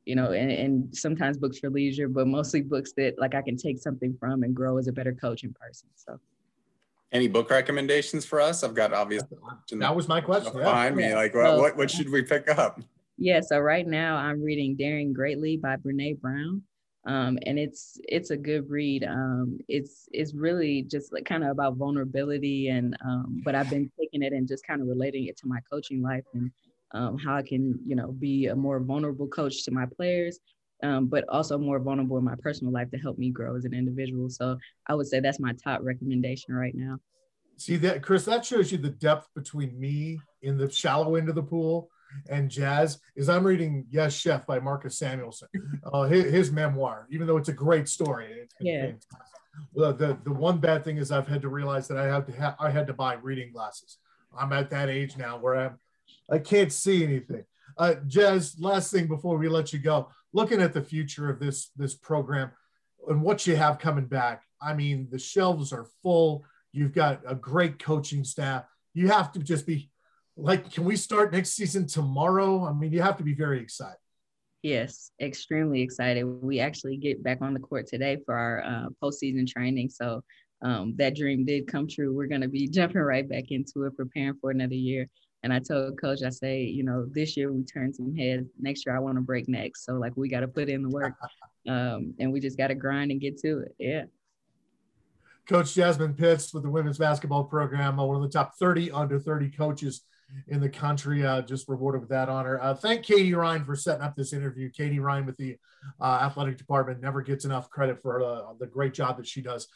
you 0.05 0.15
know, 0.15 0.33
and, 0.33 0.51
and 0.51 0.97
sometimes 0.97 1.39
books 1.39 1.59
for 1.59 1.71
leisure, 1.71 2.09
but 2.09 2.27
mostly 2.27 2.61
books 2.61 2.93
that 2.97 3.19
like 3.19 3.35
I 3.35 3.43
can 3.43 3.57
take 3.57 3.79
something 3.79 4.17
from 4.19 4.43
and 4.43 4.55
grow 4.55 4.79
as 4.79 4.89
a 4.89 4.93
better 4.93 5.13
coach 5.13 5.43
in 5.45 5.55
person. 5.55 5.89
So. 5.95 6.19
Any 7.13 7.27
book 7.27 7.51
recommendations 7.51 8.25
for 8.25 8.41
us? 8.41 8.63
I've 8.63 8.75
got 8.75 8.93
obviously 8.93 9.37
that 9.73 9.97
was 9.97 10.07
my 10.07 10.21
question. 10.21 10.53
Behind 10.53 10.99
yeah. 10.99 11.09
me, 11.09 11.15
like 11.15 11.35
what, 11.35 11.59
what 11.59 11.77
what 11.77 11.91
should 11.91 12.09
we 12.09 12.23
pick 12.23 12.49
up? 12.49 12.81
Yeah, 13.19 13.41
so 13.41 13.59
right 13.59 13.87
now 13.87 14.17
I'm 14.17 14.43
reading 14.43 14.77
Daring 14.77 15.13
Greatly 15.13 15.57
by 15.57 15.77
Brene 15.77 16.21
Brown. 16.21 16.63
Um, 17.07 17.39
and 17.47 17.59
it's 17.59 17.99
it's 18.05 18.31
a 18.31 18.37
good 18.37 18.69
read. 18.69 19.05
Um, 19.05 19.59
it's 19.69 20.09
it's 20.13 20.35
really 20.35 20.83
just 20.83 21.13
like 21.13 21.25
kind 21.25 21.43
of 21.43 21.51
about 21.51 21.77
vulnerability, 21.77 22.69
and 22.69 22.97
um, 23.05 23.41
but 23.45 23.55
I've 23.55 23.71
been 23.71 23.91
taking 23.99 24.23
it 24.23 24.33
and 24.33 24.47
just 24.47 24.67
kind 24.67 24.83
of 24.83 24.89
relating 24.89 25.27
it 25.27 25.37
to 25.39 25.47
my 25.47 25.61
coaching 25.71 26.03
life 26.03 26.25
and 26.35 26.51
um, 26.93 27.17
how 27.17 27.35
I 27.37 27.43
can 27.43 27.79
you 27.87 27.97
know 27.97 28.13
be 28.13 28.47
a 28.47 28.57
more 28.57 28.81
vulnerable 28.81 29.29
coach 29.29 29.65
to 29.65 29.71
my 29.71 29.87
players, 29.87 30.41
um, 30.83 31.07
but 31.07 31.25
also 31.29 31.59
more 31.59 31.79
vulnerable 31.79 32.19
in 32.19 32.25
my 32.25 32.35
personal 32.41 32.73
life 32.73 32.91
to 32.91 32.99
help 32.99 33.19
me 33.19 33.31
grow 33.31 33.57
as 33.57 33.65
an 33.65 33.75
individual. 33.75 34.29
So 34.31 34.57
I 34.87 34.95
would 34.95 35.07
say 35.07 35.21
that's 35.21 35.41
my 35.41 35.53
top 35.53 35.81
recommendation 35.83 36.55
right 36.55 36.75
now. 36.75 36.99
See 37.57 37.77
that, 37.77 38.03
Chris? 38.03 38.25
That 38.25 38.45
shows 38.45 38.73
you 38.73 38.79
the 38.79 38.91
depth 38.91 39.29
between 39.35 39.79
me 39.79 40.19
in 40.43 40.57
the 40.57 40.71
shallow 40.71 41.17
end 41.17 41.29
of 41.29 41.35
the 41.35 41.43
pool 41.43 41.91
and 42.31 42.51
jazz. 42.51 42.99
Is 43.17 43.29
I'm 43.29 43.47
reading 43.47 43.87
Yes 43.91 44.15
Chef 44.15 44.47
by 44.47 44.59
Marcus 44.61 44.99
Samuelsson, 44.99 45.49
uh, 45.93 46.05
his, 46.05 46.33
his, 46.33 46.53
memoir. 46.53 47.07
Even 47.11 47.27
though 47.27 47.37
it's 47.37 47.51
a 47.51 47.55
great 47.55 47.89
story, 47.89 48.49
yeah. 48.61 48.93
Well, 49.75 49.93
the 49.93 50.17
the 50.25 50.33
one 50.33 50.59
bad 50.59 50.85
thing 50.85 50.97
is 50.97 51.13
I've 51.13 51.29
had 51.29 51.43
to 51.43 51.49
realize 51.49 51.87
that 51.89 51.99
I 51.99 52.07
have 52.07 52.27
to 52.27 52.33
have 52.33 52.57
I 52.59 52.71
had 52.71 52.87
to 52.87 52.95
buy 52.95 53.15
reading 53.15 53.53
glasses. 53.53 53.99
I'm 54.37 54.53
at 54.53 54.71
that 54.71 54.89
age 54.89 55.19
now 55.19 55.39
where 55.39 55.57
I'm 55.57 55.79
I 56.31 56.39
can't 56.39 56.73
see 56.73 57.05
anything. 57.05 57.45
Uh, 57.77 57.95
Jazz, 58.07 58.57
last 58.59 58.93
thing 58.93 59.07
before 59.07 59.37
we 59.39 59.49
let 59.49 59.73
you 59.73 59.79
go, 59.79 60.09
looking 60.33 60.61
at 60.61 60.73
the 60.73 60.83
future 60.83 61.29
of 61.31 61.41
this 61.41 61.71
this 61.77 61.95
program 61.95 62.51
and 63.09 63.23
what 63.23 63.47
you 63.47 63.57
have 63.57 63.79
coming 63.79 64.07
back. 64.07 64.43
I 64.63 64.75
mean, 64.75 65.09
the 65.11 65.19
shelves 65.19 65.73
are 65.73 65.87
full. 66.03 66.45
You've 66.73 66.93
got 66.93 67.23
a 67.27 67.35
great 67.35 67.83
coaching 67.83 68.25
staff. 68.25 68.65
You 68.95 69.09
have 69.09 69.33
to 69.33 69.41
just 69.41 69.67
be 69.67 69.91
like, 70.37 70.71
can 70.71 70.85
we 70.85 70.97
start 70.97 71.33
next 71.33 71.51
season 71.51 71.87
tomorrow? 71.87 72.65
I 72.67 72.73
mean, 72.73 72.93
you 72.93 73.03
have 73.03 73.17
to 73.19 73.25
be 73.25 73.35
very 73.35 73.61
excited. 73.61 73.97
Yes, 74.63 75.11
extremely 75.21 75.81
excited. 75.81 76.25
We 76.25 76.61
actually 76.61 76.99
get 76.99 77.23
back 77.23 77.39
on 77.41 77.55
the 77.55 77.61
court 77.61 77.87
today 77.87 78.19
for 78.27 78.35
our 78.35 78.63
uh, 78.63 78.87
postseason 79.03 79.49
training. 79.49 79.89
So 79.89 80.23
um, 80.63 80.95
that 80.99 81.17
dream 81.17 81.47
did 81.47 81.67
come 81.67 81.89
true. 81.89 82.15
We're 82.15 82.27
going 82.27 82.43
to 82.43 82.49
be 82.49 82.69
jumping 82.73 83.01
right 83.01 83.27
back 83.27 83.45
into 83.51 83.85
it, 83.85 83.97
preparing 83.97 84.35
for 84.41 84.51
another 84.51 84.75
year. 84.75 85.09
And 85.43 85.53
I 85.53 85.59
told 85.59 86.01
coach, 86.01 86.23
I 86.23 86.29
say, 86.29 86.63
you 86.63 86.85
know, 86.85 87.07
this 87.11 87.37
year 87.37 87.53
we 87.53 87.65
turned 87.65 87.97
some 87.97 88.15
heads. 88.15 88.47
Next 88.59 88.85
year 88.85 88.95
I 88.95 88.99
want 88.99 89.17
to 89.17 89.23
break 89.23 89.49
necks. 89.49 89.85
So 89.85 89.95
like 89.95 90.17
we 90.17 90.29
got 90.29 90.41
to 90.41 90.49
put 90.49 90.69
in 90.69 90.83
the 90.83 90.91
work, 90.91 91.15
um, 91.69 92.15
and 92.19 92.33
we 92.33 92.41
just 92.41 92.59
got 92.59 92.69
to 92.69 92.75
grind 92.75 93.11
and 93.11 93.21
get 93.21 93.39
to 93.39 93.61
it. 93.61 93.75
Yeah. 93.79 94.05
Coach 95.49 95.75
Jasmine 95.75 96.15
Pitts 96.15 96.53
with 96.55 96.63
the 96.63 96.71
women's 96.71 96.99
basketball 96.99 97.45
program, 97.45 97.99
uh, 97.99 98.05
one 98.05 98.17
of 98.17 98.23
the 98.23 98.29
top 98.29 98.57
30 98.59 98.93
under 98.93 99.19
30 99.19 99.51
coaches 99.51 100.03
in 100.49 100.61
the 100.61 100.69
country. 100.69 101.27
Uh, 101.27 101.43
just 101.43 101.69
rewarded 101.69 102.01
with 102.01 102.11
that 102.11 102.29
honor. 102.29 102.61
Uh, 102.61 102.75
thank 102.75 103.05
Katie 103.05 103.35
Ryan 103.35 103.65
for 103.65 103.75
setting 103.75 104.03
up 104.03 104.15
this 104.15 104.33
interview. 104.33 104.71
Katie 104.71 105.01
Ryan 105.01 105.27
with 105.27 105.37
the 105.39 105.57
uh, 106.01 106.21
athletic 106.23 106.57
department 106.57 107.01
never 107.01 107.23
gets 107.23 107.45
enough 107.45 107.71
credit 107.71 108.01
for 108.01 108.23
uh, 108.23 108.53
the 108.59 108.67
great 108.67 108.95
job 108.95 109.17
that 109.17 109.27
she 109.27 109.41
does 109.41 109.67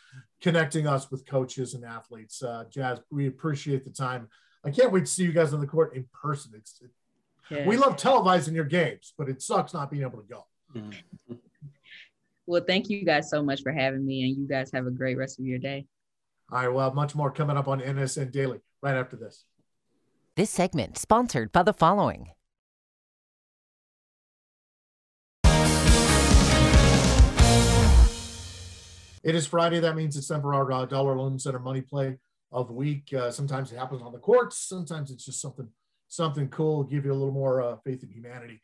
connecting 0.41 0.87
us 0.87 1.11
with 1.11 1.27
coaches 1.27 1.75
and 1.75 1.85
athletes. 1.85 2.43
Uh, 2.43 2.65
Jazz, 2.71 3.01
we 3.11 3.27
appreciate 3.27 3.85
the 3.85 3.91
time. 3.91 4.29
I 4.65 4.71
can't 4.71 4.93
wait 4.93 5.01
to 5.01 5.11
see 5.11 5.25
you 5.25 5.33
guys 5.33 5.53
on 5.53 5.61
the 5.61 5.67
court 5.67 5.95
in 5.95 6.07
person. 6.13 6.53
It's, 6.57 6.81
it, 6.83 6.91
yeah. 7.51 7.67
We 7.67 7.77
love 7.77 7.97
televising 7.97 8.55
your 8.55 8.65
games, 8.65 9.13
but 9.19 9.29
it 9.29 9.43
sucks 9.43 9.75
not 9.75 9.91
being 9.91 10.03
able 10.03 10.19
to 10.19 10.29
go. 10.29 10.47
Mm-hmm. 10.75 11.35
Well, 12.47 12.63
thank 12.67 12.91
you 12.91 13.07
guys 13.07 13.31
so 13.31 13.43
much 13.43 13.63
for 13.63 13.73
having 13.73 14.05
me, 14.05 14.29
and 14.29 14.37
you 14.37 14.47
guys 14.47 14.71
have 14.75 14.87
a 14.87 14.91
great 14.91 15.17
rest 15.17 15.39
of 15.39 15.47
your 15.47 15.59
day. 15.59 15.87
All 16.53 16.59
right, 16.59 16.69
well, 16.69 16.93
much 16.93 17.15
more 17.15 17.31
coming 17.31 17.57
up 17.57 17.69
on 17.69 17.81
NSN 17.81 18.31
Daily 18.33 18.61
right 18.83 18.95
after 18.95 19.17
this. 19.17 19.45
This 20.37 20.51
segment 20.51 20.99
sponsored 20.99 21.53
by 21.53 21.63
the 21.63 21.73
following. 21.73 22.29
It 29.23 29.35
is 29.35 29.47
Friday. 29.47 29.81
That 29.81 29.97
means 29.97 30.19
it's 30.19 30.29
time 30.29 30.43
for 30.43 30.53
our 30.53 30.71
uh, 30.71 30.85
Dollar 30.85 31.17
Loan 31.17 31.39
Center 31.39 31.59
Money 31.59 31.81
Play 31.81 32.19
of 32.55 32.71
week. 32.71 33.13
Uh, 33.13 33.31
sometimes 33.31 33.73
it 33.73 33.79
happens 33.79 34.01
on 34.01 34.13
the 34.13 34.19
courts. 34.19 34.57
Sometimes 34.59 35.11
it's 35.11 35.27
just 35.27 35.43
something 35.43 35.69
something 36.07 36.49
cool, 36.49 36.85
give 36.85 37.05
you 37.05 37.13
a 37.13 37.15
little 37.15 37.35
more 37.35 37.61
uh, 37.61 37.77
faith 37.85 38.05
in 38.05 38.09
humanity. 38.09 38.61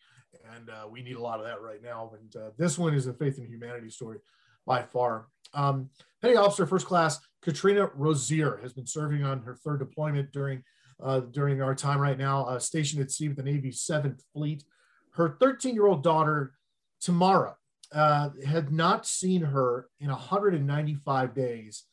And 0.55 0.70
uh, 0.70 0.87
we 0.88 1.03
need 1.03 1.16
a 1.16 1.20
lot 1.20 1.40
of 1.40 1.46
that 1.46 1.61
right 1.61 1.83
now. 1.83 2.12
And 2.18 2.37
uh, 2.37 2.50
this 2.57 2.79
one 2.79 2.94
is 2.94 3.09
a 3.09 3.12
faith 3.12 3.38
in 3.38 3.46
humanity 3.46 3.90
story 3.90 4.18
by 4.64 4.83
far. 4.83 5.26
Um, 5.53 5.90
Petty 6.22 6.37
Officer 6.37 6.66
First 6.66 6.87
Class 6.87 7.18
Katrina 7.42 7.90
Rozier 7.94 8.61
has 8.62 8.72
been 8.72 8.87
serving 8.87 9.24
on 9.24 9.42
her 9.42 9.57
third 9.57 9.81
deployment 9.81 10.33
during 10.33 10.62
uh, 11.03 11.20
during 11.20 11.62
our 11.62 11.74
time 11.74 11.98
right 11.98 12.18
now, 12.18 12.44
uh, 12.44 12.59
stationed 12.59 13.03
at 13.03 13.11
sea 13.11 13.29
with 13.29 13.38
the 13.38 13.42
Navy's 13.42 13.81
Seventh 13.81 14.22
Fleet. 14.35 14.62
Her 15.12 15.37
13 15.40 15.74
year 15.74 15.87
old 15.87 16.03
daughter, 16.03 16.53
Tamara, 17.00 17.57
had 17.92 18.70
not 18.70 19.07
seen 19.07 19.40
her 19.40 19.88
in 19.98 20.11
195 20.11 21.35
days, 21.35 21.85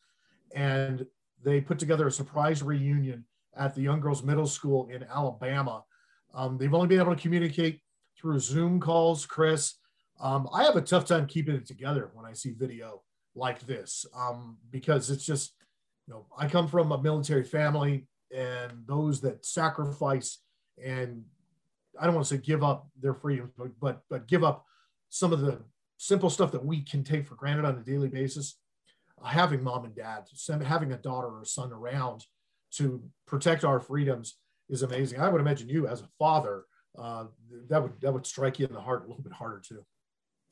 and 0.54 1.06
they 1.44 1.60
put 1.60 1.78
together 1.78 2.06
a 2.06 2.12
surprise 2.12 2.62
reunion 2.62 3.24
at 3.56 3.74
the 3.74 3.82
Young 3.82 4.00
Girls 4.00 4.22
Middle 4.22 4.46
School 4.46 4.88
in 4.88 5.04
Alabama. 5.04 5.84
Um, 6.34 6.58
they've 6.58 6.74
only 6.74 6.88
been 6.88 7.00
able 7.00 7.14
to 7.14 7.20
communicate 7.20 7.80
through 8.18 8.38
Zoom 8.40 8.80
calls, 8.80 9.26
Chris. 9.26 9.74
Um, 10.20 10.48
I 10.52 10.64
have 10.64 10.76
a 10.76 10.80
tough 10.80 11.06
time 11.06 11.26
keeping 11.26 11.54
it 11.54 11.66
together 11.66 12.10
when 12.14 12.26
I 12.26 12.32
see 12.32 12.52
video 12.52 13.02
like 13.34 13.60
this 13.60 14.04
um, 14.16 14.58
because 14.70 15.10
it's 15.10 15.24
just, 15.24 15.52
you 16.06 16.14
know, 16.14 16.26
I 16.36 16.48
come 16.48 16.66
from 16.66 16.90
a 16.92 17.00
military 17.00 17.44
family 17.44 18.06
and 18.34 18.72
those 18.86 19.20
that 19.20 19.44
sacrifice 19.44 20.38
and 20.84 21.24
I 22.00 22.04
don't 22.04 22.14
want 22.14 22.26
to 22.26 22.36
say 22.36 22.40
give 22.40 22.62
up 22.62 22.88
their 23.00 23.14
freedom, 23.14 23.52
but, 23.56 23.68
but, 23.80 24.02
but 24.08 24.28
give 24.28 24.44
up 24.44 24.64
some 25.08 25.32
of 25.32 25.40
the 25.40 25.60
simple 25.96 26.30
stuff 26.30 26.52
that 26.52 26.64
we 26.64 26.82
can 26.82 27.02
take 27.02 27.26
for 27.26 27.34
granted 27.34 27.64
on 27.64 27.76
a 27.76 27.82
daily 27.82 28.08
basis. 28.08 28.56
Having 29.24 29.62
mom 29.62 29.84
and 29.84 29.94
dad, 29.94 30.24
having 30.64 30.92
a 30.92 30.96
daughter 30.96 31.28
or 31.28 31.44
son 31.44 31.72
around 31.72 32.24
to 32.72 33.02
protect 33.26 33.64
our 33.64 33.80
freedoms 33.80 34.36
is 34.68 34.82
amazing. 34.82 35.20
I 35.20 35.28
would 35.28 35.40
imagine 35.40 35.68
you 35.68 35.86
as 35.86 36.00
a 36.00 36.08
father, 36.18 36.64
uh, 36.98 37.26
that 37.68 37.82
would 37.82 38.00
that 38.00 38.12
would 38.12 38.26
strike 38.26 38.58
you 38.58 38.66
in 38.66 38.72
the 38.72 38.80
heart 38.80 39.04
a 39.04 39.08
little 39.08 39.22
bit 39.22 39.32
harder 39.32 39.62
too. 39.66 39.84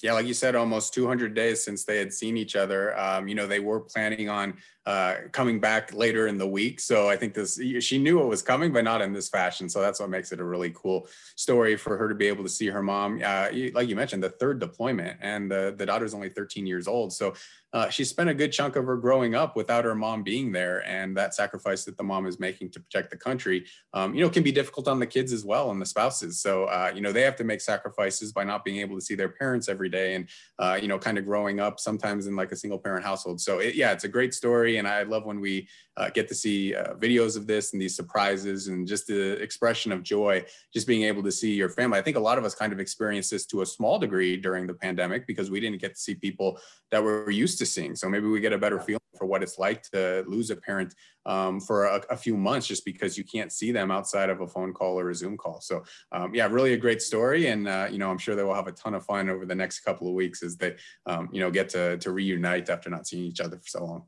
Yeah, 0.02 0.12
like 0.12 0.26
you 0.26 0.34
said, 0.34 0.54
almost 0.54 0.92
200 0.92 1.32
days 1.32 1.64
since 1.64 1.84
they 1.84 1.98
had 1.98 2.12
seen 2.12 2.36
each 2.36 2.54
other. 2.54 2.98
Um, 2.98 3.28
you 3.28 3.34
know, 3.34 3.46
they 3.46 3.60
were 3.60 3.80
planning 3.80 4.28
on 4.28 4.58
uh, 4.84 5.14
coming 5.32 5.58
back 5.58 5.94
later 5.94 6.26
in 6.26 6.36
the 6.36 6.46
week. 6.46 6.80
So 6.80 7.08
I 7.08 7.16
think 7.16 7.32
this, 7.32 7.58
she 7.80 7.96
knew 7.96 8.20
it 8.20 8.26
was 8.26 8.42
coming, 8.42 8.74
but 8.74 8.84
not 8.84 9.00
in 9.00 9.14
this 9.14 9.30
fashion. 9.30 9.70
So 9.70 9.80
that's 9.80 9.98
what 9.98 10.10
makes 10.10 10.32
it 10.32 10.40
a 10.40 10.44
really 10.44 10.70
cool 10.74 11.08
story 11.36 11.76
for 11.76 11.96
her 11.96 12.10
to 12.10 12.14
be 12.14 12.26
able 12.26 12.44
to 12.44 12.50
see 12.50 12.66
her 12.66 12.82
mom. 12.82 13.22
Uh, 13.24 13.48
like 13.72 13.88
you 13.88 13.96
mentioned, 13.96 14.22
the 14.22 14.28
third 14.28 14.58
deployment, 14.58 15.16
and 15.22 15.50
the, 15.50 15.74
the 15.78 15.86
daughter's 15.86 16.12
only 16.12 16.28
13 16.28 16.66
years 16.66 16.86
old. 16.86 17.14
So 17.14 17.32
uh, 17.72 17.88
she 17.88 18.04
spent 18.04 18.30
a 18.30 18.34
good 18.34 18.52
chunk 18.52 18.76
of 18.76 18.84
her 18.84 18.96
growing 18.96 19.34
up 19.34 19.56
without 19.56 19.84
her 19.84 19.94
mom 19.94 20.22
being 20.22 20.52
there, 20.52 20.86
and 20.86 21.16
that 21.16 21.34
sacrifice 21.34 21.84
that 21.84 21.96
the 21.96 22.02
mom 22.02 22.26
is 22.26 22.38
making 22.38 22.70
to 22.70 22.80
protect 22.80 23.10
the 23.10 23.16
country, 23.16 23.64
um, 23.92 24.14
you 24.14 24.20
know, 24.20 24.30
can 24.30 24.42
be 24.42 24.52
difficult 24.52 24.88
on 24.88 24.98
the 24.98 25.06
kids 25.06 25.32
as 25.32 25.44
well 25.44 25.70
and 25.70 25.80
the 25.80 25.86
spouses. 25.86 26.40
So, 26.40 26.64
uh, 26.64 26.92
you 26.94 27.00
know, 27.00 27.12
they 27.12 27.22
have 27.22 27.36
to 27.36 27.44
make 27.44 27.60
sacrifices 27.60 28.32
by 28.32 28.44
not 28.44 28.64
being 28.64 28.78
able 28.78 28.96
to 28.96 29.04
see 29.04 29.14
their 29.14 29.28
parents 29.28 29.68
every 29.68 29.88
day, 29.88 30.14
and 30.14 30.28
uh, 30.58 30.78
you 30.80 30.88
know, 30.88 30.98
kind 30.98 31.18
of 31.18 31.24
growing 31.24 31.60
up 31.60 31.80
sometimes 31.80 32.26
in 32.26 32.36
like 32.36 32.52
a 32.52 32.56
single 32.56 32.78
parent 32.78 33.04
household. 33.04 33.40
So, 33.40 33.58
it, 33.58 33.74
yeah, 33.74 33.92
it's 33.92 34.04
a 34.04 34.08
great 34.08 34.32
story, 34.32 34.78
and 34.78 34.86
I 34.86 35.02
love 35.02 35.24
when 35.24 35.40
we 35.40 35.68
uh, 35.96 36.10
get 36.10 36.28
to 36.28 36.34
see 36.34 36.74
uh, 36.74 36.94
videos 36.94 37.36
of 37.36 37.46
this 37.46 37.72
and 37.72 37.80
these 37.80 37.96
surprises 37.96 38.68
and 38.68 38.86
just 38.86 39.06
the 39.06 39.32
expression 39.42 39.92
of 39.92 40.02
joy, 40.02 40.44
just 40.72 40.86
being 40.86 41.02
able 41.04 41.22
to 41.22 41.32
see 41.32 41.54
your 41.54 41.70
family. 41.70 41.98
I 41.98 42.02
think 42.02 42.16
a 42.16 42.20
lot 42.20 42.38
of 42.38 42.44
us 42.44 42.54
kind 42.54 42.72
of 42.72 42.80
experienced 42.80 43.30
this 43.30 43.46
to 43.46 43.62
a 43.62 43.66
small 43.66 43.98
degree 43.98 44.36
during 44.36 44.66
the 44.66 44.74
pandemic 44.74 45.26
because 45.26 45.50
we 45.50 45.58
didn't 45.58 45.80
get 45.80 45.94
to 45.94 46.00
see 46.00 46.14
people 46.14 46.60
that 46.90 47.02
we're 47.02 47.30
used 47.30 47.55
to 47.58 47.66
seeing. 47.66 47.96
So 47.96 48.08
maybe 48.08 48.26
we 48.26 48.40
get 48.40 48.52
a 48.52 48.58
better 48.58 48.80
feeling 48.80 49.00
for 49.16 49.26
what 49.26 49.42
it's 49.42 49.58
like 49.58 49.82
to 49.90 50.24
lose 50.26 50.50
a 50.50 50.56
parent 50.56 50.94
um, 51.24 51.60
for 51.60 51.86
a, 51.86 52.02
a, 52.10 52.16
few 52.16 52.36
months 52.36 52.66
just 52.66 52.84
because 52.84 53.18
you 53.18 53.24
can't 53.24 53.52
see 53.52 53.72
them 53.72 53.90
outside 53.90 54.30
of 54.30 54.40
a 54.40 54.46
phone 54.46 54.72
call 54.72 54.98
or 54.98 55.10
a 55.10 55.14
Zoom 55.14 55.36
call. 55.36 55.60
So 55.60 55.84
um, 56.12 56.34
yeah, 56.34 56.46
really 56.46 56.74
a 56.74 56.76
great 56.76 57.02
story. 57.02 57.48
And, 57.48 57.66
uh, 57.66 57.88
you 57.90 57.98
know, 57.98 58.10
I'm 58.10 58.18
sure 58.18 58.36
they 58.36 58.44
will 58.44 58.54
have 58.54 58.68
a 58.68 58.72
ton 58.72 58.94
of 58.94 59.04
fun 59.04 59.28
over 59.28 59.44
the 59.44 59.54
next 59.54 59.80
couple 59.80 60.08
of 60.08 60.14
weeks 60.14 60.42
as 60.42 60.56
they, 60.56 60.76
um, 61.06 61.28
you 61.32 61.40
know, 61.40 61.50
get 61.50 61.68
to, 61.70 61.98
to 61.98 62.10
reunite 62.12 62.68
after 62.70 62.90
not 62.90 63.06
seeing 63.06 63.24
each 63.24 63.40
other 63.40 63.56
for 63.56 63.66
so 63.66 63.84
long. 63.84 64.04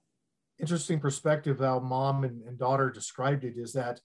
Interesting 0.61 1.01
perspective 1.01 1.59
how 1.61 1.79
mom 1.81 2.25
and, 2.25 2.43
and 2.43 2.59
daughter 2.59 2.91
described 2.91 3.45
it 3.45 3.57
is 3.57 3.73
that 3.73 4.01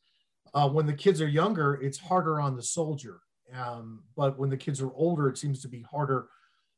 uh, 0.53 0.69
when 0.69 0.85
the 0.85 0.93
kids 0.93 1.21
are 1.21 1.27
younger, 1.27 1.75
it's 1.75 1.97
harder 1.97 2.39
on 2.39 2.55
the 2.55 2.63
soldier. 2.63 3.21
Um, 3.53 4.03
but 4.15 4.37
when 4.39 4.49
the 4.49 4.57
kids 4.57 4.81
are 4.81 4.91
older, 4.93 5.27
it 5.29 5.37
seems 5.37 5.61
to 5.61 5.67
be 5.67 5.81
harder 5.81 6.27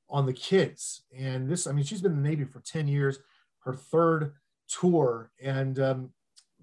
on 0.09 0.25
the 0.25 0.33
kids. 0.33 1.03
And 1.17 1.49
this, 1.49 1.67
I 1.67 1.71
mean, 1.71 1.85
she's 1.85 2.01
been 2.01 2.13
in 2.13 2.23
the 2.23 2.29
Navy 2.29 2.45
for 2.45 2.61
10 2.61 2.87
years, 2.87 3.19
her 3.59 3.73
third 3.73 4.33
tour. 4.67 5.31
And 5.41 5.79
um, 5.79 6.09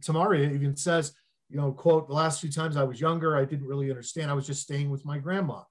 Tamaria 0.01 0.53
even 0.53 0.77
says, 0.77 1.13
you 1.49 1.57
know, 1.57 1.73
quote, 1.73 2.09
the 2.09 2.15
last 2.15 2.41
few 2.41 2.51
times 2.51 2.77
I 2.77 2.85
was 2.85 3.01
younger, 3.01 3.37
I 3.37 3.45
didn't 3.45 3.67
really 3.67 3.91
understand. 3.91 4.31
I 4.31 4.35
was 4.35 4.47
just 4.47 4.63
staying 4.63 4.91
with 4.91 5.05
my 5.05 5.19
grandma. 5.19 5.63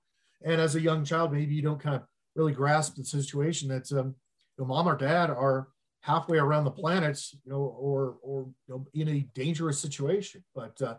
And 0.43 0.59
as 0.59 0.75
a 0.75 0.81
young 0.81 1.03
child, 1.05 1.31
maybe 1.31 1.53
you 1.53 1.61
don't 1.61 1.79
kind 1.79 1.95
of 1.95 2.03
really 2.35 2.53
grasp 2.53 2.95
the 2.95 3.05
situation 3.05 3.69
that 3.69 3.91
um, 3.91 4.15
you 4.57 4.63
know, 4.63 4.65
mom 4.65 4.87
or 4.87 4.95
dad 4.95 5.29
are 5.29 5.67
halfway 6.01 6.37
around 6.37 6.63
the 6.63 6.71
planet, 6.71 7.19
you 7.45 7.51
know, 7.51 7.75
or, 7.79 8.17
or 8.21 8.47
you 8.67 8.73
know, 8.73 8.87
in 8.93 9.07
a 9.09 9.27
dangerous 9.33 9.79
situation. 9.79 10.43
But 10.53 10.81
uh, 10.81 10.95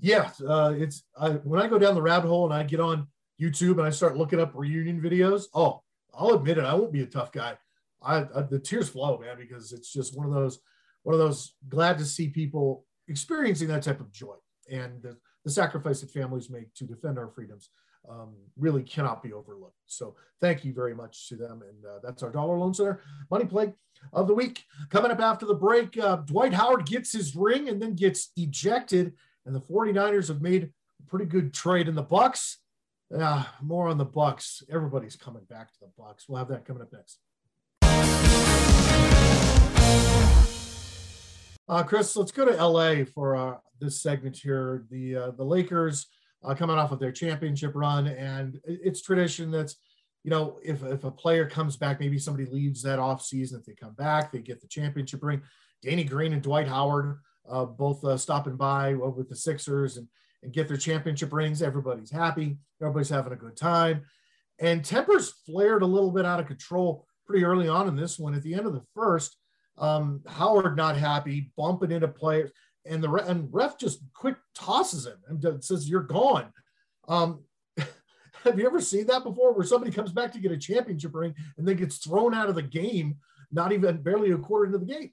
yeah, 0.00 0.30
uh, 0.46 0.74
it's 0.76 1.04
I, 1.18 1.30
when 1.30 1.60
I 1.60 1.68
go 1.68 1.78
down 1.78 1.94
the 1.94 2.02
rabbit 2.02 2.28
hole 2.28 2.44
and 2.44 2.54
I 2.54 2.62
get 2.64 2.80
on 2.80 3.06
YouTube 3.40 3.78
and 3.78 3.86
I 3.86 3.90
start 3.90 4.16
looking 4.16 4.40
up 4.40 4.52
reunion 4.54 5.00
videos. 5.00 5.44
Oh, 5.54 5.82
I'll 6.16 6.34
admit 6.34 6.58
it. 6.58 6.64
I 6.64 6.74
won't 6.74 6.92
be 6.92 7.02
a 7.02 7.06
tough 7.06 7.32
guy. 7.32 7.56
I, 8.02 8.18
I, 8.18 8.42
the 8.42 8.58
tears 8.58 8.88
flow, 8.88 9.18
man, 9.18 9.36
because 9.38 9.72
it's 9.72 9.92
just 9.92 10.16
one 10.16 10.26
of 10.26 10.32
those 10.32 10.60
one 11.02 11.14
of 11.14 11.20
those 11.20 11.54
glad 11.68 11.98
to 11.98 12.04
see 12.04 12.28
people 12.28 12.86
experiencing 13.08 13.68
that 13.68 13.82
type 13.82 14.00
of 14.00 14.10
joy 14.10 14.36
and 14.70 15.02
the, 15.02 15.16
the 15.44 15.50
sacrifice 15.50 16.00
that 16.00 16.10
families 16.10 16.48
make 16.48 16.72
to 16.74 16.84
defend 16.84 17.18
our 17.18 17.28
freedoms 17.28 17.68
um, 18.08 18.34
really 18.56 18.82
cannot 18.82 19.22
be 19.22 19.32
overlooked. 19.32 19.76
So 19.86 20.16
thank 20.40 20.64
you 20.64 20.72
very 20.72 20.94
much 20.94 21.28
to 21.28 21.36
them. 21.36 21.62
And 21.62 21.84
uh, 21.84 21.98
that's 22.02 22.22
our 22.22 22.30
Dollar 22.30 22.58
Loan 22.58 22.74
Center 22.74 23.00
Money 23.30 23.44
Play 23.44 23.72
of 24.12 24.28
the 24.28 24.34
week. 24.34 24.64
Coming 24.90 25.10
up 25.10 25.20
after 25.20 25.46
the 25.46 25.54
break, 25.54 25.98
uh, 25.98 26.16
Dwight 26.16 26.52
Howard 26.52 26.86
gets 26.86 27.12
his 27.12 27.34
ring 27.34 27.68
and 27.68 27.80
then 27.80 27.94
gets 27.94 28.30
ejected. 28.36 29.14
And 29.46 29.54
the 29.54 29.60
49ers 29.60 30.28
have 30.28 30.42
made 30.42 30.64
a 30.64 31.08
pretty 31.08 31.26
good 31.26 31.52
trade 31.52 31.88
in 31.88 31.94
the 31.94 32.04
Bucs. 32.04 32.56
Yeah, 33.10 33.44
more 33.62 33.88
on 33.88 33.98
the 33.98 34.06
Bucs. 34.06 34.62
Everybody's 34.70 35.16
coming 35.16 35.44
back 35.44 35.72
to 35.72 35.78
the 35.80 36.02
Bucs. 36.02 36.24
We'll 36.28 36.38
have 36.38 36.48
that 36.48 36.64
coming 36.64 36.82
up 36.82 36.92
next. 36.92 37.20
Uh, 41.66 41.82
Chris, 41.82 42.14
let's 42.16 42.32
go 42.32 42.44
to 42.44 42.66
LA 42.66 43.04
for 43.04 43.36
uh, 43.36 43.56
this 43.80 44.02
segment 44.02 44.36
here. 44.36 44.84
The 44.90 45.16
uh, 45.16 45.30
the 45.32 45.44
Lakers 45.44 46.06
uh, 46.44 46.54
coming 46.54 46.76
off 46.76 46.92
of 46.92 46.98
their 46.98 47.12
championship 47.12 47.72
run, 47.74 48.06
and 48.06 48.60
it's 48.64 49.00
tradition 49.00 49.50
that's, 49.50 49.76
you 50.24 50.30
know, 50.30 50.58
if, 50.62 50.82
if 50.84 51.04
a 51.04 51.10
player 51.10 51.48
comes 51.48 51.76
back, 51.76 52.00
maybe 52.00 52.18
somebody 52.18 52.46
leaves 52.46 52.82
that 52.82 52.98
off 52.98 53.22
season. 53.22 53.60
If 53.60 53.66
they 53.66 53.74
come 53.74 53.94
back, 53.94 54.30
they 54.30 54.40
get 54.40 54.60
the 54.60 54.68
championship 54.68 55.22
ring. 55.22 55.42
Danny 55.82 56.04
Green 56.04 56.32
and 56.32 56.42
Dwight 56.42 56.68
Howard 56.68 57.18
uh, 57.48 57.64
both 57.64 58.04
uh, 58.04 58.16
stopping 58.16 58.56
by 58.56 58.94
with 58.94 59.28
the 59.28 59.36
Sixers 59.36 59.96
and 59.96 60.08
and 60.44 60.52
get 60.52 60.68
their 60.68 60.76
championship 60.76 61.32
rings. 61.32 61.62
Everybody's 61.62 62.10
happy. 62.10 62.58
Everybody's 62.80 63.08
having 63.08 63.32
a 63.32 63.36
good 63.36 63.56
time. 63.56 64.02
And 64.60 64.84
tempers 64.84 65.32
flared 65.46 65.82
a 65.82 65.86
little 65.86 66.12
bit 66.12 66.24
out 66.24 66.38
of 66.38 66.46
control 66.46 67.06
pretty 67.26 67.44
early 67.44 67.68
on 67.68 67.88
in 67.88 67.96
this 67.96 68.18
one. 68.18 68.34
At 68.34 68.42
the 68.42 68.54
end 68.54 68.66
of 68.66 68.72
the 68.72 68.84
first, 68.94 69.36
um, 69.78 70.22
Howard 70.26 70.76
not 70.76 70.96
happy, 70.96 71.50
bumping 71.56 71.90
into 71.90 72.06
players, 72.06 72.52
and 72.86 73.02
the 73.02 73.10
and 73.12 73.48
ref 73.52 73.78
just 73.78 74.00
quick 74.12 74.36
tosses 74.54 75.06
him 75.06 75.16
and 75.28 75.64
says, 75.64 75.88
"You're 75.88 76.02
gone." 76.02 76.52
Um, 77.08 77.42
have 78.44 78.58
you 78.58 78.66
ever 78.66 78.80
seen 78.80 79.06
that 79.06 79.24
before, 79.24 79.52
where 79.52 79.66
somebody 79.66 79.90
comes 79.90 80.12
back 80.12 80.32
to 80.32 80.38
get 80.38 80.52
a 80.52 80.56
championship 80.56 81.14
ring 81.14 81.34
and 81.56 81.66
then 81.66 81.76
gets 81.76 81.96
thrown 81.96 82.34
out 82.34 82.48
of 82.48 82.54
the 82.54 82.62
game, 82.62 83.16
not 83.50 83.72
even 83.72 84.02
barely 84.02 84.30
a 84.30 84.38
quarter 84.38 84.66
into 84.66 84.78
the 84.78 84.86
game? 84.86 85.10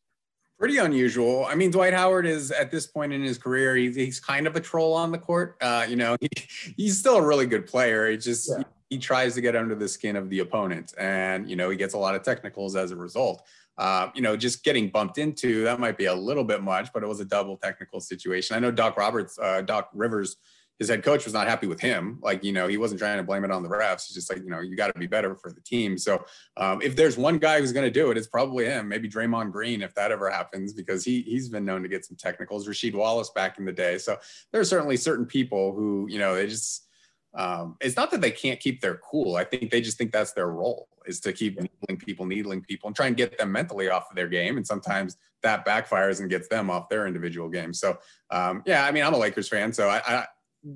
Pretty 0.61 0.77
unusual. 0.77 1.43
I 1.45 1.55
mean, 1.55 1.71
Dwight 1.71 1.91
Howard 1.91 2.27
is 2.27 2.51
at 2.51 2.69
this 2.69 2.85
point 2.85 3.11
in 3.11 3.23
his 3.23 3.39
career, 3.39 3.75
he's, 3.75 3.95
he's 3.95 4.19
kind 4.19 4.45
of 4.45 4.55
a 4.55 4.59
troll 4.59 4.93
on 4.93 5.11
the 5.11 5.17
court. 5.17 5.57
Uh, 5.59 5.87
you 5.89 5.95
know, 5.95 6.15
he, 6.21 6.29
he's 6.77 6.99
still 6.99 7.15
a 7.15 7.25
really 7.25 7.47
good 7.47 7.65
player. 7.65 8.07
He 8.11 8.15
just 8.15 8.47
yeah. 8.47 8.59
he, 8.89 8.95
he, 8.95 8.97
tries 8.99 9.33
to 9.33 9.41
get 9.41 9.55
under 9.55 9.73
the 9.73 9.87
skin 9.87 10.15
of 10.15 10.29
the 10.29 10.37
opponent, 10.37 10.93
and 10.99 11.49
you 11.49 11.55
know, 11.55 11.71
he 11.71 11.77
gets 11.77 11.95
a 11.95 11.97
lot 11.97 12.13
of 12.13 12.21
technicals 12.21 12.75
as 12.75 12.91
a 12.91 12.95
result. 12.95 13.41
Uh, 13.79 14.09
you 14.13 14.21
know, 14.21 14.37
just 14.37 14.63
getting 14.63 14.89
bumped 14.89 15.17
into 15.17 15.63
that 15.63 15.79
might 15.79 15.97
be 15.97 16.05
a 16.05 16.13
little 16.13 16.43
bit 16.43 16.61
much, 16.61 16.93
but 16.93 17.01
it 17.01 17.07
was 17.07 17.19
a 17.19 17.25
double 17.25 17.57
technical 17.57 17.99
situation. 17.99 18.55
I 18.55 18.59
know 18.59 18.69
Doc 18.69 18.97
Roberts, 18.97 19.39
uh, 19.41 19.61
Doc 19.61 19.89
Rivers 19.95 20.35
his 20.81 20.89
head 20.89 21.03
coach 21.03 21.25
was 21.25 21.33
not 21.35 21.47
happy 21.47 21.67
with 21.67 21.79
him. 21.79 22.17
Like, 22.23 22.43
you 22.43 22.51
know, 22.51 22.67
he 22.67 22.77
wasn't 22.77 22.99
trying 22.99 23.17
to 23.17 23.23
blame 23.23 23.43
it 23.43 23.51
on 23.51 23.61
the 23.61 23.69
refs. 23.69 24.07
He's 24.07 24.15
just 24.15 24.31
like, 24.31 24.43
you 24.43 24.49
know, 24.49 24.61
you 24.61 24.75
got 24.75 24.91
to 24.91 24.97
be 24.99 25.05
better 25.05 25.35
for 25.35 25.51
the 25.51 25.61
team. 25.61 25.95
So 25.95 26.25
um, 26.57 26.81
if 26.81 26.95
there's 26.95 27.17
one 27.17 27.37
guy 27.37 27.59
who's 27.59 27.71
going 27.71 27.85
to 27.85 27.91
do 27.91 28.09
it, 28.09 28.17
it's 28.17 28.25
probably 28.25 28.65
him. 28.65 28.87
Maybe 28.87 29.07
Draymond 29.07 29.51
Green, 29.51 29.83
if 29.83 29.93
that 29.93 30.11
ever 30.11 30.27
happens, 30.31 30.73
because 30.73 31.05
he 31.05 31.21
he's 31.21 31.49
been 31.49 31.65
known 31.65 31.83
to 31.83 31.87
get 31.87 32.03
some 32.03 32.17
technicals. 32.17 32.67
Rasheed 32.67 32.95
Wallace 32.95 33.29
back 33.29 33.59
in 33.59 33.65
the 33.65 33.71
day. 33.71 33.99
So 33.99 34.17
there 34.51 34.59
are 34.59 34.65
certainly 34.65 34.97
certain 34.97 35.27
people 35.27 35.75
who, 35.75 36.07
you 36.09 36.17
know, 36.17 36.33
they 36.33 36.47
just 36.47 36.87
um, 37.35 37.77
it's 37.79 37.95
not 37.95 38.09
that 38.09 38.21
they 38.21 38.31
can't 38.31 38.59
keep 38.59 38.81
their 38.81 38.95
cool. 38.95 39.35
I 39.35 39.43
think 39.43 39.69
they 39.69 39.81
just 39.81 39.99
think 39.99 40.11
that's 40.11 40.33
their 40.33 40.49
role 40.49 40.87
is 41.05 41.19
to 41.19 41.31
keep 41.31 41.59
needling 41.61 41.97
people, 41.99 42.25
needling 42.25 42.61
people, 42.61 42.87
and 42.87 42.95
try 42.95 43.05
and 43.05 43.15
get 43.15 43.37
them 43.37 43.51
mentally 43.51 43.87
off 43.91 44.09
of 44.09 44.15
their 44.15 44.27
game. 44.27 44.57
And 44.57 44.65
sometimes 44.65 45.15
that 45.43 45.63
backfires 45.63 46.21
and 46.21 46.29
gets 46.29 46.47
them 46.47 46.71
off 46.71 46.89
their 46.89 47.05
individual 47.05 47.49
game. 47.49 47.71
So 47.71 47.99
um, 48.31 48.63
yeah, 48.65 48.83
I 48.83 48.91
mean, 48.91 49.03
I'm 49.03 49.13
a 49.13 49.17
Lakers 49.19 49.47
fan, 49.47 49.73
so 49.73 49.87
I, 49.87 50.01
I, 50.07 50.25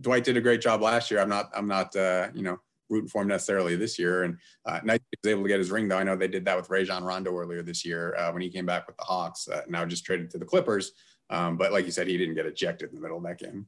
Dwight 0.02 0.24
did 0.24 0.38
a 0.38 0.42
great 0.42 0.62
job 0.62 0.82
last 0.82 1.12
year. 1.12 1.20
I'm 1.20 1.30
not, 1.30 1.50
I'm 1.56 1.68
not, 1.68 1.96
uh, 1.96 2.30
you 2.34 2.44
know, 2.44 2.60
rooting 2.90 3.10
for 3.10 3.22
him 3.22 3.28
necessarily 3.28 3.76
this 3.76 3.98
year. 3.98 4.24
And 4.24 4.38
uh, 4.66 4.80
nice 4.84 5.00
was 5.24 5.32
able 5.32 5.44
to 5.44 5.48
get 5.48 5.60
his 5.60 5.72
ring, 5.72 5.88
though. 5.88 5.98
I 5.98 6.04
know 6.04 6.16
they 6.16 6.28
did 6.28 6.46
that 6.46 6.58
with 6.58 6.70
Rajon 6.70 7.04
Rondo 7.04 7.36
earlier 7.36 7.62
this 7.62 7.86
year 7.86 8.16
uh, 8.16 8.32
when 8.32 8.42
he 8.42 8.50
came 8.50 8.66
back 8.66 8.88
with 8.88 8.98
the 8.98 9.04
Hawks. 9.04 9.48
Uh, 9.48 9.62
now 9.68 9.86
just 9.86 10.06
traded 10.06 10.30
to 10.32 10.38
the 10.38 10.46
Clippers. 10.46 10.92
Um, 11.30 11.58
but 11.58 11.72
like 11.72 11.86
you 11.86 11.92
said, 11.92 12.08
he 12.08 12.18
didn't 12.18 12.36
get 12.36 12.46
ejected 12.46 12.90
in 12.90 12.96
the 12.96 13.02
middle 13.02 13.18
of 13.18 13.24
that 13.24 13.40
game. 13.40 13.68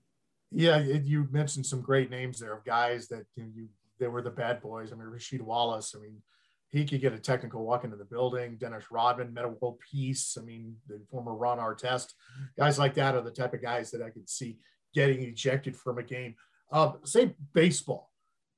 Yeah, 0.51 0.77
you 0.77 1.27
mentioned 1.31 1.65
some 1.65 1.81
great 1.81 2.09
names 2.09 2.39
there 2.39 2.53
of 2.53 2.63
guys 2.63 3.07
that 3.09 3.25
you, 3.35 3.43
know, 3.43 3.49
you 3.53 3.67
they 3.99 4.07
were 4.07 4.21
the 4.21 4.29
bad 4.29 4.61
boys. 4.61 4.91
I 4.91 4.95
mean, 4.95 5.07
Rasheed 5.07 5.41
Wallace. 5.41 5.93
I 5.97 6.01
mean, 6.01 6.21
he 6.69 6.85
could 6.85 7.01
get 7.01 7.13
a 7.13 7.19
technical 7.19 7.65
walk 7.65 7.83
into 7.83 7.97
the 7.97 8.05
building. 8.05 8.57
Dennis 8.57 8.91
Rodman, 8.91 9.35
World 9.59 9.79
Peace. 9.79 10.37
I 10.39 10.43
mean, 10.43 10.75
the 10.87 11.01
former 11.09 11.33
Ron 11.33 11.57
Artest. 11.57 12.13
Guys 12.57 12.77
like 12.77 12.93
that 12.95 13.15
are 13.15 13.21
the 13.21 13.31
type 13.31 13.53
of 13.53 13.61
guys 13.61 13.91
that 13.91 14.01
I 14.01 14.09
could 14.09 14.29
see 14.29 14.57
getting 14.93 15.23
ejected 15.23 15.75
from 15.75 15.97
a 15.97 16.03
game. 16.03 16.35
Uh, 16.71 16.93
say 17.03 17.35
baseball. 17.53 18.11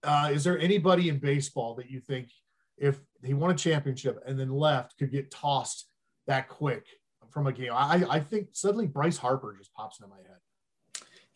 Uh, 0.04 0.30
is 0.32 0.44
there 0.44 0.58
anybody 0.60 1.10
in 1.10 1.20
baseball 1.20 1.76
that 1.76 1.90
you 1.90 2.00
think, 2.00 2.30
if 2.78 3.00
he 3.24 3.34
won 3.34 3.52
a 3.52 3.56
championship 3.56 4.22
and 4.26 4.40
then 4.40 4.50
left, 4.50 4.98
could 4.98 5.12
get 5.12 5.30
tossed 5.30 5.88
that 6.28 6.48
quick 6.48 6.86
from 7.30 7.48
a 7.48 7.52
game? 7.52 7.72
I, 7.74 8.06
I 8.10 8.20
think 8.20 8.50
suddenly 8.54 8.88
Bryce 8.88 9.18
Harper 9.18 9.56
just 9.58 9.74
pops 9.74 10.00
into 10.00 10.10
my 10.10 10.18
head 10.18 10.38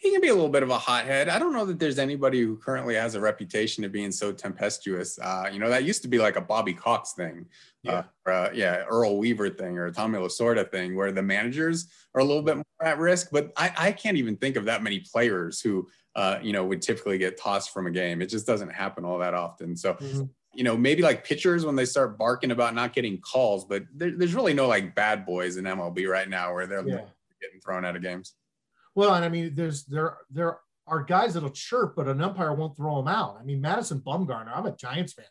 he 0.04 0.12
can 0.12 0.20
be 0.20 0.28
a 0.28 0.34
little 0.34 0.50
bit 0.50 0.64
of 0.64 0.70
a 0.70 0.78
hothead. 0.78 1.30
I 1.30 1.40
don't 1.40 1.54
know 1.54 1.64
that 1.64 1.80
there's 1.80 1.98
anybody 1.98 2.42
who 2.42 2.58
currently 2.58 2.94
has 2.96 3.16
a 3.16 3.22
reputation 3.22 3.86
of 3.86 3.94
being 3.94 4.12
so 4.12 4.34
tempestuous. 4.34 5.18
Uh, 5.18 5.50
you 5.50 5.60
know, 5.60 5.70
that 5.70 5.86
used 5.86 6.02
to 6.02 6.10
be 6.10 6.18
like 6.18 6.36
a 6.36 6.42
Bobby 6.42 6.74
Cox 6.74 7.14
thing, 7.14 7.46
yeah, 7.84 7.94
uh, 7.94 8.04
or, 8.26 8.34
uh, 8.34 8.50
yeah, 8.54 8.84
Earl 8.90 9.18
Weaver 9.18 9.50
thing, 9.52 9.78
or 9.78 9.86
a 9.86 9.94
Tommy 9.94 10.20
Lasorda 10.20 10.70
thing, 10.70 10.98
where 10.98 11.14
the 11.14 11.24
managers 11.24 11.88
are 12.14 12.20
a 12.20 12.24
little 12.24 12.44
bit 12.44 12.58
more 12.58 12.66
at 12.84 13.00
risk. 13.00 13.30
But 13.32 13.54
I, 13.56 13.72
I 13.78 13.92
can't 13.94 14.18
even 14.18 14.36
think 14.36 14.58
of 14.58 14.66
that 14.66 14.84
many 14.84 15.00
players 15.00 15.62
who, 15.62 15.88
uh, 16.18 16.38
you 16.42 16.52
know, 16.52 16.66
would 16.66 16.82
typically 16.82 17.18
get 17.18 17.40
tossed 17.40 17.72
from 17.72 17.88
a 17.88 17.92
game. 17.92 18.22
It 18.22 18.28
just 18.28 18.46
doesn't 18.46 18.74
happen 18.74 19.06
all 19.06 19.20
that 19.20 19.34
often. 19.34 19.76
So. 19.78 19.94
Mm-hmm. 19.94 20.24
You 20.56 20.64
know, 20.64 20.78
maybe 20.78 21.02
like 21.02 21.26
pitchers 21.26 21.66
when 21.66 21.76
they 21.76 21.86
start 21.86 22.16
barking 22.16 22.52
about 22.52 22.76
not 22.76 22.94
getting 22.94 23.18
calls, 23.18 23.66
but 23.66 23.86
there, 23.92 24.12
there's 24.16 24.36
really 24.36 24.54
no 24.54 24.68
like 24.68 24.94
bad 24.94 25.26
boys 25.26 25.58
in 25.58 25.66
MLB 25.66 26.08
right 26.08 26.30
now 26.30 26.54
where 26.54 26.68
they're 26.68 26.88
yeah. 26.88 27.06
getting 27.42 27.60
thrown 27.60 27.86
out 27.86 27.96
of 27.96 28.04
games. 28.04 28.36
Well, 28.96 29.14
and 29.16 29.26
I 29.26 29.30
mean, 29.30 29.54
there's 29.56 29.86
there 29.86 30.18
there 30.30 30.60
are 30.88 31.04
guys 31.04 31.34
that'll 31.34 31.50
chirp, 31.50 31.96
but 31.96 32.08
an 32.08 32.22
umpire 32.22 32.54
won't 32.54 32.76
throw 32.76 32.98
them 32.98 33.08
out. 33.08 33.38
I 33.40 33.44
mean, 33.44 33.62
Madison 33.62 34.00
Bumgarner, 34.00 34.52
I'm 34.56 34.66
a 34.66 34.76
Giants 34.76 35.14
fan, 35.14 35.26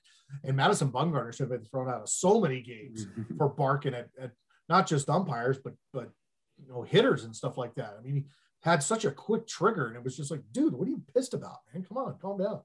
and 0.44 0.56
Madison 0.56 0.90
Bumgarner 0.90 1.32
should 1.32 1.50
have 1.50 1.60
been 1.60 1.68
thrown 1.68 1.88
out 1.88 2.02
of 2.02 2.08
so 2.08 2.40
many 2.40 2.60
games 2.62 3.06
for 3.36 3.48
barking 3.48 3.94
at, 3.94 4.08
at 4.20 4.32
not 4.68 4.86
just 4.86 5.08
umpires, 5.08 5.58
but 5.62 5.74
but 5.92 6.10
you 6.58 6.68
know 6.68 6.82
hitters 6.82 7.24
and 7.24 7.34
stuff 7.36 7.58
like 7.58 7.74
that. 7.74 7.96
I 7.98 8.02
mean, 8.02 8.14
he 8.14 8.24
had 8.62 8.82
such 8.82 9.04
a 9.04 9.10
quick 9.10 9.46
trigger, 9.46 9.86
and 9.88 9.96
it 9.96 10.04
was 10.04 10.16
just 10.16 10.30
like, 10.30 10.42
dude, 10.52 10.72
what 10.72 10.86
are 10.86 10.90
you 10.90 11.02
pissed 11.14 11.34
about, 11.34 11.58
man? 11.72 11.84
Come 11.84 11.98
on, 11.98 12.16
calm 12.20 12.38
down. 12.38 12.60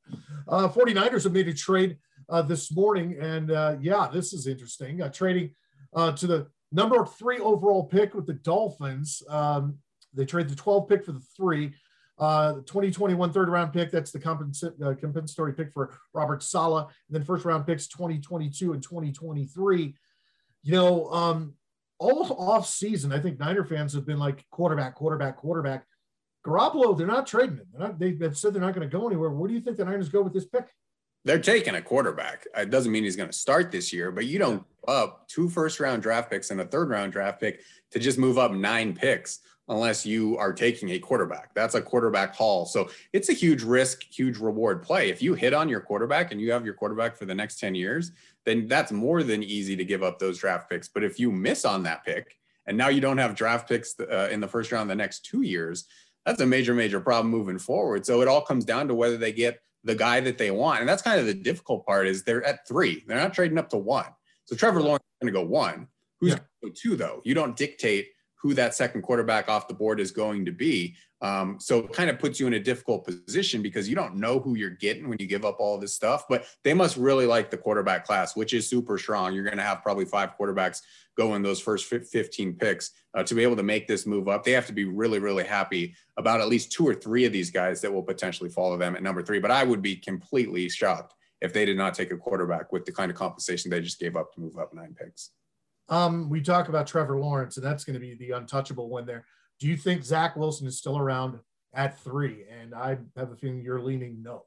Uh, 0.48 0.68
49ers 0.68 1.24
have 1.24 1.34
made 1.34 1.48
a 1.48 1.54
trade 1.54 1.98
uh, 2.30 2.42
this 2.42 2.72
morning, 2.72 3.18
and 3.20 3.52
uh, 3.52 3.76
yeah, 3.82 4.08
this 4.12 4.34
is 4.34 4.48
interesting. 4.48 5.02
Uh, 5.02 5.10
trading 5.10 5.56
uh, 5.96 6.12
to 6.14 6.28
the 6.28 6.48
number 6.72 7.04
three 7.06 7.40
overall 7.40 7.84
pick 7.84 8.14
with 8.14 8.28
the 8.28 8.34
Dolphins. 8.34 9.24
Um, 9.30 9.80
they 10.18 10.26
trade 10.26 10.50
the 10.50 10.56
12 10.56 10.90
pick 10.90 11.06
for 11.06 11.14
the 11.14 11.24
three. 11.36 11.74
Uh, 12.20 12.56
2021 12.66 13.32
third 13.32 13.48
round 13.48 13.72
pick, 13.72 13.92
that's 13.92 14.12
the 14.12 14.20
compensa- 14.20 14.82
uh, 14.82 14.96
compensatory 14.96 15.54
pick 15.54 15.72
for 15.72 15.98
Robert 16.14 16.42
Saleh. 16.42 16.86
And 16.86 17.16
then 17.16 17.24
first 17.24 17.46
round 17.46 17.66
picks 17.68 17.88
2022 17.88 18.74
and 18.74 18.82
2023. 18.82 19.96
You 20.64 20.72
know, 20.72 21.12
um, 21.12 21.54
all 22.00 22.34
off 22.34 22.68
season, 22.68 23.14
I 23.14 23.20
think 23.20 23.40
Niner 23.40 23.64
fans 23.64 23.94
have 23.94 24.06
been 24.06 24.20
like 24.20 24.46
quarterback, 24.52 24.96
quarterback, 24.96 25.38
quarterback. 25.38 25.86
Garoppolo, 26.46 26.98
they're 26.98 27.08
not 27.08 27.28
trading 27.28 27.58
him. 27.58 27.68
They're 27.72 27.88
not, 27.88 28.00
they've 28.00 28.38
said 28.38 28.54
they're 28.54 28.62
not 28.62 28.74
going 28.74 28.90
to 28.90 28.98
go 28.98 29.06
anywhere. 29.06 29.30
Where 29.30 29.48
do 29.48 29.54
you 29.54 29.62
think 29.62 29.78
the 29.78 29.86
Niners 29.86 30.10
go 30.10 30.22
with 30.22 30.34
this 30.34 30.46
pick? 30.46 30.68
They're 31.26 31.40
taking 31.40 31.76
a 31.76 31.82
quarterback. 31.82 32.46
It 32.56 32.70
doesn't 32.70 32.92
mean 32.92 33.04
he's 33.04 33.18
going 33.18 33.30
to 33.30 33.38
start 33.38 33.72
this 33.72 33.92
year, 33.92 34.12
but 34.12 34.26
you 34.26 34.40
don't 34.40 34.64
up 34.88 35.28
two 35.28 35.50
first 35.50 35.80
round 35.80 36.02
draft 36.02 36.32
picks 36.32 36.52
and 36.52 36.62
a 36.62 36.66
third 36.66 36.90
round 36.90 37.12
draft 37.12 37.42
pick 37.42 37.62
to 37.92 38.00
just 38.00 38.18
move 38.18 38.38
up 38.38 38.54
nine 38.54 38.94
picks 38.94 39.40
unless 39.70 40.06
you 40.06 40.38
are 40.38 40.54
taking 40.54 40.92
a 40.92 41.00
quarterback. 41.00 41.54
That's 41.54 41.76
a 41.76 41.82
quarterback 41.82 42.36
haul. 42.36 42.66
So 42.66 42.90
it's 43.12 43.30
a 43.30 43.34
huge 43.34 43.64
risk, 43.64 44.04
huge 44.04 44.38
reward 44.38 44.82
play. 44.82 45.10
If 45.10 45.22
you 45.22 45.34
hit 45.34 45.54
on 45.54 45.68
your 45.68 45.82
quarterback 45.82 46.32
and 46.32 46.40
you 46.40 46.52
have 46.52 46.66
your 46.66 46.74
quarterback 46.74 47.18
for 47.18 47.26
the 47.26 47.36
next 47.36 47.60
10 47.60 47.76
years, 47.76 48.12
then 48.46 48.68
that's 48.68 48.92
more 48.92 49.24
than 49.24 49.44
easy 49.44 49.76
to 49.76 49.84
give 49.84 50.04
up 50.04 50.20
those 50.20 50.38
draft 50.38 50.70
picks. 50.70 50.88
But 50.88 51.04
if 51.04 51.20
you 51.20 51.32
miss 51.32 51.66
on 51.66 51.84
that 51.84 52.06
pick 52.06 52.38
and 52.66 52.78
now 52.78 52.88
you 52.88 53.02
don't 53.02 53.18
have 53.18 53.36
draft 53.36 53.68
picks 53.68 53.96
uh, 54.00 54.30
in 54.32 54.40
the 54.40 54.48
first 54.48 54.72
round 54.72 54.90
the 54.90 54.96
next 54.96 55.26
two 55.26 55.42
years, 55.42 55.86
that's 56.26 56.42
a 56.42 56.46
major, 56.46 56.74
major 56.74 57.00
problem 57.00 57.30
moving 57.30 57.60
forward. 57.60 58.06
So 58.06 58.22
it 58.22 58.28
all 58.28 58.42
comes 58.42 58.64
down 58.64 58.88
to 58.88 58.96
whether 58.96 59.18
they 59.18 59.32
get 59.34 59.60
the 59.84 59.96
guy 59.96 60.20
that 60.22 60.38
they 60.38 60.52
want. 60.52 60.80
And 60.80 60.88
that's 60.88 61.02
kind 61.02 61.20
of 61.20 61.26
the 61.26 61.34
difficult 61.34 61.86
part 61.86 62.08
is 62.08 62.24
they're 62.24 62.44
at 62.44 62.68
three. 62.68 63.04
They're 63.08 63.18
not 63.18 63.34
trading 63.34 63.58
up 63.58 63.70
to 63.70 63.78
one. 63.78 64.08
So 64.46 64.56
Trevor 64.56 64.82
Lawrence 64.82 65.04
is 65.04 65.26
going 65.26 65.34
to 65.34 65.40
go 65.40 65.46
one. 65.46 65.88
Who's 66.20 66.32
yeah. 66.32 66.38
going 66.38 66.48
to 66.64 66.70
go 66.70 66.74
two, 66.76 66.96
though? 66.96 67.22
You 67.26 67.34
don't 67.34 67.56
dictate 67.56 68.08
who 68.38 68.54
that 68.54 68.76
second 68.76 69.02
quarterback 69.02 69.50
off 69.50 69.68
the 69.68 69.74
board 69.74 70.00
is 70.00 70.12
going 70.12 70.46
to 70.46 70.52
be. 70.52 70.96
Um, 71.22 71.58
so 71.60 71.80
it 71.80 71.94
kind 71.94 72.10
of 72.10 72.20
puts 72.20 72.40
you 72.40 72.46
in 72.46 72.54
a 72.54 72.60
difficult 72.60 73.06
position 73.06 73.64
because 73.64 73.90
you 73.90 73.96
don't 73.96 74.16
know 74.16 74.40
who 74.40 74.56
you're 74.56 74.70
getting 74.70 75.10
when 75.10 75.18
you 75.20 75.26
give 75.26 75.46
up 75.46 75.58
all 75.60 75.80
this 75.80 75.96
stuff. 75.96 76.26
But 76.30 76.46
they 76.64 76.76
must 76.76 76.98
really 76.98 77.26
like 77.26 77.50
the 77.50 77.58
quarterback 77.58 78.06
class, 78.06 78.36
which 78.36 78.54
is 78.54 78.70
super 78.70 79.00
strong. 79.00 79.34
You're 79.34 79.44
going 79.44 79.58
to 79.58 79.64
have 79.64 79.82
probably 79.82 80.06
five 80.06 80.38
quarterbacks 80.40 80.82
go 81.18 81.34
in 81.34 81.42
those 81.42 81.60
first 81.60 81.86
15 81.86 82.54
picks 82.54 82.92
uh, 83.16 83.24
to 83.24 83.34
be 83.34 83.42
able 83.42 83.56
to 83.56 83.64
make 83.64 83.88
this 83.88 84.06
move 84.06 84.28
up. 84.28 84.44
They 84.44 84.52
have 84.52 84.68
to 84.68 84.74
be 84.74 84.86
really, 84.86 85.18
really 85.18 85.44
happy 85.44 85.96
about 86.18 86.40
at 86.40 86.48
least 86.48 86.72
two 86.72 86.88
or 86.88 86.94
three 86.94 87.26
of 87.26 87.34
these 87.34 87.50
guys 87.50 87.82
that 87.82 87.92
will 87.92 88.04
potentially 88.04 88.52
follow 88.52 88.78
them 88.78 88.96
at 88.96 89.02
number 89.02 89.24
three. 89.24 89.40
But 89.40 89.50
I 89.50 89.64
would 89.64 89.82
be 89.82 89.96
completely 89.96 90.70
shocked 90.70 91.16
if 91.42 91.54
they 91.54 91.66
did 91.66 91.78
not 91.78 91.96
take 91.96 92.12
a 92.12 92.18
quarterback 92.18 92.72
with 92.72 92.86
the 92.86 92.92
kind 92.92 93.10
of 93.10 93.18
compensation 93.18 93.72
they 93.72 93.82
just 93.82 94.00
gave 94.00 94.16
up 94.16 94.34
to 94.34 94.40
move 94.40 94.58
up 94.58 94.74
nine 94.74 94.96
picks. 94.98 95.32
Um, 95.90 96.30
we 96.30 96.42
talk 96.42 96.70
about 96.70 96.88
Trevor 96.88 97.18
Lawrence, 97.18 97.58
and 97.58 97.66
that's 97.66 97.84
going 97.84 97.94
to 97.94 98.00
be 98.00 98.16
the 98.16 98.32
untouchable 98.32 98.90
one 98.90 99.06
there. 99.06 99.26
Do 99.60 99.68
you 99.68 99.78
think 99.78 100.04
Zach 100.04 100.36
Wilson 100.36 100.68
is 100.68 100.78
still 100.78 100.98
around 100.98 101.40
at 101.74 102.00
three? 102.00 102.44
And 102.50 102.74
I 102.74 102.98
have 103.16 103.32
a 103.32 103.36
feeling 103.36 103.62
you're 103.62 103.82
leaning 103.82 104.22
no. 104.22 104.44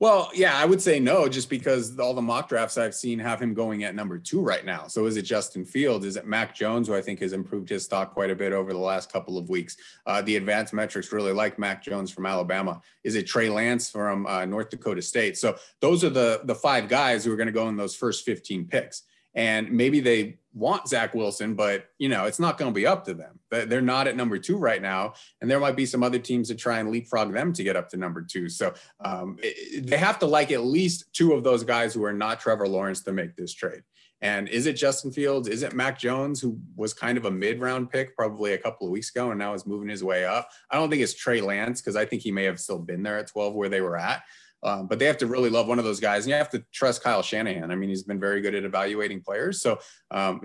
Well, 0.00 0.30
yeah, 0.32 0.56
I 0.56 0.64
would 0.64 0.80
say 0.80 1.00
no, 1.00 1.28
just 1.28 1.50
because 1.50 1.98
all 1.98 2.14
the 2.14 2.22
mock 2.22 2.48
drafts 2.48 2.78
I've 2.78 2.94
seen 2.94 3.18
have 3.18 3.42
him 3.42 3.52
going 3.52 3.82
at 3.82 3.96
number 3.96 4.16
two 4.16 4.40
right 4.40 4.64
now. 4.64 4.86
So 4.86 5.06
is 5.06 5.16
it 5.16 5.22
Justin 5.22 5.64
Fields? 5.64 6.06
Is 6.06 6.14
it 6.14 6.24
Mac 6.24 6.54
Jones, 6.54 6.86
who 6.86 6.94
I 6.94 7.02
think 7.02 7.18
has 7.18 7.32
improved 7.32 7.68
his 7.68 7.84
stock 7.84 8.14
quite 8.14 8.30
a 8.30 8.36
bit 8.36 8.52
over 8.52 8.72
the 8.72 8.78
last 8.78 9.12
couple 9.12 9.36
of 9.36 9.48
weeks? 9.48 9.76
Uh, 10.06 10.22
the 10.22 10.36
advanced 10.36 10.72
metrics 10.72 11.10
really 11.10 11.32
like 11.32 11.58
Mac 11.58 11.82
Jones 11.82 12.12
from 12.12 12.26
Alabama. 12.26 12.80
Is 13.02 13.16
it 13.16 13.26
Trey 13.26 13.50
Lance 13.50 13.90
from 13.90 14.24
uh, 14.28 14.44
North 14.44 14.70
Dakota 14.70 15.02
State? 15.02 15.36
So 15.36 15.56
those 15.80 16.04
are 16.04 16.10
the 16.10 16.42
the 16.44 16.54
five 16.54 16.88
guys 16.88 17.24
who 17.24 17.32
are 17.32 17.36
going 17.36 17.48
to 17.48 17.52
go 17.52 17.68
in 17.68 17.76
those 17.76 17.96
first 17.96 18.24
15 18.24 18.68
picks 18.68 19.02
and 19.38 19.70
maybe 19.70 20.00
they 20.00 20.36
want 20.52 20.88
Zach 20.88 21.14
Wilson, 21.14 21.54
but 21.54 21.90
you 21.98 22.08
know 22.08 22.24
it's 22.24 22.40
not 22.40 22.58
going 22.58 22.70
to 22.72 22.74
be 22.74 22.86
up 22.86 23.04
to 23.04 23.14
them. 23.14 23.38
They're 23.50 23.80
not 23.80 24.08
at 24.08 24.16
number 24.16 24.36
two 24.36 24.56
right 24.56 24.82
now, 24.82 25.14
and 25.40 25.48
there 25.48 25.60
might 25.60 25.76
be 25.76 25.86
some 25.86 26.02
other 26.02 26.18
teams 26.18 26.48
that 26.48 26.58
try 26.58 26.80
and 26.80 26.90
leapfrog 26.90 27.32
them 27.32 27.52
to 27.52 27.62
get 27.62 27.76
up 27.76 27.88
to 27.90 27.96
number 27.96 28.20
two. 28.20 28.48
So 28.48 28.74
um, 29.02 29.38
it, 29.40 29.86
they 29.86 29.96
have 29.96 30.18
to 30.18 30.26
like 30.26 30.50
at 30.50 30.64
least 30.64 31.12
two 31.12 31.32
of 31.34 31.44
those 31.44 31.62
guys 31.62 31.94
who 31.94 32.04
are 32.04 32.12
not 32.12 32.40
Trevor 32.40 32.66
Lawrence 32.66 33.02
to 33.02 33.12
make 33.12 33.36
this 33.36 33.54
trade. 33.54 33.82
And 34.20 34.48
is 34.48 34.66
it 34.66 34.72
Justin 34.72 35.12
Fields? 35.12 35.46
Is 35.46 35.62
it 35.62 35.74
Mac 35.74 35.96
Jones, 35.96 36.40
who 36.40 36.58
was 36.74 36.92
kind 36.92 37.16
of 37.16 37.24
a 37.24 37.30
mid-round 37.30 37.88
pick 37.88 38.16
probably 38.16 38.54
a 38.54 38.58
couple 38.58 38.88
of 38.88 38.90
weeks 38.90 39.10
ago 39.10 39.30
and 39.30 39.38
now 39.38 39.54
is 39.54 39.64
moving 39.64 39.88
his 39.88 40.02
way 40.02 40.24
up? 40.24 40.50
I 40.72 40.76
don't 40.76 40.90
think 40.90 41.02
it's 41.02 41.14
Trey 41.14 41.40
Lance 41.40 41.80
because 41.80 41.94
I 41.94 42.04
think 42.04 42.22
he 42.22 42.32
may 42.32 42.42
have 42.42 42.58
still 42.58 42.80
been 42.80 43.04
there 43.04 43.18
at 43.18 43.28
12 43.28 43.54
where 43.54 43.68
they 43.68 43.80
were 43.80 43.96
at. 43.96 44.24
Um, 44.62 44.88
but 44.88 44.98
they 44.98 45.04
have 45.04 45.18
to 45.18 45.26
really 45.26 45.50
love 45.50 45.68
one 45.68 45.78
of 45.78 45.84
those 45.84 46.00
guys, 46.00 46.24
and 46.24 46.30
you 46.30 46.34
have 46.34 46.50
to 46.50 46.64
trust 46.72 47.02
Kyle 47.02 47.22
Shanahan. 47.22 47.70
I 47.70 47.76
mean, 47.76 47.88
he's 47.88 48.02
been 48.02 48.18
very 48.18 48.40
good 48.40 48.54
at 48.54 48.64
evaluating 48.64 49.20
players, 49.20 49.62
so 49.62 49.78
um, 50.10 50.40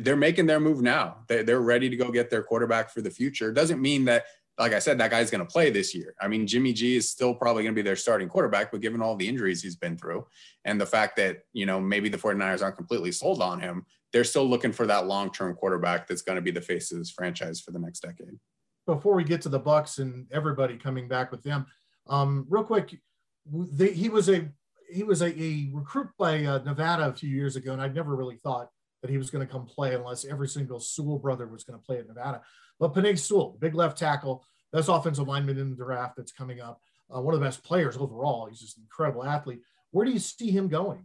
they're 0.00 0.16
making 0.16 0.46
their 0.46 0.60
move 0.60 0.82
now. 0.82 1.18
They're 1.28 1.60
ready 1.60 1.90
to 1.90 1.96
go 1.96 2.10
get 2.10 2.30
their 2.30 2.42
quarterback 2.42 2.90
for 2.90 3.00
the 3.00 3.10
future. 3.10 3.52
Doesn't 3.52 3.82
mean 3.82 4.04
that, 4.04 4.26
like 4.56 4.72
I 4.72 4.78
said, 4.78 4.98
that 4.98 5.10
guy's 5.10 5.30
going 5.30 5.44
to 5.44 5.52
play 5.52 5.70
this 5.70 5.94
year. 5.94 6.14
I 6.20 6.28
mean, 6.28 6.46
Jimmy 6.46 6.72
G 6.72 6.96
is 6.96 7.10
still 7.10 7.34
probably 7.34 7.64
going 7.64 7.74
to 7.74 7.78
be 7.78 7.82
their 7.82 7.96
starting 7.96 8.28
quarterback, 8.28 8.70
but 8.70 8.80
given 8.80 9.02
all 9.02 9.16
the 9.16 9.26
injuries 9.26 9.62
he's 9.62 9.76
been 9.76 9.98
through, 9.98 10.26
and 10.64 10.80
the 10.80 10.86
fact 10.86 11.16
that 11.16 11.38
you 11.52 11.66
know 11.66 11.80
maybe 11.80 12.08
the 12.08 12.18
49ers 12.18 12.62
aren't 12.62 12.76
completely 12.76 13.10
sold 13.10 13.42
on 13.42 13.58
him, 13.58 13.84
they're 14.12 14.24
still 14.24 14.48
looking 14.48 14.72
for 14.72 14.86
that 14.86 15.08
long-term 15.08 15.54
quarterback 15.56 16.06
that's 16.06 16.22
going 16.22 16.36
to 16.36 16.42
be 16.42 16.52
the 16.52 16.60
face 16.60 16.92
of 16.92 16.98
this 16.98 17.10
franchise 17.10 17.60
for 17.60 17.72
the 17.72 17.80
next 17.80 18.00
decade. 18.00 18.38
Before 18.86 19.16
we 19.16 19.24
get 19.24 19.40
to 19.42 19.48
the 19.48 19.58
Bucs 19.58 19.98
and 19.98 20.26
everybody 20.32 20.76
coming 20.76 21.08
back 21.08 21.32
with 21.32 21.42
them, 21.42 21.66
um, 22.08 22.46
real 22.48 22.62
quick 22.62 23.00
he 23.78 24.08
was 24.08 24.28
a 24.28 24.48
he 24.90 25.02
was 25.02 25.22
a, 25.22 25.28
a 25.40 25.68
recruit 25.72 26.08
by 26.18 26.44
uh, 26.44 26.58
Nevada 26.64 27.08
a 27.08 27.12
few 27.12 27.28
years 27.28 27.56
ago, 27.56 27.72
and 27.72 27.82
I'd 27.82 27.94
never 27.94 28.14
really 28.14 28.36
thought 28.36 28.70
that 29.02 29.10
he 29.10 29.18
was 29.18 29.30
going 29.30 29.46
to 29.46 29.52
come 29.52 29.66
play 29.66 29.94
unless 29.94 30.24
every 30.24 30.48
single 30.48 30.80
Sewell 30.80 31.18
brother 31.18 31.46
was 31.46 31.64
going 31.64 31.78
to 31.78 31.84
play 31.84 31.98
at 31.98 32.08
Nevada. 32.08 32.40
But 32.78 32.94
Penei 32.94 33.18
Sewell, 33.18 33.56
big 33.60 33.74
left 33.74 33.98
tackle, 33.98 34.44
best 34.72 34.88
offensive 34.88 35.26
lineman 35.26 35.58
in 35.58 35.70
the 35.70 35.76
draft 35.76 36.16
that's 36.16 36.32
coming 36.32 36.60
up. 36.60 36.80
uh, 37.14 37.20
one 37.20 37.34
of 37.34 37.40
the 37.40 37.46
best 37.46 37.62
players 37.62 37.96
overall. 37.96 38.46
He's 38.46 38.60
just 38.60 38.76
an 38.76 38.84
incredible 38.84 39.24
athlete. 39.24 39.60
Where 39.90 40.04
do 40.04 40.12
you 40.12 40.18
see 40.18 40.50
him 40.50 40.68
going? 40.68 41.04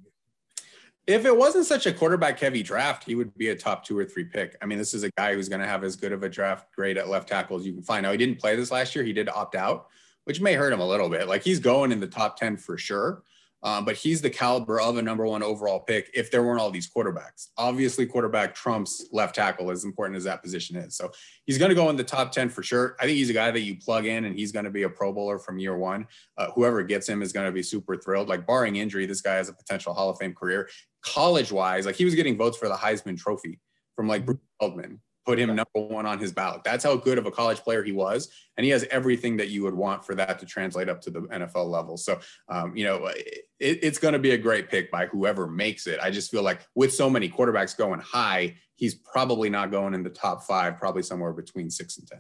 If 1.07 1.25
it 1.25 1.35
wasn't 1.35 1.65
such 1.65 1.87
a 1.87 1.93
quarterback 1.93 2.39
heavy 2.39 2.61
draft, 2.61 3.03
he 3.03 3.15
would 3.15 3.35
be 3.35 3.49
a 3.49 3.55
top 3.55 3.83
two 3.83 3.97
or 3.97 4.05
three 4.05 4.23
pick. 4.23 4.55
I 4.61 4.65
mean, 4.65 4.77
this 4.77 4.93
is 4.93 5.03
a 5.03 5.09
guy 5.17 5.33
who's 5.33 5.49
going 5.49 5.61
to 5.61 5.67
have 5.67 5.83
as 5.83 5.95
good 5.95 6.11
of 6.11 6.23
a 6.23 6.29
draft 6.29 6.67
grade 6.75 6.97
at 6.97 7.09
left 7.09 7.27
tackle 7.27 7.57
as 7.57 7.65
you 7.65 7.73
can 7.73 7.81
find. 7.81 8.03
Now, 8.03 8.11
he 8.11 8.17
didn't 8.17 8.39
play 8.39 8.55
this 8.55 8.71
last 8.71 8.95
year. 8.95 9.03
He 9.03 9.13
did 9.13 9.27
opt 9.27 9.55
out, 9.55 9.87
which 10.25 10.41
may 10.41 10.53
hurt 10.53 10.73
him 10.73 10.79
a 10.79 10.87
little 10.87 11.09
bit. 11.09 11.27
Like 11.27 11.43
he's 11.43 11.59
going 11.59 11.91
in 11.91 11.99
the 11.99 12.07
top 12.07 12.37
10 12.37 12.57
for 12.57 12.77
sure. 12.77 13.23
Um, 13.63 13.85
but 13.85 13.95
he's 13.95 14.21
the 14.21 14.29
caliber 14.29 14.81
of 14.81 14.97
a 14.97 15.01
number 15.01 15.25
one 15.25 15.43
overall 15.43 15.81
pick 15.81 16.09
if 16.15 16.31
there 16.31 16.41
weren't 16.41 16.59
all 16.59 16.71
these 16.71 16.89
quarterbacks. 16.89 17.49
Obviously, 17.57 18.07
quarterback 18.07 18.55
trumps 18.55 19.07
left 19.11 19.35
tackle 19.35 19.69
as 19.69 19.83
important 19.83 20.17
as 20.17 20.23
that 20.23 20.41
position 20.41 20.75
is. 20.77 20.95
So 20.95 21.11
he's 21.45 21.59
going 21.59 21.69
to 21.69 21.75
go 21.75 21.89
in 21.91 21.95
the 21.95 22.03
top 22.03 22.31
10 22.31 22.49
for 22.49 22.63
sure. 22.63 22.95
I 22.99 23.05
think 23.05 23.17
he's 23.17 23.29
a 23.29 23.33
guy 23.33 23.51
that 23.51 23.61
you 23.61 23.77
plug 23.77 24.07
in 24.07 24.25
and 24.25 24.35
he's 24.35 24.51
going 24.51 24.65
to 24.65 24.71
be 24.71 24.83
a 24.83 24.89
Pro 24.89 25.13
Bowler 25.13 25.37
from 25.37 25.59
year 25.59 25.77
one. 25.77 26.07
Uh, 26.37 26.49
whoever 26.55 26.81
gets 26.81 27.07
him 27.07 27.21
is 27.21 27.31
going 27.31 27.45
to 27.45 27.51
be 27.51 27.61
super 27.61 27.95
thrilled. 27.95 28.29
Like, 28.29 28.47
barring 28.47 28.77
injury, 28.77 29.05
this 29.05 29.21
guy 29.21 29.35
has 29.35 29.49
a 29.49 29.53
potential 29.53 29.93
Hall 29.93 30.09
of 30.09 30.17
Fame 30.17 30.33
career. 30.33 30.67
College 31.03 31.51
wise, 31.51 31.85
like 31.85 31.95
he 31.95 32.05
was 32.05 32.15
getting 32.15 32.37
votes 32.37 32.57
for 32.57 32.67
the 32.67 32.75
Heisman 32.75 33.17
Trophy 33.17 33.59
from 33.95 34.07
like 34.07 34.25
Bruce 34.25 34.39
Feldman 34.59 35.01
put 35.25 35.39
him 35.39 35.49
number 35.49 35.65
one 35.73 36.05
on 36.05 36.19
his 36.19 36.31
ballot. 36.31 36.61
That's 36.63 36.83
how 36.83 36.95
good 36.95 37.17
of 37.17 37.25
a 37.25 37.31
college 37.31 37.59
player 37.59 37.83
he 37.83 37.91
was. 37.91 38.29
And 38.57 38.63
he 38.63 38.71
has 38.71 38.85
everything 38.89 39.37
that 39.37 39.49
you 39.49 39.63
would 39.63 39.73
want 39.73 40.03
for 40.05 40.15
that 40.15 40.39
to 40.39 40.45
translate 40.45 40.89
up 40.89 41.01
to 41.01 41.11
the 41.11 41.21
NFL 41.21 41.69
level. 41.69 41.97
So, 41.97 42.19
um, 42.49 42.75
you 42.75 42.85
know, 42.85 43.05
it, 43.05 43.45
it's 43.59 43.99
going 43.99 44.13
to 44.13 44.19
be 44.19 44.31
a 44.31 44.37
great 44.37 44.69
pick 44.69 44.91
by 44.91 45.05
whoever 45.07 45.47
makes 45.47 45.87
it. 45.87 45.99
I 46.01 46.09
just 46.09 46.31
feel 46.31 46.43
like 46.43 46.61
with 46.75 46.93
so 46.93 47.09
many 47.09 47.29
quarterbacks 47.29 47.77
going 47.77 47.99
high, 47.99 48.55
he's 48.75 48.95
probably 48.95 49.49
not 49.49 49.71
going 49.71 49.93
in 49.93 50.03
the 50.03 50.09
top 50.09 50.43
five, 50.43 50.77
probably 50.77 51.03
somewhere 51.03 51.33
between 51.33 51.69
six 51.69 51.97
and 51.97 52.07
10. 52.07 52.19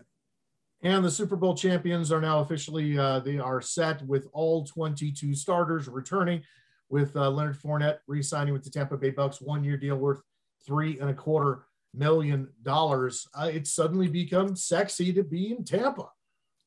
And 0.83 1.05
the 1.05 1.11
Super 1.11 1.35
Bowl 1.35 1.55
champions 1.55 2.11
are 2.11 2.21
now 2.21 2.39
officially, 2.39 2.97
uh, 2.97 3.19
they 3.19 3.37
are 3.37 3.61
set 3.61 4.01
with 4.07 4.27
all 4.33 4.65
22 4.65 5.35
starters 5.35 5.87
returning 5.87 6.41
with 6.89 7.15
uh, 7.15 7.29
Leonard 7.29 7.57
Fournette 7.57 7.99
re-signing 8.07 8.53
with 8.53 8.63
the 8.63 8.69
Tampa 8.69 8.97
Bay 8.97 9.11
Bucs, 9.11 9.41
one 9.41 9.63
year 9.63 9.77
deal 9.77 9.95
worth 9.95 10.21
three 10.65 10.99
and 10.99 11.09
a 11.09 11.13
quarter 11.13 11.65
million 11.93 12.49
dollars, 12.63 13.27
uh, 13.33 13.49
it 13.51 13.67
suddenly 13.67 14.07
becomes 14.07 14.63
sexy 14.63 15.13
to 15.13 15.23
be 15.23 15.51
in 15.51 15.63
Tampa. 15.63 16.09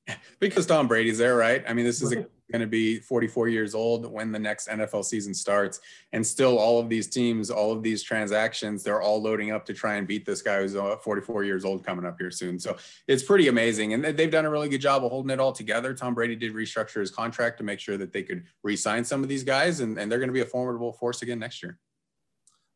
Because 0.38 0.66
Tom 0.66 0.86
Brady's 0.86 1.16
there, 1.16 1.36
right? 1.36 1.64
I 1.66 1.72
mean, 1.72 1.86
this 1.86 2.02
is 2.02 2.12
going 2.12 2.60
to 2.60 2.66
be 2.66 2.98
44 2.98 3.48
years 3.48 3.74
old 3.74 4.10
when 4.10 4.32
the 4.32 4.38
next 4.38 4.68
NFL 4.68 5.04
season 5.04 5.32
starts. 5.32 5.80
And 6.12 6.26
still, 6.26 6.58
all 6.58 6.78
of 6.78 6.90
these 6.90 7.08
teams, 7.08 7.50
all 7.50 7.72
of 7.72 7.82
these 7.82 8.02
transactions, 8.02 8.82
they're 8.82 9.00
all 9.00 9.22
loading 9.22 9.50
up 9.50 9.64
to 9.66 9.72
try 9.72 9.94
and 9.94 10.06
beat 10.06 10.26
this 10.26 10.42
guy 10.42 10.60
who's 10.60 10.76
uh, 10.76 10.96
44 10.96 11.44
years 11.44 11.64
old 11.64 11.84
coming 11.84 12.04
up 12.04 12.16
here 12.18 12.30
soon. 12.30 12.58
So 12.58 12.76
it's 13.08 13.22
pretty 13.22 13.48
amazing. 13.48 13.94
And 13.94 14.04
they've 14.04 14.30
done 14.30 14.44
a 14.44 14.50
really 14.50 14.68
good 14.68 14.80
job 14.80 15.04
of 15.04 15.10
holding 15.10 15.30
it 15.30 15.40
all 15.40 15.52
together. 15.52 15.94
Tom 15.94 16.14
Brady 16.14 16.36
did 16.36 16.52
restructure 16.52 17.00
his 17.00 17.10
contract 17.10 17.58
to 17.58 17.64
make 17.64 17.80
sure 17.80 17.96
that 17.96 18.12
they 18.12 18.22
could 18.22 18.44
re 18.62 18.76
sign 18.76 19.04
some 19.04 19.22
of 19.22 19.28
these 19.28 19.44
guys, 19.44 19.80
and, 19.80 19.98
and 19.98 20.12
they're 20.12 20.18
going 20.18 20.28
to 20.28 20.34
be 20.34 20.42
a 20.42 20.46
formidable 20.46 20.92
force 20.92 21.22
again 21.22 21.38
next 21.38 21.62
year 21.62 21.78